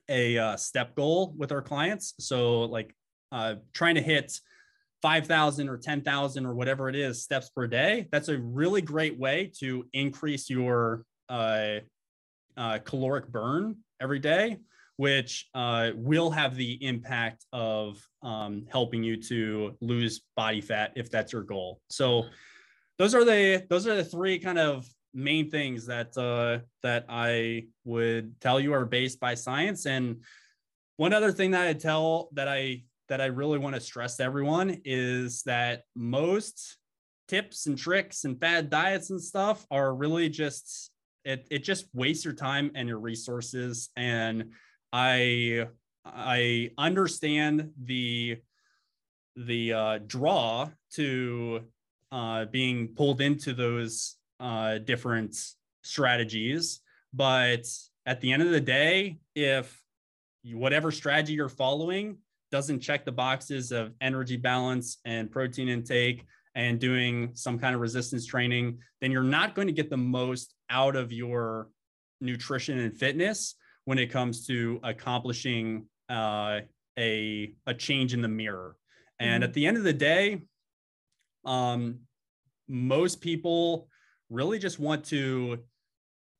a 0.09 0.39
uh, 0.39 0.57
step 0.57 0.95
goal 0.95 1.35
with 1.37 1.53
our 1.53 1.63
clients. 1.63 2.15
So, 2.19 2.63
like 2.63 2.95
uh, 3.31 3.57
trying 3.75 3.95
to 3.97 4.03
hit 4.03 4.39
5,000 5.03 5.69
or 5.69 5.77
10,000 5.77 6.47
or 6.47 6.55
whatever 6.55 6.89
it 6.89 6.97
is 6.97 7.23
steps 7.23 7.51
per 7.51 7.67
day. 7.67 8.09
That's 8.11 8.29
a 8.29 8.39
really 8.39 8.83
great 8.83 9.19
way 9.19 9.53
to 9.61 9.87
increase 9.93 10.51
your 10.51 11.05
uh, 11.29 11.81
uh, 12.57 12.79
caloric 12.85 13.29
burn 13.29 13.77
every 14.01 14.19
day 14.19 14.59
which 14.99 15.47
uh, 15.55 15.93
will 15.95 16.29
have 16.29 16.57
the 16.57 16.73
impact 16.85 17.47
of 17.53 18.05
um, 18.23 18.67
helping 18.69 19.05
you 19.05 19.17
to 19.17 19.77
lose 19.81 20.23
body 20.37 20.61
fat 20.61 20.93
if 20.97 21.09
that's 21.09 21.33
your 21.33 21.45
goal. 21.45 21.81
So 21.89 22.25
those 22.99 23.15
are 23.15 23.25
the 23.25 23.65
those 23.71 23.87
are 23.87 23.95
the 23.95 24.05
three 24.05 24.41
kind 24.41 24.59
of 24.59 24.87
main 25.15 25.51
things 25.51 25.87
that 25.87 26.19
uh, 26.19 26.65
that 26.83 27.07
I 27.09 27.67
would 27.85 28.41
tell 28.41 28.59
you 28.59 28.73
are 28.75 28.85
based 28.85 29.21
by 29.21 29.35
science. 29.35 29.87
And 29.87 30.25
one 30.97 31.13
other 31.13 31.31
thing 31.31 31.53
that 31.53 31.69
I 31.69 31.75
tell 31.75 32.29
that 32.33 32.49
I 32.49 32.83
that 33.09 33.21
I 33.21 33.27
really 33.27 33.59
want 33.59 33.77
to 33.77 33.81
stress 33.81 34.17
to 34.17 34.25
everyone 34.25 34.81
is 34.85 35.45
that 35.45 35.83
most 35.95 36.77
tips 37.29 37.67
and 37.67 37.79
tricks 37.79 38.25
and 38.25 38.41
fad 38.41 38.69
diets 38.69 39.11
and 39.11 39.23
stuff 39.23 39.65
are 39.71 39.95
really 39.95 40.29
just 40.29 40.91
it 41.25 41.47
it 41.53 41.63
just 41.63 41.87
wastes 41.95 42.25
your 42.25 42.35
time 42.35 42.73
and 42.75 42.89
your 42.89 42.99
resources 42.99 43.91
and 43.97 44.51
I 44.93 45.67
I 46.05 46.71
understand 46.79 47.73
the 47.83 48.39
the 49.37 49.73
uh, 49.73 49.99
draw 50.07 50.71
to 50.95 51.61
uh, 52.11 52.47
being 52.47 52.89
pulled 52.89 53.21
into 53.21 53.53
those 53.53 54.17
uh, 54.41 54.79
different 54.79 55.37
strategies, 55.83 56.81
but 57.13 57.67
at 58.07 58.21
the 58.21 58.33
end 58.33 58.43
of 58.43 58.51
the 58.51 58.61
day, 58.61 59.19
if 59.35 59.81
whatever 60.45 60.91
strategy 60.91 61.35
you're 61.35 61.49
following 61.49 62.19
doesn't 62.51 62.81
check 62.81 63.05
the 63.05 63.13
boxes 63.13 63.73
of 63.73 63.93
energy 64.01 64.37
balance 64.37 64.99
and 65.05 65.31
protein 65.31 65.69
intake 65.69 66.25
and 66.55 66.81
doing 66.81 67.31
some 67.35 67.59
kind 67.59 67.75
of 67.75 67.81
resistance 67.81 68.27
training, 68.27 68.79
then 69.01 69.13
you're 69.13 69.23
not 69.23 69.55
going 69.55 69.69
to 69.69 69.73
get 69.73 69.91
the 69.91 69.97
most 69.97 70.55
out 70.71 70.97
of 70.97 71.13
your 71.13 71.69
nutrition 72.21 72.79
and 72.79 72.97
fitness 72.97 73.55
when 73.89 73.99
it 73.99 74.09
comes 74.09 74.47
to 74.47 74.79
accomplishing 74.83 75.87
uh, 76.11 76.61
a 76.99 77.55
a 77.67 77.73
change 77.73 78.13
in 78.13 78.21
the 78.21 78.29
mirror. 78.29 78.77
And 79.19 79.43
mm-hmm. 79.43 79.49
at 79.49 79.55
the 79.55 79.67
end 79.67 79.79
of 79.79 79.83
the 79.83 79.95
day, 79.95 80.43
um, 81.47 82.01
most 82.69 83.23
people 83.23 83.89
really 84.29 84.59
just 84.59 84.79
want 84.79 85.07
to. 85.07 85.61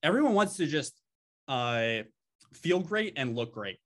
Everyone 0.03 0.35
wants 0.35 0.59
to 0.59 0.67
just 0.67 1.01
uh, 1.49 2.03
feel 2.53 2.81
great 2.81 3.15
and 3.17 3.35
look 3.35 3.55
great. 3.55 3.79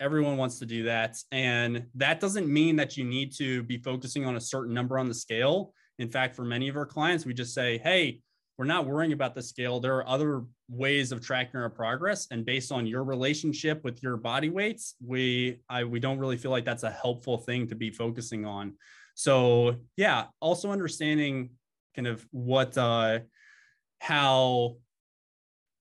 Everyone 0.00 0.38
wants 0.38 0.58
to 0.60 0.64
do 0.64 0.84
that, 0.84 1.18
and 1.30 1.84
that 1.96 2.20
doesn't 2.20 2.48
mean 2.48 2.76
that 2.76 2.96
you 2.96 3.04
need 3.04 3.34
to 3.36 3.64
be 3.64 3.76
focusing 3.76 4.24
on 4.24 4.36
a 4.36 4.40
certain 4.40 4.72
number 4.72 4.98
on 4.98 5.08
the 5.08 5.14
scale. 5.14 5.74
In 5.98 6.08
fact, 6.08 6.34
for 6.34 6.44
many 6.46 6.68
of 6.68 6.76
our 6.78 6.86
clients, 6.86 7.26
we 7.26 7.34
just 7.34 7.52
say, 7.52 7.76
"Hey, 7.76 8.22
we're 8.58 8.64
not 8.64 8.86
worrying 8.86 9.12
about 9.12 9.36
the 9.36 9.42
scale. 9.42 9.78
There 9.78 9.94
are 9.96 10.08
other 10.08 10.42
ways 10.68 11.12
of 11.12 11.24
tracking 11.24 11.60
our 11.60 11.70
progress, 11.70 12.26
and 12.32 12.44
based 12.44 12.72
on 12.72 12.86
your 12.86 13.04
relationship 13.04 13.84
with 13.84 14.02
your 14.02 14.16
body 14.16 14.50
weights, 14.50 14.96
we 15.04 15.60
I 15.70 15.84
we 15.84 16.00
don't 16.00 16.18
really 16.18 16.36
feel 16.36 16.50
like 16.50 16.64
that's 16.64 16.82
a 16.82 16.90
helpful 16.90 17.38
thing 17.38 17.68
to 17.68 17.76
be 17.76 17.90
focusing 17.90 18.44
on. 18.44 18.74
So 19.14 19.76
yeah, 19.96 20.26
also 20.40 20.72
understanding 20.72 21.50
kind 21.94 22.08
of 22.08 22.26
what 22.32 22.76
uh 22.76 23.20
how 24.00 24.76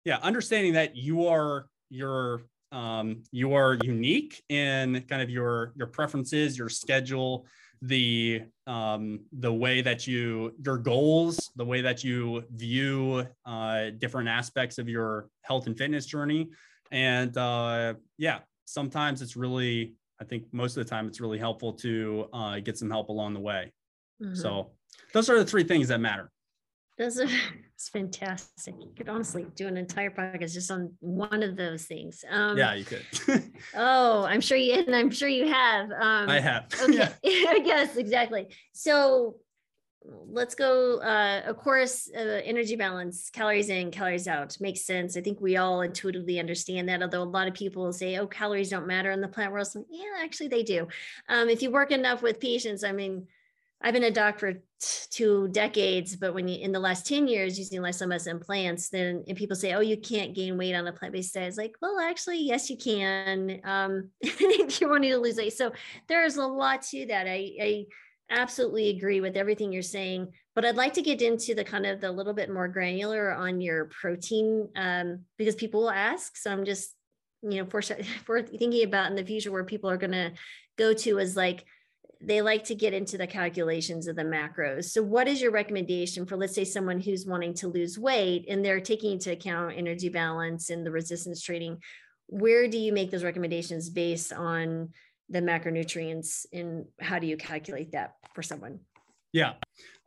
yeah 0.05 0.19
understanding 0.23 0.75
that 0.75 0.97
you 0.97 1.27
are 1.27 1.67
your 1.89 2.43
um 2.73 3.23
you 3.33 3.55
are 3.55 3.79
unique 3.83 4.43
in 4.49 5.03
kind 5.09 5.23
of 5.23 5.31
your 5.31 5.73
your 5.77 5.87
preferences 5.87 6.57
your 6.57 6.69
schedule 6.69 7.47
the 7.83 8.43
um, 8.67 9.21
the 9.39 9.53
way 9.53 9.81
that 9.83 10.07
you 10.07 10.55
your 10.65 10.79
goals, 10.79 11.51
the 11.57 11.65
way 11.65 11.81
that 11.81 12.03
you 12.03 12.45
view 12.55 13.27
uh, 13.45 13.91
different 13.99 14.29
aspects 14.29 14.79
of 14.79 14.89
your 14.89 15.29
health 15.43 15.67
and 15.67 15.77
fitness 15.77 16.07
journey, 16.07 16.49
and 16.91 17.37
uh, 17.37 17.95
yeah, 18.19 18.41
sometimes 18.65 19.23
it's 19.23 19.37
really 19.37 19.95
I 20.21 20.25
think 20.25 20.45
most 20.53 20.77
of 20.77 20.85
the 20.85 20.91
time 20.91 21.07
it's 21.07 21.21
really 21.21 21.39
helpful 21.39 21.73
to 21.75 22.29
uh, 22.33 22.61
get 22.61 22.79
some 22.79 22.91
help 22.91 23.09
along 23.09 23.35
the 23.35 23.41
way. 23.41 23.73
Mm-hmm. 24.23 24.35
So 24.35 24.73
those 25.13 25.29
are 25.29 25.39
the 25.39 25.45
three 25.45 25.65
things 25.65 25.89
that 25.89 26.01
matter. 26.01 26.31
Those 26.99 27.21
are 27.21 27.29
it's 27.75 27.89
fantastic. 27.89 28.75
You 28.81 28.93
could 28.97 29.09
honestly 29.09 29.47
do 29.55 29.67
an 29.67 29.77
entire 29.77 30.11
podcast 30.11 30.55
just 30.55 30.71
on 30.71 30.95
one 31.01 31.43
of 31.43 31.57
those 31.57 31.85
things. 31.85 32.25
Um, 32.31 32.57
yeah, 32.57 32.75
you 32.75 32.85
could. 32.85 33.05
oh, 33.75 34.25
I'm 34.25 34.41
sure 34.41 34.57
you 34.57 34.75
and 34.75 34.95
I'm 34.95 35.11
sure 35.11 35.29
you 35.29 35.47
have. 35.47 35.91
Um, 35.91 36.29
I 36.29 36.41
have. 36.41 36.73
okay. 36.83 37.13
yes, 37.23 37.97
exactly. 37.97 38.49
So 38.73 39.37
let's 40.27 40.55
go. 40.55 41.01
Uh, 41.01 41.43
of 41.45 41.59
course, 41.59 42.11
uh, 42.17 42.41
energy 42.45 42.77
balance, 42.77 43.29
calories 43.29 43.69
in, 43.69 43.91
calories 43.91 44.27
out 44.27 44.57
makes 44.59 44.87
sense. 44.87 45.17
I 45.17 45.21
think 45.21 45.41
we 45.41 45.59
all 45.59 45.83
intuitively 45.83 46.41
understand 46.41 46.89
that. 46.89 47.03
Although 47.03 47.23
a 47.23 47.25
lot 47.25 47.49
of 47.49 47.53
people 47.53 47.93
say, 47.93 48.17
"Oh, 48.17 48.27
calories 48.27 48.71
don't 48.71 48.87
matter 48.87 49.11
in 49.11 49.21
the 49.21 49.29
plant 49.29 49.53
world." 49.53 49.67
So, 49.67 49.85
yeah, 49.91 50.23
actually, 50.23 50.49
they 50.49 50.63
do. 50.63 50.89
Um, 51.29 51.51
if 51.51 51.61
you 51.61 51.71
work 51.71 51.91
enough 51.91 52.23
with 52.23 52.41
patients, 52.41 52.85
I 52.85 52.93
mean 52.93 53.27
I've 53.83 53.93
been 53.93 54.05
a 54.05 54.11
doc 54.11 54.39
for 54.39 54.55
two 55.11 55.49
decades, 55.49 56.17
but 56.17 56.35
when 56.35 56.49
you 56.49 56.59
in 56.63 56.73
the 56.73 56.81
last 56.81 57.07
10 57.07 57.29
years 57.29 57.59
using 57.59 57.81
lysomas 57.81 58.27
and 58.27 58.41
plants, 58.41 58.89
then 58.89 59.25
and 59.29 59.37
people 59.37 59.57
say, 59.57 59.75
oh, 59.75 59.81
you 59.81 59.97
can't 59.97 60.35
gain 60.35 60.57
weight 60.57 60.75
on 60.75 60.87
a 60.87 60.93
plant-based 60.93 61.35
diet. 61.35 61.49
It's 61.49 61.59
like, 61.59 61.75
well, 61.81 61.99
actually, 62.01 62.39
yes, 62.39 62.71
you 62.71 62.77
can. 62.77 63.61
Um, 63.65 64.11
if 64.21 64.81
you're 64.81 64.91
wanting 64.91 65.11
to 65.11 65.19
lose 65.19 65.37
weight. 65.37 65.57
So 65.57 65.73
there's 66.09 66.37
a 66.37 66.47
lot 66.47 66.83
to 66.83 67.07
that. 67.07 67.27
I, 67.27 67.53
I 67.61 67.87
absolutely 68.31 68.91
agree 68.91 69.21
with 69.21 69.37
everything 69.37 69.73
you're 69.73 69.83
saying, 69.83 70.33
but 70.55 70.65
I'd 70.65 70.77
like 70.77 70.95
to 70.95 71.03
get 71.03 71.23
into 71.23 71.55
the 71.55 71.65
kind 71.65 71.87
of 71.87 72.01
the 72.01 72.11
little 72.11 72.35
bit 72.35 72.51
more 72.51 72.69
granular 72.69 73.33
on 73.33 73.61
your 73.61 73.87
protein 73.87 74.69
um, 74.75 75.21
because 75.37 75.55
people 75.55 75.83
will 75.83 75.91
ask. 75.91 76.37
So 76.37 76.51
I'm 76.51 76.65
just, 76.65 76.95
you 77.43 77.63
know, 77.63 77.67
for, 77.67 77.83
for 78.25 78.43
thinking 78.43 78.85
about 78.85 79.11
in 79.11 79.17
the 79.17 79.25
future 79.25 79.53
where 79.53 79.65
people 79.65 79.91
are 79.91 79.99
going 79.99 80.13
to 80.13 80.33
go 80.77 80.93
to 80.93 81.19
is 81.19 81.37
like, 81.37 81.65
they 82.21 82.41
like 82.41 82.65
to 82.65 82.75
get 82.75 82.95
into 82.95 83.19
the 83.19 83.27
calculations 83.27 84.07
of 84.07 84.17
the 84.17 84.23
macros. 84.23 84.87
So, 84.87 85.03
what 85.03 85.29
is 85.29 85.41
your 85.41 85.51
recommendation 85.51 86.27
for, 86.27 86.37
let's 86.37 86.55
say, 86.55 86.65
someone 86.65 87.01
who's 87.01 87.27
wanting 87.27 87.55
to 87.55 87.69
lose 87.69 87.99
weight 87.99 88.47
and 88.49 88.65
they're 88.65 88.81
taking 88.81 89.13
into 89.13 89.33
account 89.33 89.75
energy 89.77 90.09
balance 90.09 90.71
and 90.71 90.85
the 90.85 90.91
resistance 90.91 91.43
training? 91.43 91.79
Where 92.29 92.69
do 92.69 92.79
you 92.79 92.93
make 92.93 93.11
those 93.11 93.25
recommendations 93.25 93.91
based 93.91 94.33
on 94.33 94.91
the 95.29 95.41
macronutrients 95.41 96.47
and 96.53 96.87
how 97.01 97.19
do 97.19 97.27
you 97.27 97.37
calculate 97.37 97.93
that 97.93 98.15
for 98.35 98.43
someone? 98.43 98.81
Yeah. 99.33 99.55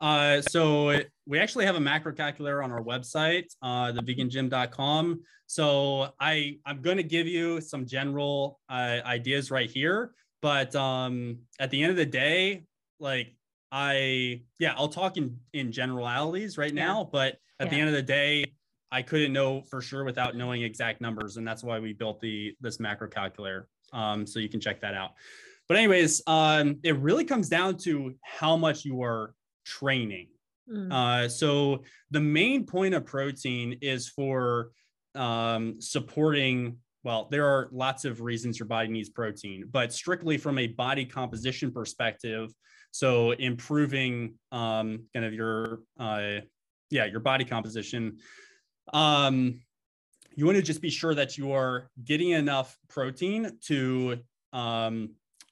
Uh, 0.00 0.40
so 0.40 1.02
we 1.26 1.38
actually 1.38 1.66
have 1.66 1.76
a 1.76 1.80
macro 1.80 2.12
calculator 2.12 2.62
on 2.62 2.72
our 2.72 2.82
website, 2.82 3.44
uh, 3.62 3.92
thevegangym.com. 3.92 5.20
So 5.46 6.12
I, 6.18 6.58
I'm 6.64 6.80
going 6.80 6.96
to 6.96 7.02
give 7.02 7.26
you 7.26 7.60
some 7.60 7.86
general 7.86 8.58
uh, 8.68 8.98
ideas 9.04 9.50
right 9.50 9.70
here. 9.70 10.12
But 10.42 10.74
um, 10.74 11.38
at 11.58 11.70
the 11.70 11.82
end 11.82 11.90
of 11.90 11.96
the 11.96 12.06
day, 12.06 12.64
like 12.98 13.34
I, 13.70 14.42
yeah, 14.58 14.74
I'll 14.76 14.88
talk 14.88 15.16
in, 15.16 15.38
in 15.52 15.72
generalities 15.72 16.58
right 16.58 16.74
now. 16.74 17.08
But 17.10 17.38
at 17.58 17.66
yeah. 17.66 17.70
the 17.70 17.76
end 17.76 17.88
of 17.88 17.94
the 17.94 18.02
day, 18.02 18.52
I 18.90 19.02
couldn't 19.02 19.32
know 19.32 19.62
for 19.62 19.80
sure 19.80 20.04
without 20.04 20.34
knowing 20.34 20.62
exact 20.62 21.00
numbers. 21.00 21.36
And 21.36 21.46
that's 21.46 21.62
why 21.62 21.78
we 21.78 21.92
built 21.92 22.20
the 22.20 22.54
this 22.60 22.80
macro 22.80 23.08
calculator. 23.08 23.68
Um, 23.92 24.26
so 24.26 24.38
you 24.38 24.48
can 24.48 24.60
check 24.60 24.80
that 24.80 24.94
out. 24.94 25.12
But 25.68 25.76
anyways, 25.76 26.22
um, 26.26 26.78
it 26.82 26.96
really 26.96 27.24
comes 27.24 27.48
down 27.48 27.76
to 27.78 28.14
how 28.22 28.56
much 28.56 28.84
you 28.84 29.02
are 29.02 29.34
training. 29.64 30.28
Mm. 30.68 30.92
Uh, 30.92 31.28
so 31.28 31.84
the 32.10 32.20
main 32.20 32.66
point 32.66 32.94
of 32.94 33.04
protein 33.04 33.78
is 33.80 34.08
for 34.08 34.70
um, 35.14 35.80
supporting. 35.80 36.78
Well, 37.02 37.28
there 37.30 37.46
are 37.46 37.68
lots 37.72 38.04
of 38.04 38.20
reasons 38.20 38.58
your 38.58 38.68
body 38.68 38.88
needs 38.88 39.08
protein, 39.08 39.64
but 39.70 39.92
strictly 39.92 40.36
from 40.36 40.58
a 40.58 40.66
body 40.66 41.06
composition 41.06 41.72
perspective, 41.72 42.52
so 42.90 43.30
improving 43.32 44.34
um, 44.52 45.04
kind 45.14 45.24
of 45.24 45.32
your 45.32 45.80
uh, 45.98 46.40
yeah 46.90 47.06
your 47.06 47.20
body 47.20 47.44
composition. 47.44 48.18
Um, 48.92 49.60
you 50.34 50.44
want 50.44 50.56
to 50.56 50.62
just 50.62 50.82
be 50.82 50.90
sure 50.90 51.14
that 51.14 51.38
you 51.38 51.52
are 51.52 51.90
getting 52.04 52.30
enough 52.30 52.76
protein 52.88 53.50
to 53.66 54.18
um, 54.52 55.10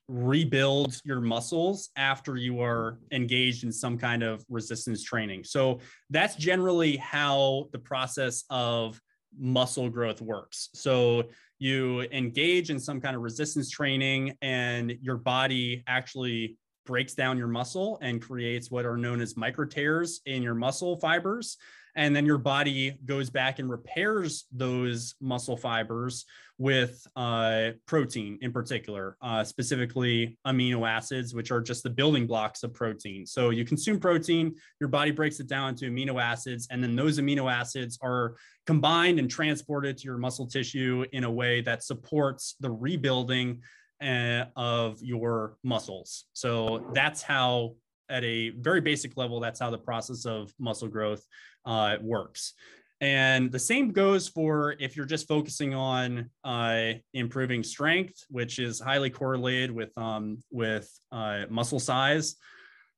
rebuild 0.09 1.01
your 1.05 1.21
muscles 1.21 1.91
after 1.97 2.37
you 2.37 2.61
are 2.61 2.99
engaged 3.13 3.65
in 3.65 3.73
some 3.73 3.99
kind 3.99 4.23
of 4.23 4.45
resistance 4.49 5.03
training. 5.03 5.45
So 5.45 5.81
that's 6.11 6.37
generally 6.37 6.97
how 6.97 7.69
the 7.73 7.79
process 7.79 8.45
of 8.51 9.01
muscle 9.37 9.89
growth 9.89 10.20
works. 10.20 10.68
So 10.74 11.24
you 11.59 12.03
engage 12.12 12.70
in 12.70 12.79
some 12.79 13.01
kind 13.01 13.16
of 13.16 13.22
resistance 13.22 13.70
training 13.70 14.35
and 14.43 14.95
your 15.03 15.16
body 15.16 15.83
actually 15.87 16.57
breaks 16.87 17.14
down 17.14 17.37
your 17.37 17.49
muscle 17.49 17.99
and 18.01 18.22
creates 18.22 18.70
what 18.70 18.87
are 18.87 18.97
known 18.97 19.20
as 19.20 19.37
micro 19.37 19.66
tears 19.66 20.20
in 20.24 20.43
your 20.43 20.55
muscle 20.55 20.97
fibers 20.97 21.59
and 21.99 22.15
then 22.15 22.25
your 22.25 22.39
body 22.39 22.97
goes 23.05 23.29
back 23.29 23.59
and 23.59 23.69
repairs 23.69 24.45
those 24.53 25.17
muscle 25.21 25.57
fibers 25.57 26.25
with 26.57 27.05
uh, 27.17 27.71
protein 27.87 28.39
in 28.41 28.53
particular, 28.53 29.17
uh, 29.21 29.43
specifically 29.43 30.39
amino 30.47 30.89
acids, 30.89 31.35
which 31.35 31.51
are 31.51 31.61
just 31.61 31.83
the 31.83 31.91
building 31.91 32.25
blocks 32.25 32.63
of 32.63 32.73
protein. 32.73 33.27
So 33.27 33.51
you 33.51 33.65
consume 33.65 33.99
protein, 33.99 34.55
your 34.81 34.89
body 34.89 35.11
breaks 35.11 35.41
it 35.41 35.49
down 35.49 35.71
into 35.71 35.91
amino 35.91 36.23
acids, 36.23 36.69
and 36.71 36.81
then 36.81 36.95
those 36.95 37.19
amino 37.19 37.53
acids 37.53 37.99
are 38.01 38.37
combined 38.65 39.19
and 39.19 39.29
transported 39.29 39.99
to 39.99 40.05
your 40.05 40.19
muscle 40.19 40.47
tissue 40.47 41.05
in 41.13 41.25
a 41.25 41.31
way 41.31 41.63
that 41.63 41.83
supports 41.83 42.55
the 42.61 42.71
rebuilding 42.71 43.61
uh, 44.01 44.45
of 44.55 45.03
your 45.03 45.57
muscles. 45.65 46.27
So 46.33 46.93
that's 46.95 47.23
how 47.23 47.75
at 48.09 48.25
a 48.25 48.51
very 48.51 48.81
basic 48.81 49.17
level, 49.17 49.41
that's 49.41 49.61
how 49.61 49.71
the 49.71 49.79
process 49.79 50.25
of 50.25 50.53
muscle 50.59 50.89
growth 50.89 51.27
uh, 51.69 51.95
it 51.95 52.03
works. 52.03 52.55
And 53.01 53.53
the 53.53 53.59
same 53.61 53.93
goes 53.93 54.27
for 54.27 54.75
if 54.81 54.97
you're 54.97 55.07
just 55.07 55.29
focusing 55.29 55.73
on 55.73 56.31
uh, 56.43 56.95
improving 57.14 57.62
strength, 57.62 58.25
which 58.29 58.59
is 58.59 58.81
highly 58.81 59.11
correlated 59.11 59.71
with 59.71 59.97
um, 59.97 60.39
with 60.51 60.91
uh, 61.12 61.45
muscle 61.49 61.79
size. 61.79 62.35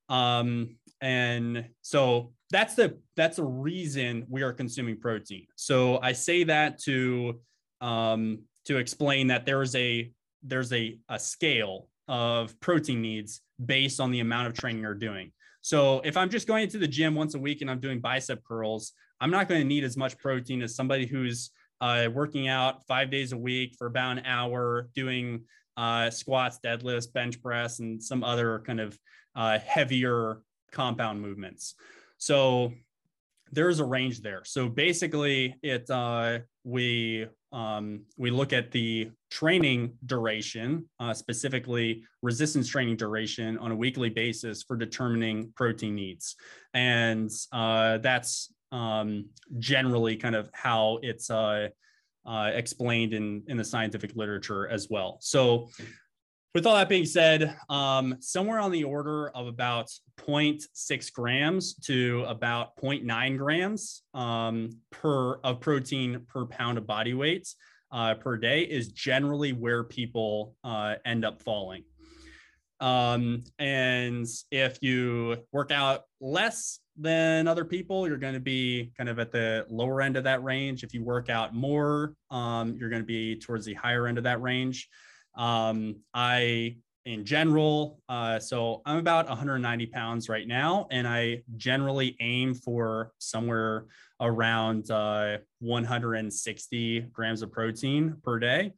Um, 0.09 0.77
and 1.03 1.66
so 1.83 2.33
that's 2.51 2.75
the 2.75 2.99
that's 3.16 3.37
the 3.37 3.45
reason 3.45 4.25
we 4.31 4.43
are 4.43 4.53
consuming 4.55 4.99
protein. 4.99 5.47
So 5.57 5.99
I 6.01 6.12
say 6.12 6.45
that 6.45 6.79
to 6.85 7.41
um, 7.83 8.45
to 8.66 8.79
explain 8.79 9.27
that 9.27 9.45
there 9.45 9.61
is 9.61 9.75
a 9.75 10.11
there's 10.43 10.73
a, 10.73 10.99
a 11.11 11.18
scale 11.18 11.89
of 12.09 12.59
protein 12.61 13.03
needs 13.03 13.43
based 13.64 14.01
on 14.01 14.11
the 14.11 14.21
amount 14.21 14.47
of 14.47 14.55
training 14.55 14.83
you're 14.83 14.95
doing. 14.95 15.33
So 15.61 16.01
if 16.01 16.17
I'm 16.17 16.31
just 16.31 16.47
going 16.47 16.65
into 16.65 16.79
the 16.79 16.89
gym 16.89 17.15
once 17.15 17.35
a 17.35 17.39
week 17.39 17.61
and 17.61 17.71
I'm 17.71 17.81
doing 17.81 18.01
bicep 18.01 18.43
curls, 18.45 18.93
I'm 19.21 19.31
not 19.31 19.49
going 19.49 19.61
to 19.61 19.67
need 19.67 19.85
as 19.85 19.97
much 19.97 20.17
protein 20.19 20.63
as 20.63 20.75
somebody 20.75 21.07
who's 21.07 21.51
uh, 21.81 22.09
working 22.13 22.49
out 22.49 22.87
five 22.87 23.11
days 23.11 23.33
a 23.33 23.37
week 23.37 23.75
for 23.79 23.87
about 23.87 24.19
an 24.19 24.25
hour, 24.25 24.89
doing 24.95 25.45
uh, 25.77 26.11
squats, 26.11 26.59
deadlifts, 26.65 27.13
bench 27.13 27.43
press, 27.43 27.81
and 27.81 28.03
some 28.03 28.25
other 28.25 28.63
kind 28.67 28.81
of 28.81 28.99
uh, 29.35 29.59
heavier 29.59 30.41
compound 30.73 31.21
movements. 31.21 31.75
So 32.19 32.73
there's 33.53 33.81
a 33.81 33.85
range 33.85 34.21
there. 34.21 34.43
So 34.45 34.69
basically, 34.69 35.57
it 35.63 35.89
uh, 35.91 36.41
we 36.65 37.27
um, 37.53 38.03
we 38.17 38.31
look 38.31 38.53
at 38.53 38.71
the 38.71 39.11
training 39.31 39.95
duration, 40.07 40.89
uh, 41.01 41.13
specifically 41.13 42.05
resistance 42.23 42.69
training 42.69 42.97
duration, 42.97 43.59
on 43.59 43.73
a 43.73 43.77
weekly 43.77 44.09
basis 44.09 44.63
for 44.63 44.77
determining 44.77 45.53
protein 45.57 45.95
needs, 45.95 46.37
and 46.75 47.31
uh, 47.53 47.99
that's 47.99 48.53
um, 48.73 49.27
generally 49.59 50.17
kind 50.17 50.37
of 50.37 50.49
how 50.53 51.01
it's 51.03 51.29
uh, 51.31 51.69
uh, 52.25 52.51
explained 52.55 53.15
in 53.15 53.43
in 53.49 53.57
the 53.57 53.65
scientific 53.65 54.15
literature 54.15 54.69
as 54.69 54.89
well. 54.89 55.19
So 55.21 55.69
with 56.55 56.67
all 56.67 56.75
that 56.75 56.89
being 56.89 57.05
said, 57.05 57.57
um, 57.69 58.17
somewhere 58.21 58.59
on 58.59 58.73
the 58.73 58.85
order 58.85 59.29
of 59.31 59.47
about 59.47 59.89
0.6 60.19 61.13
grams 61.13 61.75
to 61.75 62.25
about 62.27 62.77
0.9 62.77 63.39
grams 63.39 64.03
um, 64.15 64.71
per 64.91 65.35
of 65.45 65.61
protein 65.61 66.27
per 66.29 66.47
pound 66.47 66.77
of 66.79 66.87
body 66.87 67.15
weight 67.15 67.49
uh, 67.93 68.15
per 68.15 68.37
day 68.37 68.63
is 68.63 68.89
generally 68.89 69.53
where 69.53 69.85
people 69.85 70.55
uh, 70.65 70.95
end 71.05 71.25
up 71.25 71.41
falling. 71.43 71.85
Um, 72.81 73.45
and 73.59 74.27
if 74.51 74.79
you 74.81 75.37
work 75.53 75.71
out 75.71 76.03
less 76.21 76.81
than 76.97 77.47
other 77.47 77.65
people, 77.65 78.09
you're 78.09 78.17
going 78.17 78.35
to 78.35 78.41
be 78.41 78.93
kind 78.97 79.09
of 79.09 79.19
at 79.19 79.31
the 79.31 79.67
lower 79.69 80.01
end 80.01 80.17
of 80.17 80.25
that 80.25 80.43
range. 80.43 80.83
If 80.83 80.95
you 80.95 81.05
work 81.05 81.29
out 81.29 81.55
more, 81.55 82.15
um, 82.31 82.75
you're 82.77 82.89
going 82.89 83.03
to 83.03 83.07
be 83.07 83.39
towards 83.39 83.67
the 83.67 83.75
higher 83.75 84.07
end 84.07 84.19
of 84.19 84.25
that 84.25 84.41
range. 84.41 84.89
Um, 85.35 85.97
I, 86.12 86.76
in 87.07 87.24
general, 87.24 88.01
uh, 88.09 88.39
so 88.39 88.83
I'm 88.85 88.99
about 88.99 89.28
190 89.28 89.87
pounds 89.87 90.28
right 90.28 90.47
now, 90.47 90.87
and 90.91 91.07
I 91.09 91.43
generally 91.57 92.16
aim 92.20 92.55
for 92.55 93.12
somewhere 93.18 93.87
around 94.20 94.91
uh, 94.91 95.39
160 95.61 97.01
grams 97.12 97.43
of 97.43 97.51
protein 97.51 98.16
per 98.22 98.39
day. 98.39 98.72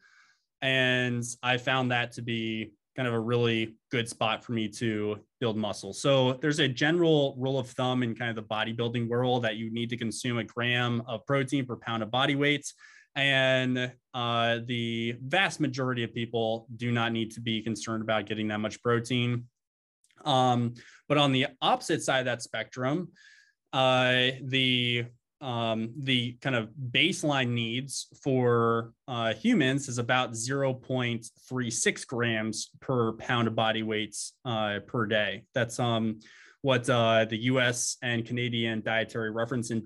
And 0.61 1.24
I 1.42 1.57
found 1.57 1.90
that 1.90 2.12
to 2.12 2.22
be 2.22 2.72
kind 2.96 3.09
of 3.09 3.14
a 3.14 3.20
really 3.20 3.74
good 3.90 4.09
spot 4.09 4.44
for 4.44 4.53
me 4.53 4.68
to 4.68 5.18
build 5.40 5.57
muscle. 5.57 5.92
So 5.92 6.34
there's 6.34 6.59
a 6.59 6.68
general 6.68 7.34
rule 7.38 7.59
of 7.59 7.68
thumb 7.68 8.03
in 8.03 8.14
kind 8.14 8.30
of 8.30 8.36
the 8.36 8.42
bodybuilding 8.55 9.09
world 9.09 9.44
that 9.44 9.57
you 9.57 9.72
need 9.72 9.90
to 9.90 9.96
consume 9.96 10.38
a 10.38 10.44
gram 10.44 11.03
of 11.07 11.24
protein 11.26 11.64
per 11.64 11.76
pound 11.76 12.03
of 12.03 12.11
body 12.11 12.34
weight. 12.34 12.70
And 13.14 13.92
uh, 14.14 14.58
the 14.66 15.16
vast 15.22 15.60
majority 15.60 16.04
of 16.04 16.14
people 16.14 16.66
do 16.76 16.92
not 16.92 17.12
need 17.12 17.32
to 17.32 17.40
be 17.40 17.62
concerned 17.62 18.02
about 18.02 18.26
getting 18.26 18.48
that 18.48 18.58
much 18.58 18.82
protein. 18.82 19.44
Um, 20.24 20.74
but 21.08 21.18
on 21.18 21.32
the 21.32 21.48
opposite 21.60 22.02
side 22.02 22.20
of 22.20 22.24
that 22.26 22.42
spectrum, 22.42 23.08
uh, 23.72 24.30
the 24.42 25.06
um, 25.40 25.92
the 25.98 26.34
kind 26.40 26.54
of 26.54 26.68
baseline 26.92 27.48
needs 27.48 28.06
for 28.22 28.92
uh, 29.08 29.34
humans 29.34 29.88
is 29.88 29.98
about 29.98 30.32
0.36 30.32 32.06
grams 32.06 32.70
per 32.80 33.12
pound 33.14 33.48
of 33.48 33.56
body 33.56 33.82
weight 33.82 34.16
uh, 34.44 34.78
per 34.86 35.04
day. 35.04 35.42
That's 35.52 35.80
um, 35.80 36.20
what 36.60 36.88
uh, 36.88 37.24
the 37.24 37.38
US 37.38 37.96
and 38.02 38.24
Canadian 38.24 38.82
dietary 38.82 39.32
reference 39.32 39.72
in, 39.72 39.84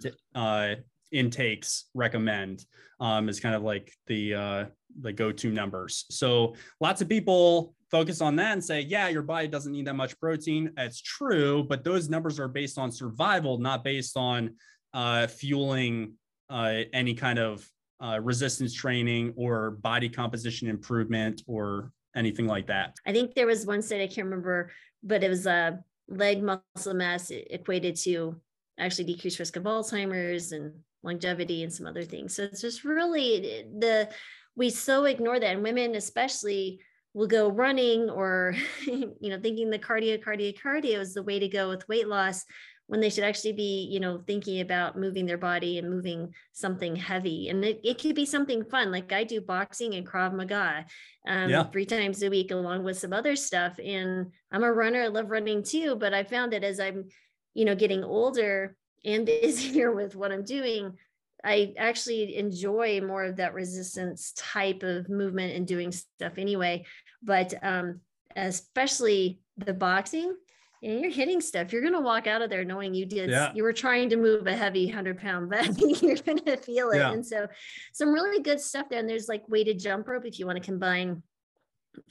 intakes 1.12 1.86
recommend 1.94 2.64
um, 3.00 3.28
is 3.28 3.40
kind 3.40 3.54
of 3.54 3.62
like 3.62 3.92
the 4.06 4.34
uh, 4.34 4.64
the 5.00 5.12
go-to 5.12 5.50
numbers. 5.50 6.04
So 6.10 6.54
lots 6.80 7.00
of 7.02 7.08
people 7.08 7.74
focus 7.90 8.20
on 8.20 8.36
that 8.36 8.52
and 8.52 8.64
say, 8.64 8.80
yeah, 8.80 9.08
your 9.08 9.22
body 9.22 9.48
doesn't 9.48 9.72
need 9.72 9.86
that 9.86 9.94
much 9.94 10.18
protein. 10.18 10.72
That's 10.76 11.00
true, 11.00 11.64
but 11.68 11.84
those 11.84 12.08
numbers 12.08 12.40
are 12.40 12.48
based 12.48 12.78
on 12.78 12.90
survival, 12.90 13.58
not 13.58 13.84
based 13.84 14.16
on 14.16 14.54
uh, 14.94 15.26
fueling 15.26 16.14
uh, 16.50 16.80
any 16.92 17.14
kind 17.14 17.38
of 17.38 17.68
uh, 18.02 18.18
resistance 18.22 18.74
training 18.74 19.32
or 19.36 19.72
body 19.72 20.08
composition 20.08 20.68
improvement 20.68 21.42
or 21.46 21.92
anything 22.14 22.46
like 22.46 22.66
that. 22.66 22.94
I 23.06 23.12
think 23.12 23.34
there 23.34 23.46
was 23.46 23.66
one 23.66 23.82
study 23.82 24.04
I 24.04 24.06
can't 24.06 24.26
remember, 24.26 24.70
but 25.02 25.22
it 25.22 25.28
was 25.28 25.46
a 25.46 25.78
leg 26.08 26.42
muscle 26.42 26.94
mass 26.94 27.30
equated 27.30 27.96
to 27.96 28.40
actually 28.78 29.04
decreased 29.04 29.38
risk 29.38 29.56
of 29.56 29.64
Alzheimer's 29.64 30.52
and 30.52 30.72
longevity 31.06 31.62
and 31.62 31.72
some 31.72 31.86
other 31.86 32.04
things. 32.04 32.34
So 32.34 32.42
it's 32.44 32.60
just 32.60 32.84
really 32.84 33.64
the 33.78 34.10
we 34.56 34.70
so 34.70 35.04
ignore 35.04 35.38
that, 35.38 35.54
and 35.54 35.62
women 35.62 35.94
especially 35.94 36.80
will 37.14 37.26
go 37.26 37.48
running 37.48 38.10
or 38.10 38.54
you 38.86 39.14
know 39.22 39.40
thinking 39.40 39.70
the 39.70 39.78
cardio 39.78 40.22
cardio 40.22 40.54
cardio 40.58 40.98
is 40.98 41.14
the 41.14 41.22
way 41.22 41.38
to 41.38 41.48
go 41.48 41.68
with 41.68 41.88
weight 41.88 42.08
loss 42.08 42.44
when 42.88 43.00
they 43.00 43.10
should 43.10 43.24
actually 43.24 43.52
be 43.52 43.88
you 43.90 44.00
know 44.00 44.22
thinking 44.26 44.60
about 44.60 44.98
moving 44.98 45.26
their 45.26 45.38
body 45.38 45.78
and 45.78 45.90
moving 45.90 46.32
something 46.52 46.94
heavy. 46.94 47.48
And 47.48 47.64
it, 47.64 47.80
it 47.82 48.00
could 48.00 48.14
be 48.14 48.26
something 48.26 48.64
fun. 48.64 48.90
Like 48.90 49.12
i 49.12 49.24
do 49.24 49.40
boxing 49.40 49.94
and 49.94 50.06
krav 50.06 50.34
maga 50.34 50.84
um, 51.26 51.50
yeah. 51.50 51.64
three 51.64 51.86
times 51.86 52.22
a 52.22 52.30
week 52.30 52.50
along 52.50 52.84
with 52.84 52.98
some 52.98 53.12
other 53.12 53.36
stuff. 53.36 53.78
And 53.82 54.32
i'm 54.52 54.64
a 54.64 54.72
runner. 54.72 55.02
I 55.02 55.08
love 55.08 55.30
running 55.30 55.62
too 55.62 55.96
but 55.96 56.14
i 56.14 56.24
found 56.24 56.52
that 56.52 56.64
as 56.64 56.80
i'm 56.80 57.04
you 57.54 57.64
know 57.64 57.74
getting 57.74 58.04
older 58.04 58.76
and 59.06 59.24
busier 59.24 59.92
with 59.94 60.14
what 60.14 60.32
i'm 60.32 60.44
doing 60.44 60.92
I 61.44 61.74
actually 61.78 62.36
enjoy 62.36 63.00
more 63.00 63.24
of 63.24 63.36
that 63.36 63.54
resistance 63.54 64.32
type 64.36 64.82
of 64.82 65.08
movement 65.08 65.54
and 65.54 65.66
doing 65.66 65.92
stuff 65.92 66.38
anyway. 66.38 66.84
But 67.22 67.54
um, 67.62 68.00
especially 68.34 69.38
the 69.56 69.72
boxing, 69.72 70.34
and 70.82 71.00
you're 71.00 71.10
hitting 71.10 71.40
stuff. 71.40 71.72
You're 71.72 71.82
gonna 71.82 72.00
walk 72.00 72.26
out 72.26 72.42
of 72.42 72.50
there 72.50 72.64
knowing 72.64 72.94
you 72.94 73.06
did. 73.06 73.30
Yeah. 73.30 73.52
You 73.54 73.62
were 73.62 73.72
trying 73.72 74.10
to 74.10 74.16
move 74.16 74.46
a 74.46 74.56
heavy 74.56 74.88
hundred 74.88 75.18
pound 75.18 75.50
bag. 75.50 75.74
you're 75.78 76.16
gonna 76.16 76.56
feel 76.56 76.90
it. 76.90 76.98
Yeah. 76.98 77.12
And 77.12 77.24
so, 77.24 77.46
some 77.92 78.12
really 78.12 78.42
good 78.42 78.60
stuff 78.60 78.88
there. 78.90 78.98
And 78.98 79.08
there's 79.08 79.28
like 79.28 79.48
weighted 79.48 79.78
jump 79.78 80.08
rope 80.08 80.26
if 80.26 80.38
you 80.38 80.46
want 80.46 80.58
to 80.58 80.64
combine 80.64 81.22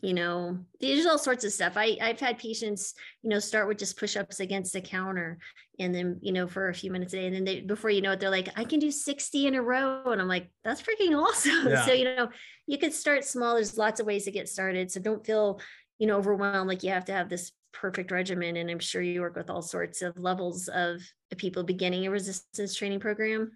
you 0.02 0.14
know 0.14 0.58
there's 0.80 1.06
all 1.06 1.18
sorts 1.18 1.44
of 1.44 1.52
stuff. 1.52 1.74
I 1.76 1.98
i've 2.02 2.20
had 2.20 2.38
patients 2.38 2.94
you 3.22 3.30
know 3.30 3.40
start 3.40 3.68
with 3.68 3.78
just 3.78 3.98
push-ups 3.98 4.40
against 4.40 4.74
the 4.74 4.82
counter 4.82 5.38
and 5.80 5.94
then 5.94 6.20
you 6.22 6.32
know 6.32 6.48
for 6.48 6.70
a 6.70 6.74
few 6.74 6.92
minutes 6.92 7.14
a 7.14 7.18
day 7.18 7.26
and 7.28 7.36
then 7.36 7.44
they 7.44 7.62
before 7.62 7.90
you 7.90 8.02
know 8.02 8.12
it 8.12 8.20
they're 8.20 8.30
like 8.30 8.50
i 8.58 8.64
can 8.64 8.80
do 8.80 8.92
60 8.92 9.48
in 9.48 9.56
a 9.56 9.62
row 9.62 10.04
and 10.06 10.22
i'm 10.22 10.28
like 10.28 10.50
that's 10.64 10.82
freaking 10.82 11.18
awesome. 11.18 11.68
Yeah. 11.70 11.86
so 11.86 11.94
you 11.94 12.06
know 12.06 12.30
you 12.68 12.78
could 12.78 12.94
start 12.94 13.24
small. 13.24 13.56
There's 13.56 13.78
lots 13.78 14.00
of 14.00 14.06
ways 14.08 14.26
to 14.26 14.32
get 14.32 14.50
started 14.50 14.92
so 14.92 15.00
don't 15.00 15.26
feel 15.26 15.60
you 16.00 16.08
know 16.08 16.18
overwhelmed 16.18 16.68
like 16.68 16.84
you 16.84 16.90
have 16.92 17.06
to 17.06 17.14
have 17.14 17.30
this 17.30 17.52
perfect 17.74 18.10
regimen 18.10 18.56
and 18.56 18.72
i'm 18.72 18.80
sure 18.80 19.02
you 19.02 19.20
work 19.20 19.36
with 19.36 19.50
all 19.50 19.62
sorts 19.62 20.02
of 20.02 20.18
levels 20.18 20.70
of 20.70 21.02
people 21.38 21.64
beginning 21.64 22.06
a 22.06 22.10
resistance 22.10 22.76
training 22.76 23.00
program. 23.00 23.52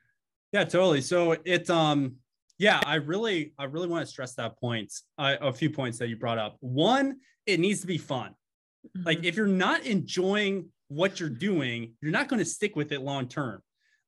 Yeah 0.52 0.66
totally. 0.66 1.02
So 1.02 1.38
it 1.46 1.70
um 1.70 2.16
yeah 2.60 2.80
i 2.86 2.96
really 2.96 3.54
i 3.58 3.64
really 3.64 3.88
want 3.88 4.06
to 4.06 4.12
stress 4.12 4.36
that 4.36 4.60
point 4.60 4.94
uh, 5.18 5.36
a 5.42 5.52
few 5.52 5.70
points 5.70 5.98
that 5.98 6.10
you 6.10 6.16
brought 6.16 6.38
up 6.38 6.58
one 6.60 7.18
it 7.48 7.60
needs 7.60 7.82
to 7.82 7.88
be 7.88 7.98
fun 7.98 8.36
mm-hmm. 8.86 9.06
like 9.06 9.24
if 9.24 9.36
you're 9.36 9.48
not 9.48 9.84
enjoying 9.86 10.68
what 10.90 11.20
you're 11.20 11.30
doing 11.30 11.94
you're 12.02 12.12
not 12.12 12.28
going 12.28 12.40
to 12.40 12.46
stick 12.46 12.76
with 12.76 12.92
it 12.92 13.02
long 13.02 13.28
term 13.28 13.62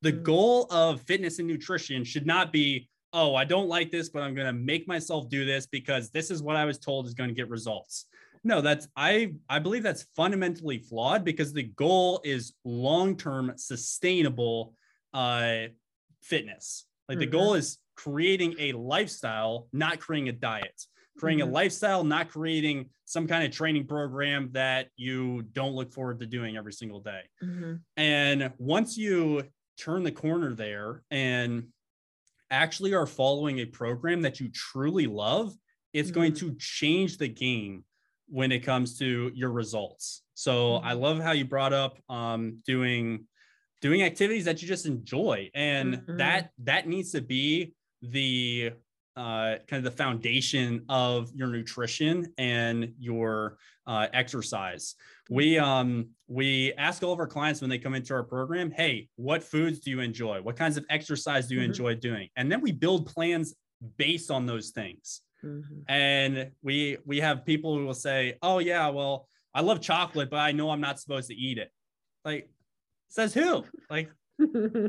the 0.03 0.11
mm-hmm. 0.11 0.23
goal 0.23 0.67
of 0.69 1.01
fitness 1.01 1.39
and 1.39 1.47
nutrition 1.47 2.03
should 2.03 2.27
not 2.27 2.51
be 2.51 2.87
oh 3.13 3.33
i 3.33 3.43
don't 3.43 3.67
like 3.67 3.89
this 3.89 4.09
but 4.09 4.21
i'm 4.21 4.35
going 4.35 4.47
to 4.47 4.53
make 4.53 4.87
myself 4.87 5.27
do 5.29 5.45
this 5.45 5.65
because 5.65 6.11
this 6.11 6.29
is 6.29 6.43
what 6.43 6.55
i 6.55 6.65
was 6.65 6.77
told 6.77 7.07
is 7.07 7.13
going 7.13 7.29
to 7.29 7.35
get 7.35 7.49
results 7.49 8.05
no 8.43 8.61
that's 8.61 8.87
i 8.95 9.31
i 9.49 9.59
believe 9.59 9.83
that's 9.83 10.05
fundamentally 10.15 10.77
flawed 10.77 11.23
because 11.23 11.53
the 11.53 11.63
goal 11.63 12.19
is 12.23 12.53
long 12.65 13.15
term 13.15 13.53
sustainable 13.55 14.73
uh 15.13 15.63
fitness 16.21 16.85
like 17.07 17.17
mm-hmm. 17.17 17.21
the 17.21 17.27
goal 17.27 17.53
is 17.53 17.77
creating 17.95 18.55
a 18.59 18.73
lifestyle, 18.73 19.67
not 19.73 19.99
creating 19.99 20.29
a 20.29 20.33
diet. 20.33 20.81
Creating 21.17 21.43
mm-hmm. 21.43 21.51
a 21.51 21.53
lifestyle, 21.53 22.03
not 22.05 22.29
creating 22.29 22.89
some 23.03 23.27
kind 23.27 23.43
of 23.43 23.51
training 23.51 23.85
program 23.85 24.49
that 24.53 24.87
you 24.95 25.41
don't 25.51 25.73
look 25.73 25.91
forward 25.91 26.21
to 26.21 26.25
doing 26.25 26.55
every 26.55 26.71
single 26.71 27.01
day. 27.01 27.21
Mm-hmm. 27.43 27.73
And 27.97 28.51
once 28.57 28.97
you 28.97 29.43
turn 29.77 30.03
the 30.03 30.11
corner 30.13 30.55
there 30.55 31.03
and 31.11 31.65
actually 32.49 32.93
are 32.93 33.05
following 33.05 33.59
a 33.59 33.65
program 33.65 34.21
that 34.21 34.39
you 34.39 34.49
truly 34.49 35.05
love, 35.05 35.53
it's 35.93 36.09
mm-hmm. 36.09 36.15
going 36.15 36.33
to 36.35 36.55
change 36.55 37.17
the 37.17 37.27
game 37.27 37.83
when 38.29 38.53
it 38.53 38.59
comes 38.59 38.97
to 38.99 39.31
your 39.35 39.51
results. 39.51 40.23
So 40.33 40.77
I 40.77 40.93
mm-hmm. 40.93 41.01
love 41.01 41.19
how 41.19 41.33
you 41.33 41.43
brought 41.43 41.73
up 41.73 41.99
um, 42.09 42.59
doing 42.65 43.27
doing 43.81 44.03
activities 44.03 44.45
that 44.45 44.61
you 44.61 44.67
just 44.67 44.85
enjoy, 44.85 45.49
and 45.53 45.95
mm-hmm. 45.95 46.17
that 46.17 46.51
that 46.63 46.87
needs 46.87 47.11
to 47.11 47.21
be 47.21 47.73
the 48.01 48.71
uh, 49.15 49.55
kind 49.67 49.73
of 49.73 49.83
the 49.83 49.91
foundation 49.91 50.85
of 50.87 51.31
your 51.33 51.47
nutrition 51.47 52.31
and 52.37 52.93
your 52.97 53.57
uh, 53.87 54.07
exercise. 54.13 54.95
We 55.29 55.57
um, 55.57 56.09
we 56.27 56.73
ask 56.73 57.03
all 57.03 57.13
of 57.13 57.19
our 57.19 57.27
clients 57.27 57.61
when 57.61 57.69
they 57.69 57.77
come 57.77 57.93
into 57.93 58.13
our 58.13 58.23
program, 58.23 58.71
"Hey, 58.71 59.09
what 59.15 59.43
foods 59.43 59.79
do 59.79 59.91
you 59.91 59.99
enjoy? 59.99 60.41
What 60.41 60.55
kinds 60.55 60.77
of 60.77 60.85
exercise 60.89 61.47
do 61.47 61.55
you 61.55 61.61
mm-hmm. 61.61 61.71
enjoy 61.71 61.95
doing?" 61.95 62.29
And 62.35 62.51
then 62.51 62.61
we 62.61 62.71
build 62.71 63.05
plans 63.05 63.53
based 63.97 64.31
on 64.31 64.45
those 64.45 64.69
things. 64.69 65.21
Mm-hmm. 65.43 65.81
And 65.87 66.51
we 66.61 66.97
we 67.05 67.19
have 67.19 67.45
people 67.45 67.77
who 67.77 67.85
will 67.85 67.93
say, 67.93 68.37
"Oh 68.41 68.59
yeah, 68.59 68.87
well, 68.89 69.27
I 69.53 69.61
love 69.61 69.81
chocolate, 69.81 70.29
but 70.29 70.39
I 70.39 70.51
know 70.51 70.69
I'm 70.69 70.81
not 70.81 70.99
supposed 70.99 71.27
to 71.29 71.35
eat 71.35 71.57
it." 71.57 71.71
Like, 72.23 72.49
says 73.09 73.33
who? 73.33 73.65
Like, 73.89 74.09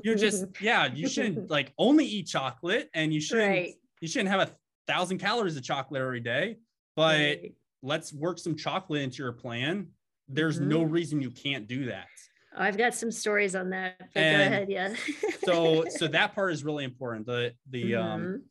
you're 0.05 0.17
just 0.17 0.47
yeah 0.61 0.89
you 0.93 1.09
shouldn't 1.09 1.51
like 1.51 1.73
only 1.79 2.05
eat 2.05 2.27
chocolate 2.27 2.89
and 2.95 3.13
you 3.13 3.21
shouldn't 3.21 3.49
right. 3.49 3.75
you 4.01 4.09
shouldn't 4.09 4.31
have 4.31 4.41
a 4.41 4.51
thousand 4.87 5.19
calories 5.19 5.57
of 5.57 5.63
chocolate 5.63 6.01
every 6.01 6.21
day 6.21 6.57
but 6.97 7.17
right. 7.17 7.55
let's 7.83 8.13
work 8.13 8.39
some 8.39 8.57
chocolate 8.57 9.03
into 9.03 9.23
your 9.23 9.33
plan 9.33 9.87
there's 10.29 10.59
mm-hmm. 10.59 10.69
no 10.69 10.83
reason 10.83 11.21
you 11.21 11.31
can't 11.31 11.67
do 11.67 11.87
that 11.87 12.07
I've 12.57 12.77
got 12.77 12.95
some 12.95 13.11
stories 13.11 13.55
on 13.55 13.71
that. 13.71 13.99
Go 14.15 14.21
ahead, 14.21 14.71
yeah. 14.71 14.95
so 15.45 15.85
so 15.89 16.07
that 16.09 16.35
part 16.35 16.53
is 16.53 16.65
really 16.65 16.85
important. 16.85 17.27
The 17.27 17.55
the 17.71 17.97
um, 17.97 18.05
mm-hmm. 18.05 18.25
um 18.35 18.43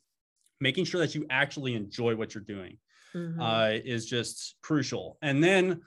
making 0.59 0.85
sure 0.85 1.01
that 1.01 1.15
you 1.15 1.25
actually 1.29 1.75
enjoy 1.75 2.15
what 2.15 2.33
you're 2.33 2.43
doing 2.43 2.77
mm-hmm. 3.15 3.39
uh 3.39 3.69
is 3.69 4.05
just 4.05 4.55
crucial. 4.61 5.17
And 5.21 5.43
then 5.43 5.81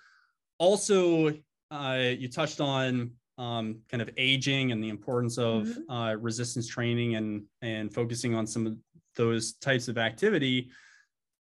also 0.58 1.34
uh 1.70 1.98
you 2.16 2.28
touched 2.28 2.60
on 2.60 3.12
um, 3.38 3.78
kind 3.90 4.00
of 4.00 4.10
aging 4.16 4.72
and 4.72 4.82
the 4.82 4.88
importance 4.88 5.38
of 5.38 5.66
mm-hmm. 5.66 5.90
uh, 5.90 6.14
resistance 6.14 6.68
training 6.68 7.16
and 7.16 7.42
and 7.62 7.92
focusing 7.92 8.34
on 8.34 8.46
some 8.46 8.66
of 8.66 8.76
those 9.16 9.54
types 9.54 9.88
of 9.88 9.98
activity 9.98 10.70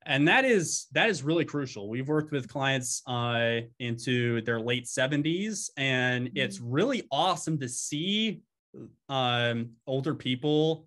and 0.06 0.26
that 0.26 0.44
is 0.44 0.86
that 0.92 1.08
is 1.08 1.22
really 1.22 1.44
crucial 1.44 1.88
we've 1.88 2.08
worked 2.08 2.32
with 2.32 2.48
clients 2.48 3.02
uh, 3.06 3.60
into 3.78 4.40
their 4.42 4.60
late 4.60 4.84
70s 4.84 5.70
and 5.76 6.28
mm-hmm. 6.28 6.36
it's 6.36 6.60
really 6.60 7.06
awesome 7.10 7.58
to 7.58 7.68
see 7.68 8.40
um, 9.08 9.70
older 9.86 10.14
people 10.14 10.86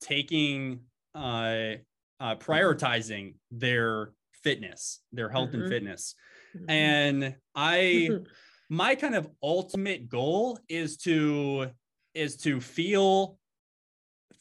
taking 0.00 0.80
uh, 1.14 1.74
uh, 2.20 2.36
prioritizing 2.36 3.34
their 3.50 4.12
fitness 4.42 5.00
their 5.12 5.28
health 5.28 5.50
mm-hmm. 5.50 5.62
and 5.62 5.68
fitness 5.68 6.14
mm-hmm. 6.56 6.70
and 6.70 7.34
i 7.54 8.08
my 8.68 8.94
kind 8.94 9.14
of 9.14 9.28
ultimate 9.42 10.08
goal 10.08 10.58
is 10.68 10.96
to 10.98 11.70
is 12.14 12.36
to 12.38 12.60
feel 12.60 13.38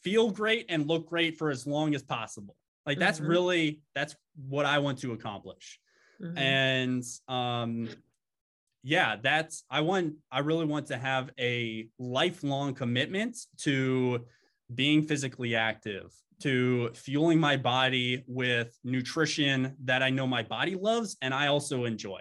feel 0.01 0.31
great 0.31 0.65
and 0.69 0.87
look 0.87 1.07
great 1.07 1.37
for 1.37 1.49
as 1.49 1.65
long 1.65 1.95
as 1.95 2.03
possible 2.03 2.55
like 2.85 2.99
that's 2.99 3.19
mm-hmm. 3.19 3.29
really 3.29 3.81
that's 3.95 4.15
what 4.47 4.65
i 4.65 4.77
want 4.79 4.97
to 4.97 5.13
accomplish 5.13 5.79
mm-hmm. 6.21 6.37
and 6.37 7.03
um 7.27 7.87
yeah 8.83 9.15
that's 9.21 9.63
i 9.69 9.81
want 9.81 10.13
i 10.31 10.39
really 10.39 10.65
want 10.65 10.87
to 10.87 10.97
have 10.97 11.29
a 11.39 11.87
lifelong 11.97 12.73
commitment 12.73 13.37
to 13.57 14.25
being 14.73 15.01
physically 15.01 15.55
active 15.55 16.11
to 16.41 16.89
fueling 16.93 17.39
my 17.39 17.55
body 17.55 18.23
with 18.27 18.77
nutrition 18.83 19.75
that 19.83 20.03
i 20.03 20.09
know 20.09 20.27
my 20.27 20.43
body 20.43 20.75
loves 20.75 21.15
and 21.21 21.33
i 21.33 21.47
also 21.47 21.85
enjoy 21.85 22.19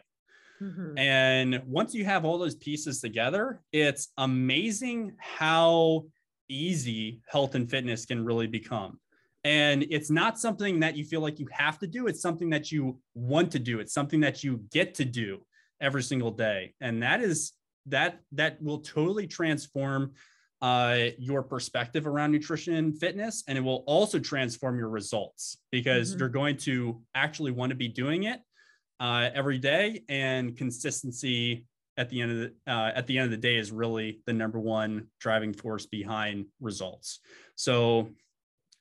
Mm-hmm. 0.62 0.98
And 0.98 1.62
once 1.66 1.92
you 1.92 2.04
have 2.04 2.24
all 2.24 2.38
those 2.38 2.54
pieces 2.54 3.00
together, 3.00 3.60
it's 3.72 4.08
amazing 4.16 5.14
how 5.18 6.04
easy 6.48 7.20
health 7.26 7.54
and 7.54 7.68
fitness 7.68 8.06
can 8.06 8.24
really 8.24 8.46
become. 8.46 9.00
And 9.44 9.84
it's 9.90 10.10
not 10.10 10.38
something 10.38 10.80
that 10.80 10.96
you 10.96 11.04
feel 11.04 11.20
like 11.20 11.40
you 11.40 11.48
have 11.50 11.78
to 11.80 11.88
do, 11.88 12.06
it's 12.06 12.22
something 12.22 12.50
that 12.50 12.70
you 12.70 12.98
want 13.14 13.50
to 13.52 13.58
do, 13.58 13.80
it's 13.80 13.92
something 13.92 14.20
that 14.20 14.44
you 14.44 14.62
get 14.70 14.94
to 14.94 15.04
do 15.04 15.44
every 15.80 16.02
single 16.02 16.30
day. 16.30 16.74
And 16.80 17.02
that 17.02 17.20
is 17.20 17.52
that 17.86 18.20
that 18.30 18.62
will 18.62 18.78
totally 18.78 19.26
transform 19.26 20.12
uh, 20.60 21.06
your 21.18 21.42
perspective 21.42 22.06
around 22.06 22.30
nutrition 22.30 22.74
and 22.74 22.96
fitness, 22.96 23.42
and 23.48 23.58
it 23.58 23.62
will 23.62 23.82
also 23.88 24.20
transform 24.20 24.78
your 24.78 24.90
results 24.90 25.58
because 25.72 26.10
mm-hmm. 26.10 26.20
you're 26.20 26.28
going 26.28 26.56
to 26.56 27.02
actually 27.16 27.50
want 27.50 27.70
to 27.70 27.76
be 27.76 27.88
doing 27.88 28.24
it 28.24 28.38
uh, 29.02 29.28
every 29.34 29.58
day, 29.58 30.02
and 30.08 30.56
consistency 30.56 31.66
at 31.98 32.08
the 32.08 32.22
end 32.22 32.30
of 32.30 32.38
the 32.38 32.72
uh, 32.72 32.92
at 32.94 33.06
the 33.06 33.18
end 33.18 33.26
of 33.26 33.30
the 33.32 33.36
day 33.48 33.56
is 33.56 33.70
really 33.70 34.20
the 34.26 34.32
number 34.32 34.58
one 34.58 35.08
driving 35.20 35.52
force 35.52 35.84
behind 35.84 36.46
results. 36.60 37.20
So, 37.56 38.08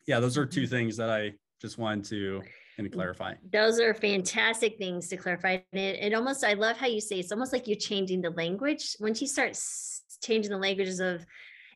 yeah, 0.08 0.20
those 0.20 0.38
are 0.38 0.46
two 0.46 0.62
mm-hmm. 0.62 0.70
things 0.70 0.98
that 0.98 1.10
I 1.10 1.34
just 1.60 1.78
wanted 1.78 2.06
to 2.06 2.42
and 2.78 2.90
Mm. 2.90 2.94
clarify. 2.94 3.34
Those 3.52 3.80
are 3.80 3.94
fantastic 3.94 4.78
things 4.78 5.08
to 5.10 5.18
clarify. 5.18 5.60
And 5.72 5.82
it, 5.82 6.00
it 6.02 6.14
almost, 6.14 6.44
I 6.44 6.54
love 6.54 6.78
how 6.78 6.88
you 6.88 7.02
say 7.02 7.20
it's 7.20 7.32
almost 7.32 7.54
like 7.54 7.68
you're 7.68 7.78
changing 7.78 8.22
the 8.22 8.32
language. 8.32 8.96
Once 9.00 9.22
you 9.22 9.28
start 9.28 9.58
changing 10.22 10.52
the 10.52 10.58
languages 10.58 11.00
of, 11.00 11.26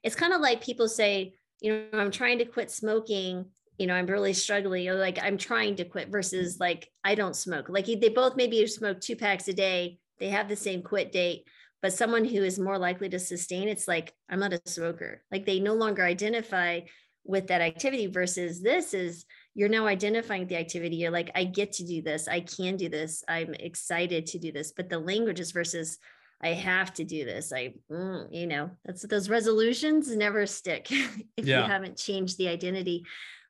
it's 0.04 0.16
kind 0.16 0.34
of 0.34 0.41
like 0.41 0.64
people 0.64 0.88
say, 0.88 1.34
you 1.62 1.86
know, 1.91 2.00
I'm 2.00 2.12
trying 2.12 2.39
to 2.39 2.46
quit 2.46 2.72
smoking. 2.72 3.46
You 3.78 3.88
know, 3.88 3.93
I'm 3.93 4.05
really 4.05 4.34
struggling. 4.34 4.88
Or 4.88 4.95
like 4.95 5.19
I'm 5.21 5.38
trying 5.38 5.76
to 5.78 5.86
quit 5.86 6.09
versus 6.09 6.59
like 6.59 6.89
I 7.03 7.15
don't 7.15 7.36
smoke. 7.36 7.67
Like 7.69 7.86
they 7.86 8.09
both 8.09 8.36
maybe 8.36 8.65
smoke 8.67 9.01
two 9.01 9.15
packs 9.15 9.47
a 9.47 9.53
day. 9.53 9.99
They 10.19 10.30
have 10.30 10.47
the 10.47 10.55
same 10.55 10.82
quit 10.82 11.11
date, 11.11 11.45
but 11.82 11.93
someone 11.93 12.23
who 12.26 12.43
is 12.43 12.57
more 12.57 12.78
likely 12.78 13.09
to 13.09 13.19
sustain, 13.19 13.67
it's 13.67 13.88
like 13.88 14.13
I'm 14.30 14.39
not 14.39 14.53
a 14.53 14.61
smoker. 14.65 15.23
Like 15.32 15.45
they 15.45 15.59
no 15.59 15.73
longer 15.73 16.03
identify 16.03 16.82
with 17.26 17.47
that 17.47 17.61
activity 17.61 18.07
versus 18.07 18.61
this 18.61 18.93
is 18.93 19.26
you're 19.55 19.69
now 19.69 19.88
identifying 19.88 20.47
the 20.47 20.57
activity. 20.57 20.97
You're 20.97 21.11
like, 21.11 21.32
I 21.34 21.43
get 21.43 21.73
to 21.73 21.86
do 21.86 22.01
this. 22.01 22.28
I 22.28 22.41
can 22.41 22.78
do 22.78 22.88
this. 22.88 23.23
I'm 23.28 23.53
excited 23.55 24.28
to 24.28 24.39
do 24.39 24.51
this. 24.51 24.71
But 24.71 24.89
the 24.89 24.99
language 24.99 25.39
is 25.39 25.51
versus 25.51 25.97
I 26.41 26.49
have 26.49 26.93
to 26.95 27.03
do 27.03 27.26
this. 27.26 27.51
I, 27.53 27.73
mm, 27.89 28.28
you 28.32 28.45
know, 28.47 28.69
that's 28.86 29.01
those 29.03 29.30
resolutions 29.30 30.13
never 30.15 30.45
stick 30.45 30.91
if 30.91 31.45
Yeah. 31.45 31.63
you 31.63 31.71
haven't 31.71 31.97
changed 31.97 32.38
the 32.38 32.49
identity. 32.49 33.05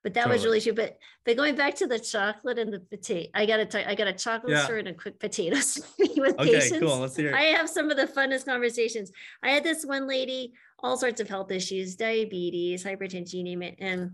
But 0.05 0.13
that 0.13 0.29
was 0.29 0.45
really 0.45 0.61
true. 0.61 0.73
But 0.73 0.99
but 1.25 1.35
going 1.35 1.55
back 1.55 1.73
to 1.77 1.87
the 1.87 1.97
chocolate 1.97 2.59
and 2.59 2.71
the 2.71 2.79
potato, 2.79 3.27
I 3.33 3.47
got 3.47 3.71
to 3.71 3.89
I 3.89 3.95
got 3.95 4.05
a 4.05 4.13
chocolate 4.13 4.53
Yeah. 4.53 4.63
story 4.63 4.81
and 4.81 4.89
a 4.89 4.93
quick 4.93 5.19
potato 5.19 5.55
with 5.99 6.39
Okay, 6.39 6.51
patients. 6.51 6.79
cool. 6.79 6.99
Let's 6.99 7.15
hear 7.15 7.29
it. 7.31 7.35
I 7.35 7.45
have 7.57 7.67
some 7.67 7.89
of 7.89 7.97
the 7.97 8.05
funnest 8.05 8.45
conversations. 8.45 9.11
I 9.41 9.49
had 9.49 9.63
this 9.63 9.83
one 9.83 10.07
lady, 10.07 10.53
all 10.77 10.95
sorts 10.95 11.21
of 11.21 11.27
health 11.27 11.51
issues, 11.51 11.95
diabetes, 11.95 12.83
hypertension, 12.85 13.33
you 13.33 13.43
name 13.43 13.63
it. 13.63 13.77
And 13.79 14.11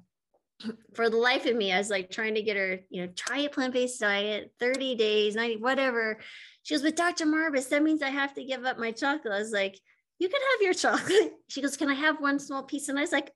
for 0.95 1.09
the 1.09 1.17
life 1.17 1.45
of 1.45 1.57
me, 1.57 1.73
I 1.73 1.77
was 1.79 1.89
like 1.89 2.09
trying 2.09 2.35
to 2.35 2.41
get 2.41 2.55
her, 2.55 2.79
you 2.89 3.05
know, 3.05 3.11
try 3.13 3.39
a 3.39 3.49
plant-based 3.49 3.99
diet, 3.99 4.53
30 4.61 4.95
days, 4.95 5.35
90, 5.35 5.57
whatever. 5.57 6.19
She 6.63 6.73
goes, 6.73 6.83
but 6.83 6.95
Dr. 6.95 7.25
Marvis, 7.25 7.65
that 7.65 7.83
means 7.83 8.01
I 8.01 8.11
have 8.11 8.33
to 8.35 8.45
give 8.45 8.63
up 8.63 8.79
my 8.79 8.91
chocolate. 8.91 9.33
I 9.33 9.39
was 9.39 9.51
like, 9.51 9.77
you 10.21 10.29
can 10.29 10.39
have 10.51 10.61
your 10.61 10.73
chocolate. 10.75 11.33
She 11.47 11.61
goes, 11.61 11.75
can 11.75 11.89
I 11.89 11.95
have 11.95 12.21
one 12.21 12.39
small 12.39 12.63
piece? 12.63 12.87
And 12.87 12.97
I 12.97 13.01
was 13.01 13.11
like, 13.11 13.31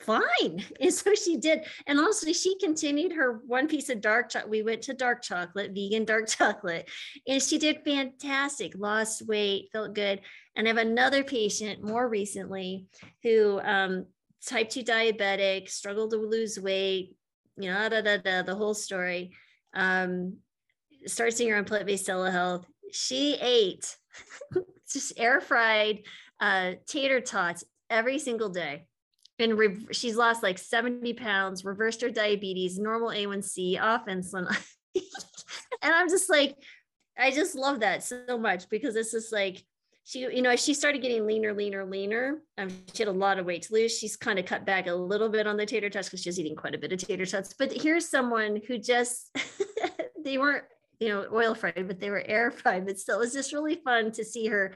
fine. 0.00 0.62
And 0.80 0.92
so 0.92 1.14
she 1.14 1.38
did. 1.38 1.64
And 1.86 1.98
honestly, 1.98 2.34
she 2.34 2.56
continued 2.58 3.12
her 3.12 3.40
one 3.46 3.66
piece 3.66 3.88
of 3.88 4.02
dark 4.02 4.28
chocolate. 4.28 4.50
We 4.50 4.62
went 4.62 4.82
to 4.82 4.94
dark 4.94 5.22
chocolate, 5.22 5.72
vegan 5.74 6.04
dark 6.04 6.28
chocolate, 6.38 6.88
and 7.26 7.42
she 7.42 7.58
did 7.58 7.82
fantastic, 7.84 8.74
lost 8.76 9.26
weight, 9.26 9.70
felt 9.72 9.94
good. 9.94 10.20
And 10.54 10.68
I 10.68 10.70
have 10.70 10.76
another 10.76 11.24
patient 11.24 11.82
more 11.82 12.06
recently 12.06 12.86
who 13.22 13.58
um, 13.60 14.06
type 14.46 14.68
2 14.68 14.82
diabetic, 14.82 15.70
struggled 15.70 16.10
to 16.10 16.18
lose 16.18 16.60
weight, 16.60 17.16
you 17.56 17.70
know, 17.70 17.88
da, 17.88 18.02
da, 18.02 18.18
da, 18.18 18.42
the 18.42 18.54
whole 18.54 18.74
story. 18.74 19.32
Um, 19.72 20.36
started 21.06 21.34
seeing 21.34 21.50
her 21.50 21.56
on 21.56 21.64
plant-based 21.64 22.06
telehealth. 22.06 22.66
She 22.92 23.34
ate 23.40 23.96
just 24.92 25.18
air 25.18 25.40
fried 25.40 26.02
uh, 26.40 26.72
tater 26.86 27.20
tots 27.20 27.64
every 27.90 28.18
single 28.18 28.48
day. 28.48 28.86
And 29.38 29.56
re- 29.56 29.86
she's 29.92 30.16
lost 30.16 30.42
like 30.42 30.58
70 30.58 31.14
pounds, 31.14 31.64
reversed 31.64 32.00
her 32.00 32.10
diabetes, 32.10 32.78
normal 32.78 33.10
A1C, 33.10 33.80
off 33.80 34.06
insulin. 34.06 34.48
and 34.94 35.04
I'm 35.82 36.08
just 36.08 36.28
like, 36.28 36.56
I 37.16 37.30
just 37.30 37.54
love 37.54 37.80
that 37.80 38.02
so 38.02 38.38
much 38.38 38.68
because 38.68 38.96
it's 38.96 39.12
just 39.12 39.32
like 39.32 39.62
she, 40.08 40.20
you 40.20 40.40
know, 40.40 40.56
she 40.56 40.72
started 40.72 41.02
getting 41.02 41.26
leaner, 41.26 41.52
leaner, 41.52 41.84
leaner. 41.84 42.38
Um, 42.56 42.70
she 42.94 43.02
had 43.02 43.08
a 43.08 43.12
lot 43.12 43.38
of 43.38 43.44
weight 43.44 43.60
to 43.64 43.74
lose. 43.74 43.96
She's 43.96 44.16
kind 44.16 44.38
of 44.38 44.46
cut 44.46 44.64
back 44.64 44.86
a 44.86 44.94
little 44.94 45.28
bit 45.28 45.46
on 45.46 45.58
the 45.58 45.66
tater 45.66 45.90
tots 45.90 46.08
because 46.08 46.22
she's 46.22 46.40
eating 46.40 46.56
quite 46.56 46.74
a 46.74 46.78
bit 46.78 46.94
of 46.94 46.98
tater 46.98 47.26
tots. 47.26 47.52
But 47.52 47.72
here's 47.72 48.08
someone 48.08 48.62
who 48.66 48.78
just 48.78 49.36
they 50.24 50.38
weren't, 50.38 50.64
you 51.00 51.08
know, 51.08 51.26
oil 51.32 51.54
fried, 51.54 51.86
but 51.86 52.00
they 52.00 52.10
were 52.10 52.22
air 52.24 52.50
fried. 52.50 52.86
But 52.86 52.98
still, 52.98 53.16
it 53.16 53.20
was 53.20 53.32
just 53.32 53.52
really 53.52 53.76
fun 53.76 54.12
to 54.12 54.24
see 54.24 54.46
her 54.48 54.74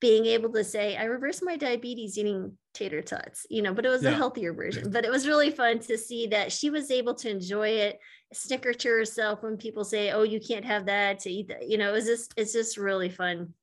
being 0.00 0.26
able 0.26 0.50
to 0.52 0.64
say, 0.64 0.96
I 0.96 1.04
reversed 1.04 1.44
my 1.44 1.56
diabetes 1.56 2.16
eating 2.16 2.56
tater 2.72 3.02
tots, 3.02 3.46
you 3.50 3.60
know, 3.62 3.74
but 3.74 3.84
it 3.84 3.90
was 3.90 4.04
a 4.04 4.12
healthier 4.12 4.54
version. 4.54 4.90
But 4.90 5.04
it 5.04 5.10
was 5.10 5.26
really 5.26 5.50
fun 5.50 5.78
to 5.80 5.98
see 5.98 6.28
that 6.28 6.52
she 6.52 6.70
was 6.70 6.90
able 6.90 7.14
to 7.16 7.30
enjoy 7.30 7.68
it, 7.68 7.98
snicker 8.32 8.72
to 8.72 8.88
herself 8.88 9.42
when 9.42 9.56
people 9.58 9.84
say, 9.84 10.10
Oh, 10.10 10.22
you 10.22 10.40
can't 10.40 10.64
have 10.64 10.86
that 10.86 11.20
to 11.20 11.30
eat 11.30 11.48
that. 11.48 11.68
You 11.68 11.78
know, 11.78 11.94
it's 11.94 12.06
just 12.06 12.32
it's 12.36 12.52
just 12.52 12.76
really 12.76 13.10
fun. 13.10 13.54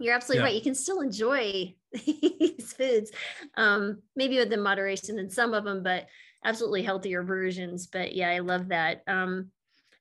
You're 0.00 0.14
absolutely 0.14 0.40
Yeah. 0.40 0.44
right. 0.46 0.54
You 0.56 0.62
can 0.62 0.74
still 0.74 1.00
enjoy 1.00 1.74
these 1.92 2.72
foods, 2.72 3.12
um, 3.56 4.02
maybe 4.16 4.38
with 4.38 4.50
the 4.50 4.56
moderation 4.56 5.18
in 5.18 5.30
some 5.30 5.54
of 5.54 5.64
them, 5.64 5.82
but 5.82 6.06
absolutely 6.44 6.82
healthier 6.82 7.22
versions. 7.22 7.86
But 7.86 8.14
yeah, 8.14 8.30
I 8.30 8.40
love 8.40 8.68
that. 8.68 9.02
Um, 9.06 9.50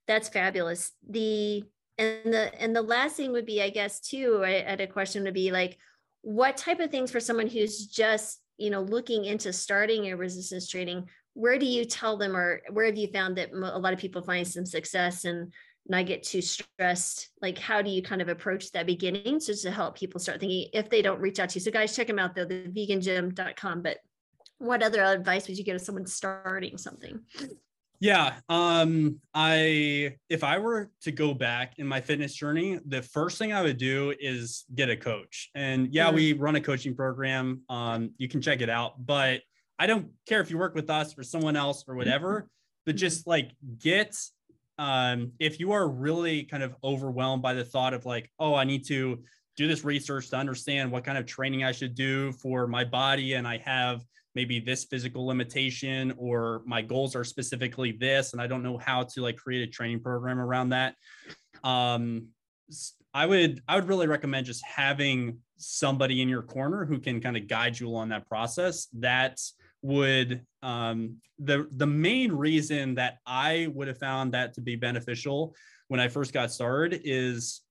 that's 0.08 0.30
fabulous. 0.30 0.91
The 1.10 1.64
and 1.97 2.34
the 2.34 2.62
and 2.62 2.76
the 2.76 2.82
last 2.82 3.18
thing 3.18 3.32
would 3.32 3.45
be, 3.45 3.62
I 3.62 3.70
guess, 3.70 3.99
too. 3.99 4.41
I 4.43 4.62
had 4.62 4.82
a 4.82 4.88
question 4.88 5.24
would 5.24 5.34
be 5.34 5.51
like, 5.51 5.78
what 6.22 6.58
type 6.58 6.80
of 6.80 6.91
things 6.91 7.12
for 7.12 7.20
someone 7.20 7.47
who's 7.47 7.88
just 7.88 8.39
you 8.58 8.70
know 8.70 8.82
looking 8.82 9.26
into 9.26 9.54
starting 9.54 10.08
a 10.08 10.18
resistance 10.18 10.68
training? 10.70 11.10
Where 11.34 11.58
do 11.58 11.66
you 11.66 11.86
tell 11.86 12.18
them, 12.18 12.36
or 12.36 12.62
where 12.72 12.86
have 12.86 12.97
you 12.97 13.08
found 13.08 13.38
that 13.38 13.51
a 13.51 13.80
lot 13.80 13.93
of 13.93 13.99
people 13.99 14.22
find 14.22 14.47
some 14.47 14.66
success 14.66 15.26
and 15.26 15.54
not 15.88 16.06
get 16.06 16.24
too 16.24 16.41
stressed? 16.41 17.30
Like, 17.41 17.58
how 17.58 17.82
do 17.82 17.89
you 17.89 18.01
kind 18.01 18.22
of 18.22 18.30
approach 18.30 18.72
that 18.72 18.86
beginning 18.86 19.39
so 19.39 19.54
to 19.54 19.72
help 19.72 19.97
people 19.97 20.20
start 20.20 20.39
thinking 20.39 20.70
if 20.74 20.89
they 20.89 21.01
don't 21.01 21.20
reach 21.20 21.39
out 21.39 21.49
to 21.49 21.56
you? 21.56 21.62
So, 21.62 21.72
guys, 21.72 21.95
check 21.95 22.08
them 22.08 22.20
out 22.20 22.36
though, 22.36 22.45
the 22.45 22.66
vegangym.com. 22.70 23.82
But 23.82 23.97
what 24.60 24.84
other 24.84 25.04
advice 25.04 25.47
would 25.47 25.58
you 25.58 25.64
give 25.64 25.78
to 25.78 25.84
someone 25.84 26.06
starting 26.06 26.78
something? 26.78 27.20
Yeah. 28.04 28.34
Um, 28.49 29.22
I 29.34 30.18
if 30.28 30.43
I 30.43 30.58
were 30.60 30.91
to 31.04 31.12
go 31.14 31.34
back 31.34 31.76
in 31.80 31.88
my 31.88 32.01
fitness 32.01 32.34
journey, 32.34 32.78
the 32.86 33.01
first 33.01 33.38
thing 33.38 33.54
I 33.54 33.62
would 33.62 33.78
do 33.78 34.14
is 34.20 34.66
get 34.76 34.89
a 34.89 34.97
coach. 34.97 35.49
And 35.56 35.88
yeah, 35.93 36.12
Mm. 36.12 36.16
we 36.16 36.34
run 36.34 36.58
a 36.58 36.60
coaching 36.62 36.95
program. 36.97 37.62
Um, 37.70 38.12
you 38.18 38.28
can 38.28 38.41
check 38.41 38.60
it 38.60 38.70
out, 38.70 39.06
but 39.06 39.39
I 39.80 39.88
don't 39.88 40.10
care 40.28 40.41
if 40.41 40.51
you 40.51 40.58
work 40.58 40.76
with 40.76 40.89
us 40.89 41.18
or 41.18 41.24
someone 41.24 41.56
else 41.56 41.86
or 41.88 41.95
whatever, 41.95 42.49
but 42.86 42.97
just 42.97 43.26
like 43.26 43.51
get 43.80 44.14
um 44.78 45.32
if 45.39 45.62
you 45.62 45.72
are 45.72 45.88
really 45.88 46.43
kind 46.43 46.62
of 46.64 46.76
overwhelmed 46.84 47.41
by 47.41 47.54
the 47.54 47.64
thought 47.64 47.93
of 47.93 48.06
like, 48.06 48.30
oh, 48.38 48.54
I 48.54 48.66
need 48.66 48.86
to 48.88 49.24
do 49.56 49.66
this 49.70 49.86
research 49.86 50.30
to 50.32 50.36
understand 50.36 50.91
what 50.91 51.06
kind 51.06 51.18
of 51.18 51.26
training 51.26 51.64
I 51.64 51.72
should 51.72 51.95
do 51.95 52.34
for 52.34 52.68
my 52.68 52.84
body 52.84 53.36
and 53.36 53.47
I 53.47 53.60
have 53.60 54.04
maybe 54.36 54.60
this 54.60 54.86
physical 54.86 55.26
limitation 55.26 56.14
or 56.18 56.62
my 56.66 56.82
goals 56.82 57.16
are 57.16 57.24
specifically 57.24 57.92
this 57.92 58.34
and 58.34 58.42
i 58.42 58.48
don't 58.48 58.64
know 58.64 58.78
how 58.78 59.04
to 59.04 59.22
like 59.22 59.38
create 59.38 59.68
a 59.68 59.72
training 59.72 60.00
program 60.00 60.40
around 60.40 60.70
that. 60.70 60.96
Um 61.64 62.28
i 63.14 63.26
would 63.26 63.62
i 63.68 63.76
would 63.76 63.88
really 63.88 64.08
recommend 64.08 64.46
just 64.46 64.64
having 64.66 65.38
somebody 65.58 66.22
in 66.22 66.30
your 66.30 66.42
corner 66.42 66.86
who 66.86 67.00
can 67.00 67.22
kind 67.22 67.38
of 67.38 67.48
guide 67.48 67.80
you 67.80 67.88
along 67.88 68.10
that 68.10 68.28
process. 68.28 68.88
That 68.94 69.40
would 69.82 70.46
um 70.62 71.18
the 71.40 71.68
the 71.72 71.88
main 71.88 72.32
reason 72.32 72.96
that 72.96 73.18
i 73.26 73.68
would 73.74 73.88
have 73.88 73.98
found 73.98 74.34
that 74.34 74.54
to 74.54 74.62
be 74.62 74.76
beneficial 74.76 75.54
when 75.90 76.00
i 76.00 76.08
first 76.08 76.32
got 76.32 76.52
started 76.52 77.02
is 77.04 77.62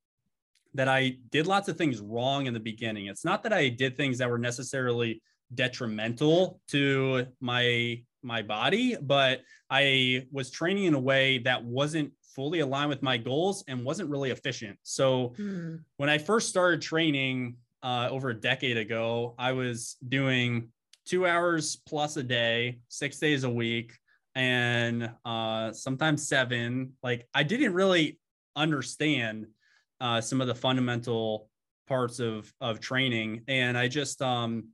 that 0.75 0.89
i 0.89 1.17
did 1.31 1.47
lots 1.47 1.69
of 1.69 1.77
things 1.77 2.01
wrong 2.01 2.47
in 2.47 2.55
the 2.55 2.61
beginning. 2.61 3.07
It's 3.07 3.25
not 3.25 3.43
that 3.43 3.53
i 3.53 3.69
did 3.69 3.97
things 3.97 4.19
that 4.19 4.31
were 4.31 4.39
necessarily 4.39 5.23
detrimental 5.55 6.61
to 6.69 7.27
my 7.41 8.03
my 8.23 8.41
body 8.43 8.97
but 9.03 9.41
i 9.71 10.25
was 10.31 10.51
training 10.51 10.85
in 10.85 10.95
a 10.95 10.99
way 11.01 11.39
that 11.39 11.63
wasn't 11.65 12.11
fully 12.35 12.61
aligned 12.61 12.89
with 12.89 13.03
my 13.03 13.19
goals 13.19 13.63
and 13.69 13.85
wasn't 13.85 14.09
really 14.09 14.31
efficient. 14.31 14.79
So 14.83 15.35
Hmm. 15.37 15.77
when 15.97 16.09
i 16.09 16.19
first 16.19 16.49
started 16.49 16.81
training 16.81 17.57
uh, 17.83 18.09
over 18.11 18.31
a 18.31 18.35
decade 18.35 18.77
ago 18.77 19.35
i 19.39 19.53
was 19.53 19.97
doing 20.09 20.69
two 21.05 21.27
hours 21.27 21.77
plus 21.87 22.17
a 22.17 22.23
day 22.23 22.79
six 22.89 23.19
days 23.19 23.43
a 23.45 23.51
week 23.51 23.99
and 24.35 25.11
uh, 25.27 25.73
sometimes 25.73 26.27
seven. 26.27 26.93
Like 27.03 27.27
i 27.35 27.43
didn't 27.43 27.75
really 27.75 28.19
understand 28.57 29.47
uh, 30.01 30.21
some 30.21 30.41
of 30.41 30.47
the 30.47 30.55
fundamental 30.55 31.49
parts 31.89 32.19
of 32.21 32.51
of 32.61 32.81
training. 32.81 33.43
And 33.49 33.77
i 33.77 33.89
just 33.89 34.23
um 34.23 34.69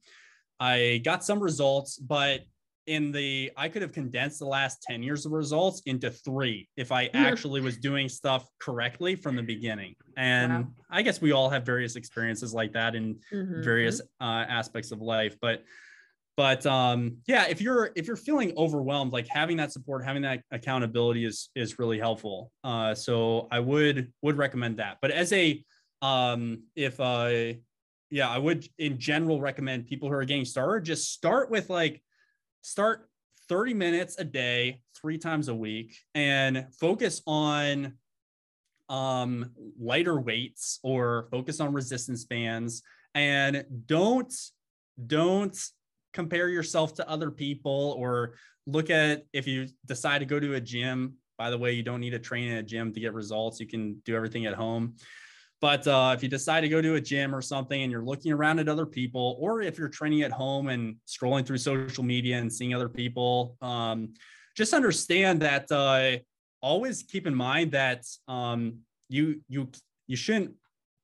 I 0.60 1.00
got 1.04 1.24
some 1.24 1.40
results, 1.40 1.98
but 1.98 2.42
in 2.86 3.12
the 3.12 3.52
I 3.56 3.68
could 3.68 3.82
have 3.82 3.92
condensed 3.92 4.38
the 4.38 4.46
last 4.46 4.82
10 4.82 5.02
years 5.02 5.26
of 5.26 5.32
results 5.32 5.82
into 5.84 6.10
three 6.10 6.68
if 6.76 6.90
I 6.90 7.06
actually 7.12 7.60
was 7.60 7.76
doing 7.76 8.08
stuff 8.08 8.48
correctly 8.60 9.14
from 9.14 9.36
the 9.36 9.42
beginning. 9.42 9.94
And 10.16 10.50
Wow. 10.64 10.70
I 10.90 11.02
guess 11.02 11.20
we 11.20 11.32
all 11.32 11.50
have 11.50 11.66
various 11.66 11.96
experiences 11.96 12.54
like 12.54 12.72
that 12.72 12.94
in 12.94 13.20
Mhm. 13.30 13.62
various 13.62 14.00
uh, 14.20 14.44
aspects 14.48 14.90
of 14.90 15.00
life. 15.02 15.36
But 15.40 15.64
but 16.36 16.64
um 16.66 17.18
yeah, 17.26 17.46
if 17.48 17.60
you're 17.60 17.90
if 17.94 18.06
you're 18.06 18.16
feeling 18.16 18.56
overwhelmed, 18.56 19.12
like 19.12 19.26
having 19.28 19.58
that 19.58 19.70
support, 19.72 20.02
having 20.04 20.22
that 20.22 20.42
accountability 20.50 21.24
is 21.26 21.50
is 21.54 21.78
really 21.78 21.98
helpful. 21.98 22.52
Uh 22.64 22.94
so 22.94 23.48
I 23.50 23.60
would 23.60 24.12
would 24.22 24.38
recommend 24.38 24.78
that. 24.78 24.96
But 25.02 25.10
as 25.10 25.30
a 25.34 25.62
um 26.00 26.62
if 26.74 26.98
uh 27.00 27.54
yeah, 28.10 28.28
I 28.28 28.38
would 28.38 28.66
in 28.78 28.98
general 28.98 29.40
recommend 29.40 29.86
people 29.86 30.08
who 30.08 30.14
are 30.14 30.24
getting 30.24 30.44
started 30.44 30.84
just 30.84 31.12
start 31.12 31.50
with 31.50 31.68
like 31.68 32.02
start 32.62 33.08
30 33.48 33.74
minutes 33.74 34.18
a 34.18 34.24
day, 34.24 34.82
three 35.00 35.18
times 35.18 35.48
a 35.48 35.54
week, 35.54 35.96
and 36.14 36.66
focus 36.80 37.22
on 37.26 37.94
um, 38.88 39.50
lighter 39.78 40.18
weights 40.18 40.78
or 40.82 41.28
focus 41.30 41.60
on 41.60 41.72
resistance 41.72 42.24
bands. 42.24 42.82
And 43.14 43.64
don't 43.86 44.32
don't 45.06 45.56
compare 46.12 46.48
yourself 46.48 46.94
to 46.94 47.08
other 47.08 47.30
people 47.30 47.94
or 47.98 48.34
look 48.66 48.90
at 48.90 49.24
if 49.32 49.46
you 49.46 49.68
decide 49.86 50.18
to 50.18 50.24
go 50.24 50.40
to 50.40 50.54
a 50.54 50.60
gym. 50.60 51.14
By 51.36 51.50
the 51.50 51.58
way 51.58 51.72
you 51.72 51.84
don't 51.84 52.00
need 52.00 52.10
to 52.10 52.18
train 52.18 52.48
in 52.48 52.56
a 52.56 52.62
gym 52.62 52.92
to 52.92 53.00
get 53.00 53.14
results. 53.14 53.60
You 53.60 53.66
can 53.66 54.02
do 54.04 54.16
everything 54.16 54.46
at 54.46 54.54
home 54.54 54.96
but 55.60 55.86
uh, 55.86 56.12
if 56.14 56.22
you 56.22 56.28
decide 56.28 56.60
to 56.60 56.68
go 56.68 56.80
to 56.80 56.94
a 56.94 57.00
gym 57.00 57.34
or 57.34 57.42
something 57.42 57.82
and 57.82 57.90
you're 57.90 58.04
looking 58.04 58.32
around 58.32 58.60
at 58.60 58.68
other 58.68 58.86
people, 58.86 59.36
or 59.40 59.60
if 59.60 59.78
you're 59.78 59.88
training 59.88 60.22
at 60.22 60.30
home 60.30 60.68
and 60.68 60.96
scrolling 61.06 61.44
through 61.44 61.58
social 61.58 62.04
media 62.04 62.38
and 62.38 62.52
seeing 62.52 62.74
other 62.74 62.88
people, 62.88 63.56
um, 63.60 64.14
just 64.56 64.72
understand 64.72 65.40
that 65.42 65.70
uh, 65.72 66.18
always 66.62 67.02
keep 67.02 67.26
in 67.26 67.34
mind 67.34 67.72
that 67.72 68.04
um, 68.28 68.78
you 69.08 69.40
you 69.48 69.68
you 70.06 70.16
shouldn't 70.16 70.52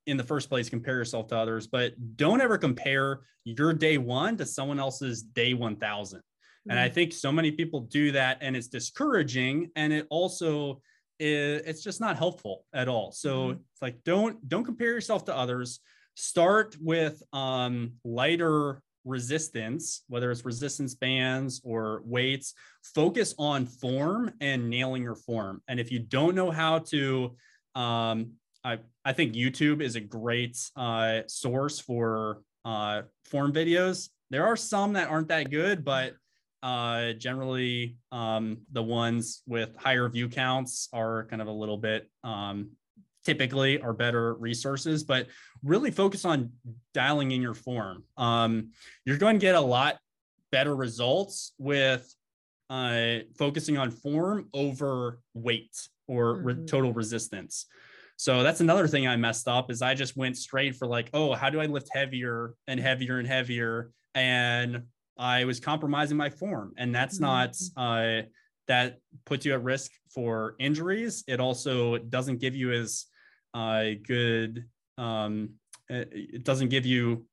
in 0.07 0.17
the 0.17 0.25
first 0.25 0.49
place 0.49 0.69
compare 0.69 0.97
yourself 0.97 1.29
to 1.29 1.37
others, 1.37 1.67
but 1.67 1.95
don't 2.17 2.41
ever 2.41 2.59
compare 2.59 3.21
your 3.45 3.73
day 3.73 3.99
one 3.99 4.37
to 4.37 4.47
someone 4.47 4.79
else's 4.79 5.23
day 5.23 5.55
1000. 5.55 6.19
Mm-hmm. 6.19 6.71
And 6.71 6.79
I 6.79 6.87
mm-hmm. 6.87 6.95
think 6.95 7.13
so 7.13 7.33
many 7.33 7.51
people 7.51 7.81
do 7.81 8.13
that 8.13 8.39
and 8.41 8.57
it's 8.57 8.69
discouraging. 8.69 9.71
And 9.77 9.93
it 9.93 10.07
also, 10.11 10.81
it's 11.19 11.83
just 11.83 12.01
not 12.01 12.17
helpful 12.17 12.65
at 12.73 12.89
all. 12.89 13.13
So 13.13 13.49
mm-hmm. 13.49 13.61
it's 13.73 13.83
like, 13.83 14.03
don't, 14.05 14.49
don't 14.49 14.65
compare 14.65 14.89
yourself 14.89 15.25
to 15.27 15.37
others. 15.37 15.81
Start 16.17 16.77
with 16.81 17.23
um, 17.33 17.93
lighter 18.05 18.81
resistance, 19.05 20.03
whether 20.09 20.31
it's 20.31 20.45
resistance 20.45 20.95
bands 20.95 21.61
or 21.65 22.03
weights, 22.05 22.55
focus 22.83 23.35
on 23.39 23.67
form 23.67 24.33
and 24.41 24.71
nailing 24.71 25.03
your 25.03 25.15
form. 25.15 25.63
And 25.69 25.79
if 25.79 25.93
you 25.93 25.99
don't 25.99 26.35
know 26.35 26.51
how 26.51 26.81
to, 26.91 27.37
um, 27.75 28.33
I, 28.65 28.79
I 29.05 29.13
think 29.13 29.35
YouTube 29.35 29.83
is 29.83 29.97
a 29.97 30.01
great 30.01 30.57
uh, 30.77 31.21
source 31.27 31.81
for 31.81 32.41
uh, 32.65 33.03
form 33.27 33.53
videos. 33.53 34.09
There 34.31 34.47
are 34.47 34.57
some 34.57 34.95
that 34.95 35.11
aren't 35.11 35.29
that 35.29 35.51
good, 35.51 35.85
but 35.85 36.15
uh, 36.65 37.13
generally 37.13 37.99
um, 38.11 38.57
the 38.73 38.83
ones 38.83 39.43
with 39.47 39.77
higher 39.77 40.09
view 40.09 40.31
counts 40.31 40.89
are 40.95 41.27
kind 41.27 41.43
of 41.43 41.47
a 41.47 41.53
little 41.53 41.77
bit 41.77 42.11
um, 42.25 42.71
typically 43.23 43.81
are 43.81 43.93
better 43.93 44.35
resources, 44.35 45.05
but 45.05 45.27
really 45.63 45.91
focus 45.91 46.25
on 46.25 46.51
dialing 46.95 47.33
in 47.33 47.43
your 47.43 47.53
form. 47.53 48.03
Um, 48.17 48.71
you're 49.05 49.19
going 49.19 49.37
to 49.37 49.41
get 49.41 49.55
a 49.55 49.61
lot 49.61 49.99
better 50.51 50.75
results 50.75 51.53
with 51.59 52.13
uh, 52.71 53.19
focusing 53.37 53.77
on 53.77 53.91
form 53.91 54.49
over 54.55 55.21
weight 55.35 55.77
or 56.09 56.37
mm-hmm. 56.37 56.47
re- 56.47 56.67
total 56.67 56.95
resistance. 56.95 57.67
So 58.17 58.43
that's 58.43 58.61
another 58.61 58.89
thing 58.89 59.07
I 59.07 59.17
messed 59.17 59.49
up 59.49 59.71
is 59.71 59.83
I 59.83 59.95
just 59.95 60.17
went 60.17 60.39
straight 60.39 60.77
for 60.77 60.87
like, 60.87 61.11
oh, 61.13 61.35
how 61.35 61.51
do 61.51 61.61
I 61.61 61.67
lift 61.67 61.89
heavier 61.93 62.55
and 62.69 62.81
heavier 62.81 63.19
and 63.19 63.29
heavier? 63.29 63.91
And 64.15 64.85
I 65.17 65.45
was 65.45 65.61
compromising 65.61 66.17
my 66.17 66.31
form. 66.31 66.73
And 66.77 66.95
that's 66.95 67.21
not 67.21 67.53
mm-hmm. 67.53 67.81
uh 67.81 68.23
that 68.67 68.99
puts 69.27 69.45
you 69.45 69.53
at 69.53 69.63
risk 69.63 69.91
for 70.13 70.57
injuries. 70.59 71.23
It 71.29 71.39
also 71.39 71.99
doesn't 71.99 72.41
give 72.41 72.55
you 72.57 72.73
as 72.73 73.07
uh 73.53 73.91
good 74.07 74.65
um 74.99 75.51
it 75.89 76.45
doesn't 76.45 76.71
give 76.71 76.87
you 76.87 77.27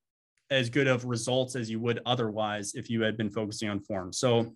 as 0.50 0.70
good 0.70 0.88
of 0.88 1.06
results 1.06 1.56
as 1.56 1.70
you 1.72 1.80
would 1.80 2.02
otherwise 2.06 2.74
if 2.76 2.90
you 2.90 3.02
had 3.02 3.16
been 3.16 3.30
focusing 3.30 3.70
on 3.70 3.80
form. 3.80 4.12
So 4.12 4.54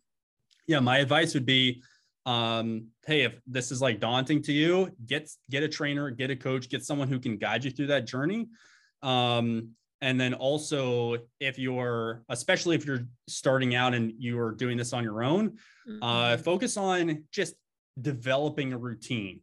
yeah, 0.67 0.79
my 0.79 0.97
advice 0.97 1.33
would 1.33 1.45
be 1.45 1.81
um, 2.25 2.87
hey, 3.05 3.21
if 3.21 3.39
this 3.45 3.71
is 3.71 3.81
like 3.81 3.99
daunting 3.99 4.41
to 4.43 4.53
you, 4.53 4.91
get 5.05 5.29
get 5.49 5.63
a 5.63 5.67
trainer, 5.67 6.09
get 6.09 6.31
a 6.31 6.35
coach, 6.35 6.69
get 6.69 6.83
someone 6.83 7.07
who 7.07 7.19
can 7.19 7.37
guide 7.37 7.63
you 7.63 7.71
through 7.71 7.87
that 7.87 8.07
journey. 8.07 8.47
Um, 9.03 9.69
and 10.05 10.21
then 10.21 10.35
also, 10.35 11.17
if 11.39 11.57
you're, 11.57 12.23
especially 12.29 12.75
if 12.75 12.85
you're 12.85 13.07
starting 13.27 13.73
out 13.73 13.95
and 13.95 14.13
you 14.19 14.39
are 14.39 14.51
doing 14.51 14.77
this 14.77 14.93
on 14.93 15.03
your 15.03 15.23
own, 15.23 15.57
uh, 15.87 15.91
mm-hmm. 15.91 16.03
uh, 16.03 16.37
focus 16.37 16.77
on 16.77 17.23
just 17.31 17.55
developing 17.99 18.71
a 18.71 18.77
routine 18.77 19.39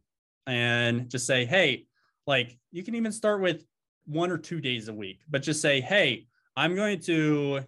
and 0.47 1.09
just 1.09 1.27
say, 1.27 1.43
hey, 1.43 1.85
like 2.27 2.57
you 2.71 2.81
can 2.81 2.95
even 2.95 3.11
start 3.11 3.41
with 3.41 3.65
one 4.05 4.31
or 4.31 4.37
two 4.37 4.61
days 4.61 4.87
a 4.87 4.93
week, 4.93 5.19
but 5.29 5.41
just 5.41 5.61
say, 5.61 5.81
hey, 5.81 6.27
I'm 6.55 6.75
going 6.75 7.01
to 7.01 7.59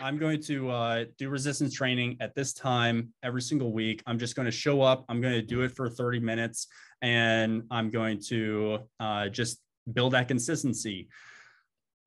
I'm 0.00 0.18
going 0.18 0.42
to 0.42 0.70
uh, 0.70 1.04
do 1.18 1.28
resistance 1.28 1.72
training 1.72 2.16
at 2.18 2.34
this 2.34 2.52
time 2.52 3.12
every 3.22 3.42
single 3.42 3.72
week. 3.72 4.02
I'm 4.08 4.18
just 4.18 4.34
going 4.34 4.46
to 4.46 4.52
show 4.52 4.82
up. 4.82 5.04
I'm 5.08 5.20
going 5.20 5.34
to 5.34 5.42
do 5.42 5.62
it 5.62 5.76
for 5.76 5.88
30 5.88 6.18
minutes 6.18 6.66
and 7.00 7.62
I'm 7.70 7.90
going 7.90 8.20
to 8.26 8.80
uh, 8.98 9.28
just 9.28 9.60
build 9.92 10.14
that 10.14 10.26
consistency. 10.26 11.08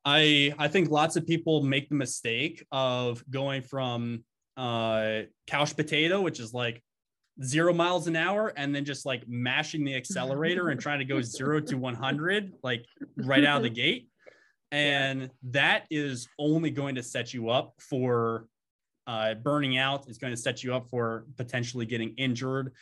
I, 0.06 0.54
I 0.58 0.68
think 0.68 0.90
lots 0.90 1.16
of 1.16 1.26
people 1.26 1.64
make 1.64 1.90
the 1.90 1.96
mistake 1.96 2.66
of 2.72 3.24
going 3.30 3.62
from 3.62 4.24
uh, 4.58 5.22
couch 5.48 5.76
potato, 5.76 6.22
which 6.22 6.40
is 6.40 6.54
like 6.54 6.84
zero 7.42 7.74
miles 7.74 8.08
an 8.08 8.16
hour, 8.16 8.54
and 8.56 8.76
then 8.76 8.86
just 8.86 9.06
like 9.06 9.24
mashing 9.28 9.86
the 9.86 9.96
accelerator 9.98 10.70
and 10.70 10.80
trying 10.80 11.00
to 11.00 11.06
go 11.06 11.22
zero 11.22 11.60
to 11.62 11.78
100, 11.78 12.54
like 12.64 12.86
right 13.18 13.46
out 13.46 13.58
of 13.58 13.64
the 13.64 13.70
gate. 13.82 14.10
And 14.72 15.22
yeah. 15.22 15.28
that 15.52 15.86
is 15.92 16.28
only 16.40 16.72
going 16.72 16.96
to 16.96 17.04
set 17.04 17.34
you 17.34 17.50
up 17.50 17.76
for 17.80 18.48
uh, 19.06 19.36
burning 19.36 19.78
out. 19.78 20.10
Is 20.10 20.18
going 20.18 20.34
to 20.34 20.38
set 20.38 20.64
you 20.64 20.74
up 20.74 20.90
for 20.90 21.26
potentially 21.38 21.86
getting 21.86 22.16
injured. 22.18 22.74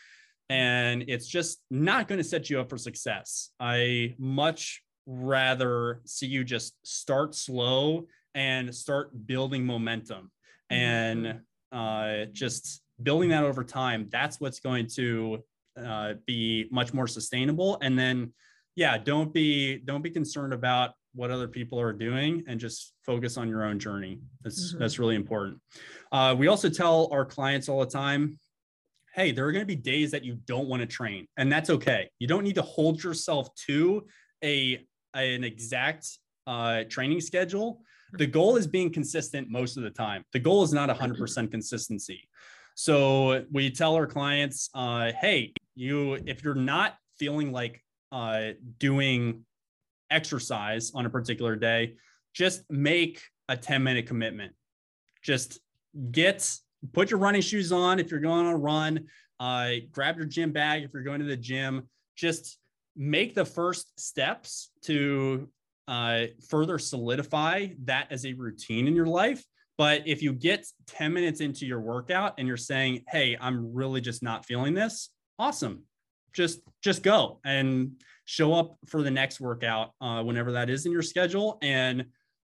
And 0.50 1.06
it's 1.08 1.28
just 1.28 1.62
not 1.70 2.08
going 2.08 2.18
to 2.18 2.24
set 2.24 2.50
you 2.50 2.60
up 2.60 2.70
for 2.70 2.78
success. 2.78 3.52
I 3.60 4.16
much 4.18 4.84
rather 5.06 6.02
see 6.06 6.28
you 6.28 6.44
just 6.44 6.76
start 6.84 7.36
slow 7.36 8.06
and 8.36 8.74
start 8.74 9.12
building 9.26 9.66
momentum 9.66 10.32
mm-hmm. 10.72 10.76
and 10.76 11.40
uh, 11.72 12.26
just 12.32 12.82
building 13.02 13.30
that 13.30 13.44
over 13.44 13.64
time 13.64 14.08
that's 14.12 14.40
what's 14.40 14.60
going 14.60 14.88
to 14.88 15.40
uh, 15.84 16.14
be 16.26 16.68
much 16.72 16.94
more 16.94 17.08
sustainable 17.08 17.78
and 17.82 17.98
then 17.98 18.32
yeah 18.76 18.98
don't 18.98 19.34
be 19.34 19.78
don't 19.78 20.02
be 20.02 20.10
concerned 20.10 20.54
about 20.54 20.92
what 21.14 21.32
other 21.32 21.48
people 21.48 21.80
are 21.80 21.94
doing 21.94 22.44
and 22.48 22.60
just 22.60 22.94
focus 23.06 23.38
on 23.38 23.50
your 23.50 23.64
own 23.64 23.80
journey. 23.80 24.20
That's 24.44 24.70
mm-hmm. 24.70 24.80
that's 24.80 25.00
really 25.00 25.16
important. 25.16 25.60
Uh, 26.12 26.36
we 26.38 26.48
also 26.48 26.70
tell 26.70 27.10
our 27.12 27.26
clients 27.26 27.68
all 27.70 27.80
the 27.80 27.92
time, 27.92 28.40
hey, 29.14 29.32
there 29.32 29.46
are 29.46 29.52
going 29.52 29.64
to 29.64 29.68
be 29.68 29.76
days 29.76 30.12
that 30.12 30.24
you 30.24 30.36
don't 30.46 30.68
want 30.68 30.82
to 30.82 30.86
train, 30.86 31.28
and 31.38 31.52
that's 31.52 31.70
okay. 31.70 32.10
You 32.20 32.28
don't 32.28 32.44
need 32.44 32.56
to 32.56 32.62
hold 32.62 33.04
yourself 33.04 33.54
to 33.68 34.06
a 34.44 34.86
an 35.14 35.44
exact 35.44 36.08
uh, 36.48 36.84
training 36.90 37.22
schedule. 37.22 37.82
The 38.14 38.28
goal 38.28 38.58
is 38.58 38.68
being 38.68 38.92
consistent 38.92 39.50
most 39.50 39.78
of 39.78 39.84
the 39.84 39.90
time. 39.90 40.24
The 40.34 40.40
goal 40.40 40.64
is 40.64 40.74
not 40.74 40.90
100% 40.90 41.52
consistency. 41.52 42.28
So 42.76 43.46
we 43.52 43.70
tell 43.70 43.96
our 43.96 44.08
clients, 44.08 44.70
uh, 44.74 45.12
hey, 45.20 45.54
you 45.76 46.14
if 46.26 46.44
you're 46.44 46.56
not 46.56 46.96
feeling 47.18 47.52
like 47.52 47.84
uh, 48.12 48.50
doing 48.80 49.46
exercise 50.10 50.92
on 50.94 51.06
a 51.06 51.10
particular 51.10 51.56
day, 51.56 51.96
just 52.34 52.64
make 52.70 53.22
a 53.50 53.58
10 53.58 53.84
minute 53.84 54.08
commitment. 54.08 54.54
Just 55.22 55.60
get, 56.12 56.50
put 56.94 57.12
your 57.12 57.20
running 57.20 57.42
shoes 57.42 57.72
on 57.72 58.00
if 58.00 58.12
you're 58.12 58.20
going 58.20 58.46
on 58.46 58.54
a 58.54 58.58
run, 58.58 59.08
uh, 59.40 59.72
grab 59.92 60.18
your 60.18 60.26
gym 60.26 60.52
bag 60.52 60.84
if 60.84 60.92
you're 60.94 61.04
going 61.04 61.20
to 61.20 61.26
the 61.26 61.38
gym. 61.38 61.88
Just 62.16 62.58
make 62.96 63.36
the 63.36 63.46
first 63.46 64.00
steps 64.00 64.72
to 64.84 65.50
uh, 65.88 66.26
further 66.50 66.80
solidify 66.80 67.68
that 67.84 68.08
as 68.12 68.26
a 68.26 68.34
routine 68.34 68.88
in 68.88 68.96
your 68.96 69.06
life. 69.06 69.44
But 69.78 70.04
if 70.06 70.22
you 70.22 70.34
get 70.34 70.66
10 70.88 71.14
minutes 71.14 71.42
into 71.42 71.66
your 71.66 71.82
workout 71.82 72.36
and 72.38 72.48
you're 72.48 72.58
saying, 72.58 73.04
hey, 73.10 73.38
I'm 73.40 73.74
really 73.74 74.02
just 74.02 74.22
not 74.22 74.46
feeling 74.46 74.74
this, 74.74 75.10
awesome. 75.40 75.84
Just 76.34 76.62
just 76.82 77.04
go. 77.04 77.40
And 77.44 77.94
show 78.32 78.54
up 78.54 78.78
for 78.86 79.04
the 79.04 79.12
next 79.12 79.42
workout 79.42 79.92
uh, 80.00 80.24
whenever 80.24 80.54
that 80.54 80.70
is 80.70 80.86
in 80.86 80.92
your 80.92 81.02
schedule 81.02 81.58
and 81.62 82.06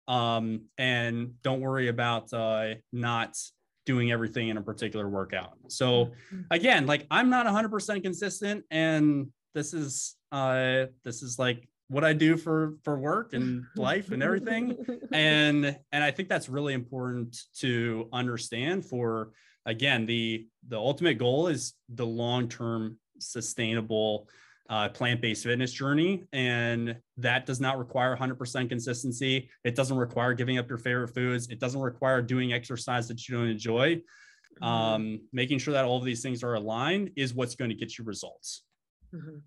um, 0.08 0.62
and 0.78 1.34
don't 1.42 1.60
worry 1.60 1.88
about 1.88 2.32
uh, 2.32 2.74
not 2.92 3.36
doing 3.84 4.10
everything 4.10 4.48
in 4.48 4.56
a 4.56 4.62
particular 4.62 5.08
workout 5.10 5.52
so 5.68 6.06
mm-hmm. 6.06 6.40
again 6.50 6.86
like 6.86 7.06
i'm 7.10 7.28
not 7.28 7.44
100% 7.44 8.02
consistent 8.02 8.64
and 8.70 9.26
this 9.54 9.74
is 9.74 10.16
uh 10.34 10.86
this 11.04 11.22
is 11.22 11.38
like 11.38 11.68
what 11.88 12.04
i 12.04 12.12
do 12.12 12.36
for 12.36 12.74
for 12.82 12.98
work 12.98 13.34
and 13.34 13.64
life 13.76 14.10
and 14.10 14.22
everything. 14.22 14.76
And 15.12 15.78
and 15.92 16.04
i 16.04 16.10
think 16.10 16.28
that's 16.28 16.48
really 16.48 16.74
important 16.74 17.36
to 17.60 18.08
understand 18.12 18.84
for 18.84 19.30
again 19.64 20.06
the 20.06 20.48
the 20.68 20.76
ultimate 20.76 21.18
goal 21.18 21.46
is 21.46 21.74
the 21.88 22.06
long 22.06 22.48
term 22.48 22.98
sustainable 23.18 24.28
uh, 24.70 24.88
plant-based 24.88 25.44
fitness 25.44 25.72
journey. 25.72 26.24
And 26.32 26.96
that 27.18 27.44
does 27.44 27.60
not 27.60 27.78
require 27.78 28.16
100% 28.16 28.68
consistency. 28.68 29.50
It 29.62 29.74
doesn't 29.74 29.96
require 29.96 30.32
giving 30.32 30.56
up 30.56 30.70
your 30.70 30.78
favorite 30.78 31.08
foods. 31.08 31.48
It 31.50 31.60
doesn't 31.60 31.80
require 31.80 32.22
doing 32.22 32.54
exercise 32.54 33.06
that 33.08 33.28
you 33.28 33.36
don't 33.36 33.48
enjoy. 33.48 34.00
Mm-hmm. 34.62 34.64
um, 34.64 35.20
making 35.32 35.58
sure 35.58 35.74
that 35.74 35.84
all 35.84 35.96
of 35.96 36.04
these 36.04 36.22
things 36.22 36.44
are 36.44 36.54
aligned 36.54 37.10
is 37.16 37.34
what's 37.34 37.56
going 37.56 37.70
to 37.70 37.74
get 37.74 37.98
you 37.98 38.04
results. 38.04 38.62
Mm-hmm. 39.12 39.38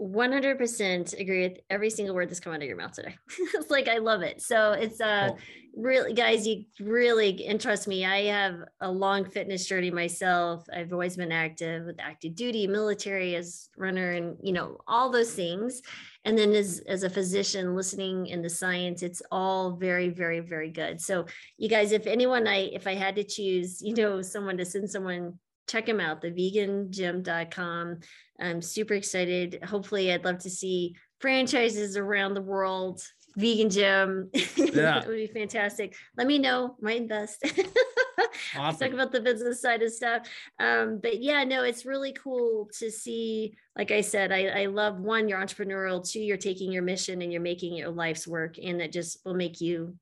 100% 0.00 1.18
agree 1.18 1.48
with 1.48 1.58
every 1.68 1.90
single 1.90 2.14
word 2.14 2.30
that's 2.30 2.38
come 2.38 2.52
out 2.52 2.62
of 2.62 2.68
your 2.68 2.76
mouth 2.76 2.92
today. 2.92 3.16
it's 3.54 3.70
like 3.70 3.88
I 3.88 3.98
love 3.98 4.22
it. 4.22 4.40
So 4.40 4.72
it's 4.72 5.00
uh 5.00 5.30
cool. 5.30 5.38
really 5.76 6.12
guys, 6.12 6.46
you 6.46 6.64
really 6.78 7.44
and 7.46 7.60
trust 7.60 7.88
me, 7.88 8.04
I 8.04 8.26
have 8.26 8.60
a 8.80 8.90
long 8.90 9.24
fitness 9.24 9.66
journey 9.66 9.90
myself. 9.90 10.64
I've 10.72 10.92
always 10.92 11.16
been 11.16 11.32
active 11.32 11.84
with 11.84 12.00
active 12.00 12.36
duty, 12.36 12.68
military 12.68 13.34
as 13.34 13.70
runner 13.76 14.12
and 14.12 14.36
you 14.40 14.52
know, 14.52 14.78
all 14.86 15.10
those 15.10 15.32
things. 15.34 15.82
And 16.24 16.38
then 16.38 16.52
as 16.52 16.80
as 16.86 17.02
a 17.02 17.10
physician 17.10 17.74
listening 17.74 18.26
in 18.26 18.40
the 18.40 18.50
science, 18.50 19.02
it's 19.02 19.22
all 19.32 19.72
very 19.72 20.10
very 20.10 20.38
very 20.38 20.70
good. 20.70 21.00
So 21.00 21.26
you 21.56 21.68
guys 21.68 21.90
if 21.90 22.06
anyone 22.06 22.46
I 22.46 22.70
if 22.72 22.86
I 22.86 22.94
had 22.94 23.16
to 23.16 23.24
choose, 23.24 23.82
you 23.82 23.94
know, 23.94 24.22
someone 24.22 24.58
to 24.58 24.64
send 24.64 24.88
someone 24.88 25.40
check 25.68 25.86
them 25.86 26.00
out, 26.00 26.22
thevegangym.com. 26.22 28.00
I'm 28.40 28.62
super 28.62 28.94
excited. 28.94 29.60
Hopefully, 29.64 30.12
I'd 30.12 30.24
love 30.24 30.38
to 30.40 30.50
see 30.50 30.94
franchises 31.20 31.96
around 31.96 32.34
the 32.34 32.42
world. 32.42 33.02
Vegan 33.36 33.70
gym. 33.70 34.30
Yeah. 34.56 35.00
it 35.00 35.08
would 35.08 35.16
be 35.16 35.26
fantastic. 35.26 35.94
Let 36.16 36.26
me 36.26 36.38
know. 36.38 36.76
Might 36.80 36.98
invest. 36.98 37.44
awesome. 38.56 38.78
Talk 38.78 38.92
about 38.92 39.12
the 39.12 39.20
business 39.20 39.60
side 39.60 39.82
of 39.82 39.92
stuff. 39.92 40.28
Um, 40.60 41.00
but 41.02 41.22
yeah, 41.22 41.44
no, 41.44 41.62
it's 41.64 41.86
really 41.86 42.12
cool 42.12 42.68
to 42.78 42.90
see. 42.90 43.54
Like 43.76 43.90
I 43.90 44.00
said, 44.02 44.32
I, 44.32 44.62
I 44.62 44.66
love 44.66 44.98
one, 45.00 45.28
you're 45.28 45.40
entrepreneurial. 45.40 46.08
Two, 46.08 46.20
you're 46.20 46.36
taking 46.36 46.70
your 46.70 46.82
mission 46.82 47.22
and 47.22 47.32
you're 47.32 47.42
making 47.42 47.74
your 47.74 47.90
life's 47.90 48.26
work, 48.26 48.56
and 48.62 48.80
that 48.80 48.92
just 48.92 49.24
will 49.24 49.34
make 49.34 49.60
you 49.60 49.94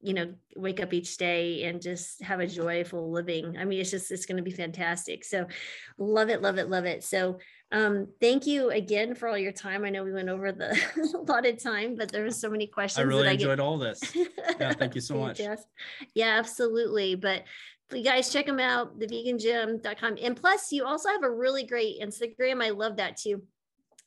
you 0.00 0.14
know 0.14 0.32
wake 0.56 0.80
up 0.80 0.92
each 0.92 1.16
day 1.16 1.64
and 1.64 1.82
just 1.82 2.22
have 2.22 2.40
a 2.40 2.46
joyful 2.46 3.10
living. 3.10 3.56
I 3.58 3.64
mean 3.64 3.80
it's 3.80 3.90
just 3.90 4.10
it's 4.10 4.26
going 4.26 4.36
to 4.36 4.42
be 4.42 4.50
fantastic. 4.50 5.24
So 5.24 5.46
love 5.98 6.28
it 6.28 6.42
love 6.42 6.58
it 6.58 6.68
love 6.68 6.84
it. 6.84 7.02
So 7.02 7.38
um 7.72 8.08
thank 8.20 8.46
you 8.46 8.70
again 8.70 9.14
for 9.14 9.28
all 9.28 9.38
your 9.38 9.52
time. 9.52 9.84
I 9.84 9.90
know 9.90 10.04
we 10.04 10.12
went 10.12 10.28
over 10.28 10.52
the 10.52 10.78
allotted 11.14 11.58
time 11.58 11.96
but 11.96 12.12
there 12.12 12.24
was 12.24 12.40
so 12.40 12.50
many 12.50 12.66
questions 12.66 13.04
i 13.04 13.08
really 13.08 13.28
enjoyed 13.28 13.50
I 13.50 13.56
get... 13.56 13.60
all 13.60 13.78
this. 13.78 14.00
Yeah 14.60 14.72
thank 14.74 14.94
you 14.94 15.00
so 15.00 15.16
much. 15.16 15.40
Yeah 16.14 16.38
absolutely. 16.38 17.14
But 17.16 17.44
you 17.92 18.04
guys 18.04 18.32
check 18.32 18.46
them 18.46 18.60
out 18.60 18.98
thevegangym.com 18.98 20.18
and 20.22 20.36
plus 20.36 20.72
you 20.72 20.84
also 20.84 21.08
have 21.08 21.22
a 21.22 21.30
really 21.30 21.64
great 21.64 22.00
instagram. 22.00 22.62
I 22.62 22.70
love 22.70 22.96
that 22.96 23.16
too. 23.16 23.42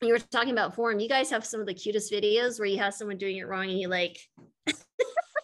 You 0.00 0.12
were 0.12 0.18
talking 0.18 0.52
about 0.52 0.76
form 0.76 1.00
you 1.00 1.08
guys 1.08 1.30
have 1.30 1.44
some 1.44 1.60
of 1.60 1.66
the 1.66 1.74
cutest 1.74 2.10
videos 2.12 2.58
where 2.58 2.68
you 2.68 2.78
have 2.78 2.94
someone 2.94 3.18
doing 3.18 3.36
it 3.36 3.48
wrong 3.48 3.68
and 3.68 3.78
you 3.78 3.88
like 3.88 4.18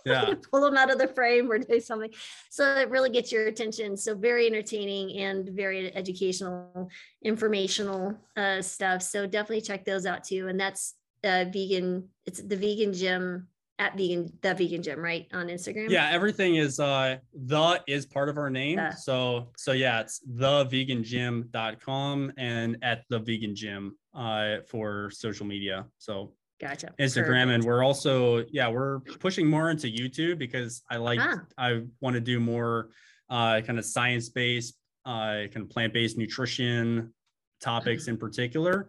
yeah. 0.04 0.34
pull 0.50 0.60
them 0.60 0.76
out 0.76 0.90
of 0.90 0.98
the 0.98 1.08
frame 1.08 1.50
or 1.50 1.58
do 1.58 1.80
something. 1.80 2.10
So 2.50 2.76
it 2.76 2.90
really 2.90 3.10
gets 3.10 3.32
your 3.32 3.46
attention. 3.46 3.96
So 3.96 4.14
very 4.14 4.46
entertaining 4.46 5.18
and 5.18 5.48
very 5.48 5.94
educational, 5.94 6.90
informational 7.22 8.14
uh, 8.36 8.62
stuff. 8.62 9.02
So 9.02 9.26
definitely 9.26 9.62
check 9.62 9.84
those 9.84 10.06
out 10.06 10.24
too. 10.24 10.48
And 10.48 10.58
that's 10.58 10.94
uh, 11.24 11.46
vegan. 11.52 12.08
It's 12.26 12.40
the 12.40 12.56
vegan 12.56 12.92
gym 12.92 13.48
at 13.80 13.96
vegan 13.96 14.32
the 14.40 14.54
vegan 14.54 14.82
gym 14.82 15.00
right 15.00 15.26
on 15.32 15.48
instagram 15.48 15.90
yeah 15.90 16.08
everything 16.12 16.54
is 16.54 16.78
uh 16.78 17.16
the 17.34 17.82
is 17.88 18.06
part 18.06 18.28
of 18.28 18.38
our 18.38 18.48
name 18.48 18.76
the. 18.76 18.92
so 18.92 19.48
so 19.56 19.72
yeah 19.72 20.00
it's 20.00 20.20
thevegangym.com 20.36 22.32
and 22.36 22.76
at 22.82 23.02
the 23.10 23.18
vegan 23.18 23.54
gym 23.54 23.96
uh 24.14 24.58
for 24.68 25.10
social 25.10 25.44
media 25.44 25.84
so 25.98 26.32
Gotcha. 26.60 26.94
Instagram. 26.98 27.46
Perfect. 27.46 27.50
And 27.50 27.64
we're 27.64 27.82
also, 27.82 28.44
yeah, 28.50 28.68
we're 28.68 29.00
pushing 29.00 29.46
more 29.46 29.70
into 29.70 29.88
YouTube 29.88 30.38
because 30.38 30.82
I 30.90 30.96
like, 30.96 31.20
ah. 31.20 31.40
I 31.58 31.82
want 32.00 32.14
to 32.14 32.20
do 32.20 32.40
more 32.40 32.90
uh, 33.28 33.60
kind 33.60 33.78
of 33.78 33.84
science 33.84 34.28
based, 34.28 34.74
uh, 35.04 35.48
kind 35.52 35.58
of 35.58 35.70
plant 35.70 35.92
based 35.92 36.16
nutrition 36.16 37.12
topics 37.60 38.04
mm-hmm. 38.04 38.12
in 38.12 38.18
particular 38.18 38.88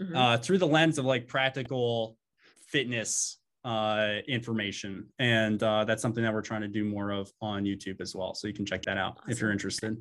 mm-hmm. 0.00 0.16
uh, 0.16 0.36
through 0.38 0.58
the 0.58 0.66
lens 0.66 0.98
of 0.98 1.04
like 1.04 1.26
practical 1.26 2.16
fitness 2.68 3.38
uh, 3.64 4.18
information. 4.28 5.06
And 5.18 5.60
uh, 5.62 5.84
that's 5.84 6.02
something 6.02 6.22
that 6.22 6.32
we're 6.32 6.42
trying 6.42 6.62
to 6.62 6.68
do 6.68 6.84
more 6.84 7.10
of 7.10 7.30
on 7.40 7.64
YouTube 7.64 8.00
as 8.00 8.14
well. 8.14 8.34
So 8.34 8.46
you 8.46 8.54
can 8.54 8.66
check 8.66 8.82
that 8.82 8.98
out 8.98 9.18
awesome. 9.18 9.30
if 9.30 9.40
you're 9.40 9.52
interested. 9.52 9.96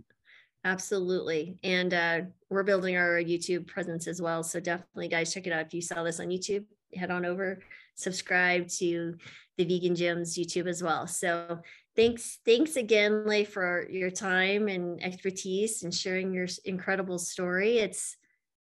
Absolutely. 0.64 1.58
And 1.64 1.94
uh, 1.94 2.22
we're 2.50 2.64
building 2.64 2.98
our 2.98 3.18
YouTube 3.18 3.68
presence 3.68 4.08
as 4.08 4.22
well. 4.22 4.44
So 4.44 4.60
definitely, 4.60 5.08
guys, 5.08 5.34
check 5.34 5.48
it 5.48 5.54
out. 5.54 5.66
If 5.66 5.74
you 5.74 5.82
saw 5.82 6.04
this 6.04 6.20
on 6.20 6.28
YouTube, 6.28 6.66
head 6.96 7.12
on 7.12 7.26
over, 7.26 7.60
subscribe 7.96 8.68
to 8.68 9.16
the 9.58 9.66
Vegan 9.66 9.96
Gyms 9.96 10.38
YouTube 10.38 10.68
as 10.68 10.84
well. 10.84 11.08
So 11.08 11.60
thanks, 11.96 12.40
thanks 12.46 12.76
again, 12.76 13.26
Leif, 13.26 13.54
for 13.54 13.88
your 13.90 14.10
time 14.10 14.68
and 14.68 15.02
expertise 15.04 15.84
and 15.84 15.94
sharing 15.94 16.34
your 16.34 16.48
incredible 16.66 17.18
story. 17.20 17.78
It's 17.78 18.18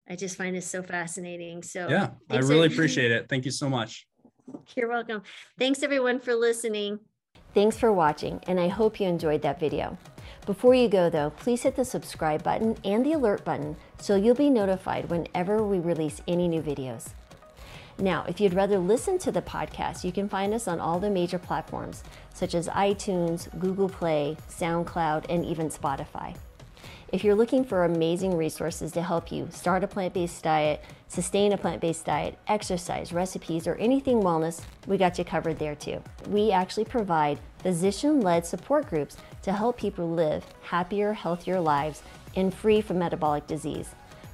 I 0.10 0.16
just 0.16 0.38
find 0.38 0.56
this 0.56 0.66
so 0.66 0.82
fascinating. 0.82 1.62
So 1.64 1.88
yeah, 1.90 2.12
I 2.30 2.38
really 2.38 2.68
appreciate 2.68 3.12
it. 3.12 3.28
Thank 3.28 3.46
you 3.46 3.52
so 3.52 3.70
much. 3.70 4.08
You're 4.76 4.88
welcome. 4.88 5.24
Thanks 5.60 5.84
everyone 5.84 6.20
for 6.20 6.34
listening. 6.34 7.00
Thanks 7.54 7.78
for 7.78 7.92
watching, 7.92 8.40
and 8.48 8.60
I 8.60 8.68
hope 8.68 9.00
you 9.00 9.08
enjoyed 9.08 9.42
that 9.42 9.60
video. 9.60 9.98
Before 10.46 10.74
you 10.74 10.88
go 10.88 11.10
though, 11.10 11.32
please 11.32 11.64
hit 11.64 11.76
the 11.76 11.84
subscribe 11.84 12.44
button 12.44 12.78
and 12.86 13.06
the 13.06 13.14
alert 13.14 13.44
button 13.44 13.76
so 14.00 14.16
you'll 14.16 14.36
be 14.36 14.50
notified 14.50 15.10
whenever 15.10 15.64
we 15.64 15.80
release 15.80 16.22
any 16.28 16.48
new 16.48 16.62
videos. 16.62 17.10
Now, 18.00 18.26
if 18.28 18.40
you'd 18.40 18.54
rather 18.54 18.78
listen 18.78 19.18
to 19.20 19.32
the 19.32 19.42
podcast, 19.42 20.04
you 20.04 20.12
can 20.12 20.30
find 20.30 20.54
us 20.54 20.68
on 20.68 20.80
all 20.80 21.00
the 21.00 21.10
major 21.10 21.40
platforms 21.40 22.04
such 22.34 22.54
as 22.54 22.68
iTunes, 22.68 23.48
Google 23.60 23.90
Play, 23.90 24.38
SoundCloud, 24.50 25.26
and 25.30 25.44
even 25.44 25.70
Spotify. 25.70 26.36
If 27.12 27.24
you're 27.24 27.36
looking 27.36 27.64
for 27.64 27.86
amazing 27.86 28.36
resources 28.36 28.92
to 28.92 29.02
help 29.02 29.32
you 29.32 29.48
start 29.50 29.84
a 29.84 29.88
plant 29.88 30.14
based 30.14 30.44
diet, 30.44 30.84
sustain 31.08 31.54
a 31.54 31.58
plant 31.58 31.82
based 31.82 32.06
diet, 32.06 32.38
exercise, 32.48 33.14
recipes, 33.14 33.66
or 33.66 33.76
anything 33.76 34.22
wellness, 34.22 34.62
we 34.86 34.98
got 34.98 35.18
you 35.18 35.24
covered 35.24 35.58
there 35.58 35.76
too. 35.76 36.04
We 36.28 36.52
actually 36.52 36.86
provide 36.86 37.40
physician 37.60 38.22
led 38.22 38.46
support 38.46 38.90
groups 38.90 39.18
to 39.42 39.54
help 39.54 39.78
people 39.78 40.08
live 40.08 40.46
happier, 40.62 41.14
healthier 41.14 41.60
lives 41.60 42.04
and 42.36 42.54
free 42.54 42.82
from 42.82 43.00
metabolic 43.00 43.48
disease. 43.48 43.90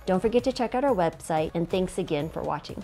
Don't 0.06 0.20
forget 0.20 0.44
to 0.44 0.52
check 0.52 0.76
out 0.76 0.84
our 0.84 0.96
website, 0.96 1.52
and 1.54 1.70
thanks 1.70 1.98
again 1.98 2.30
for 2.30 2.42
watching. 2.42 2.84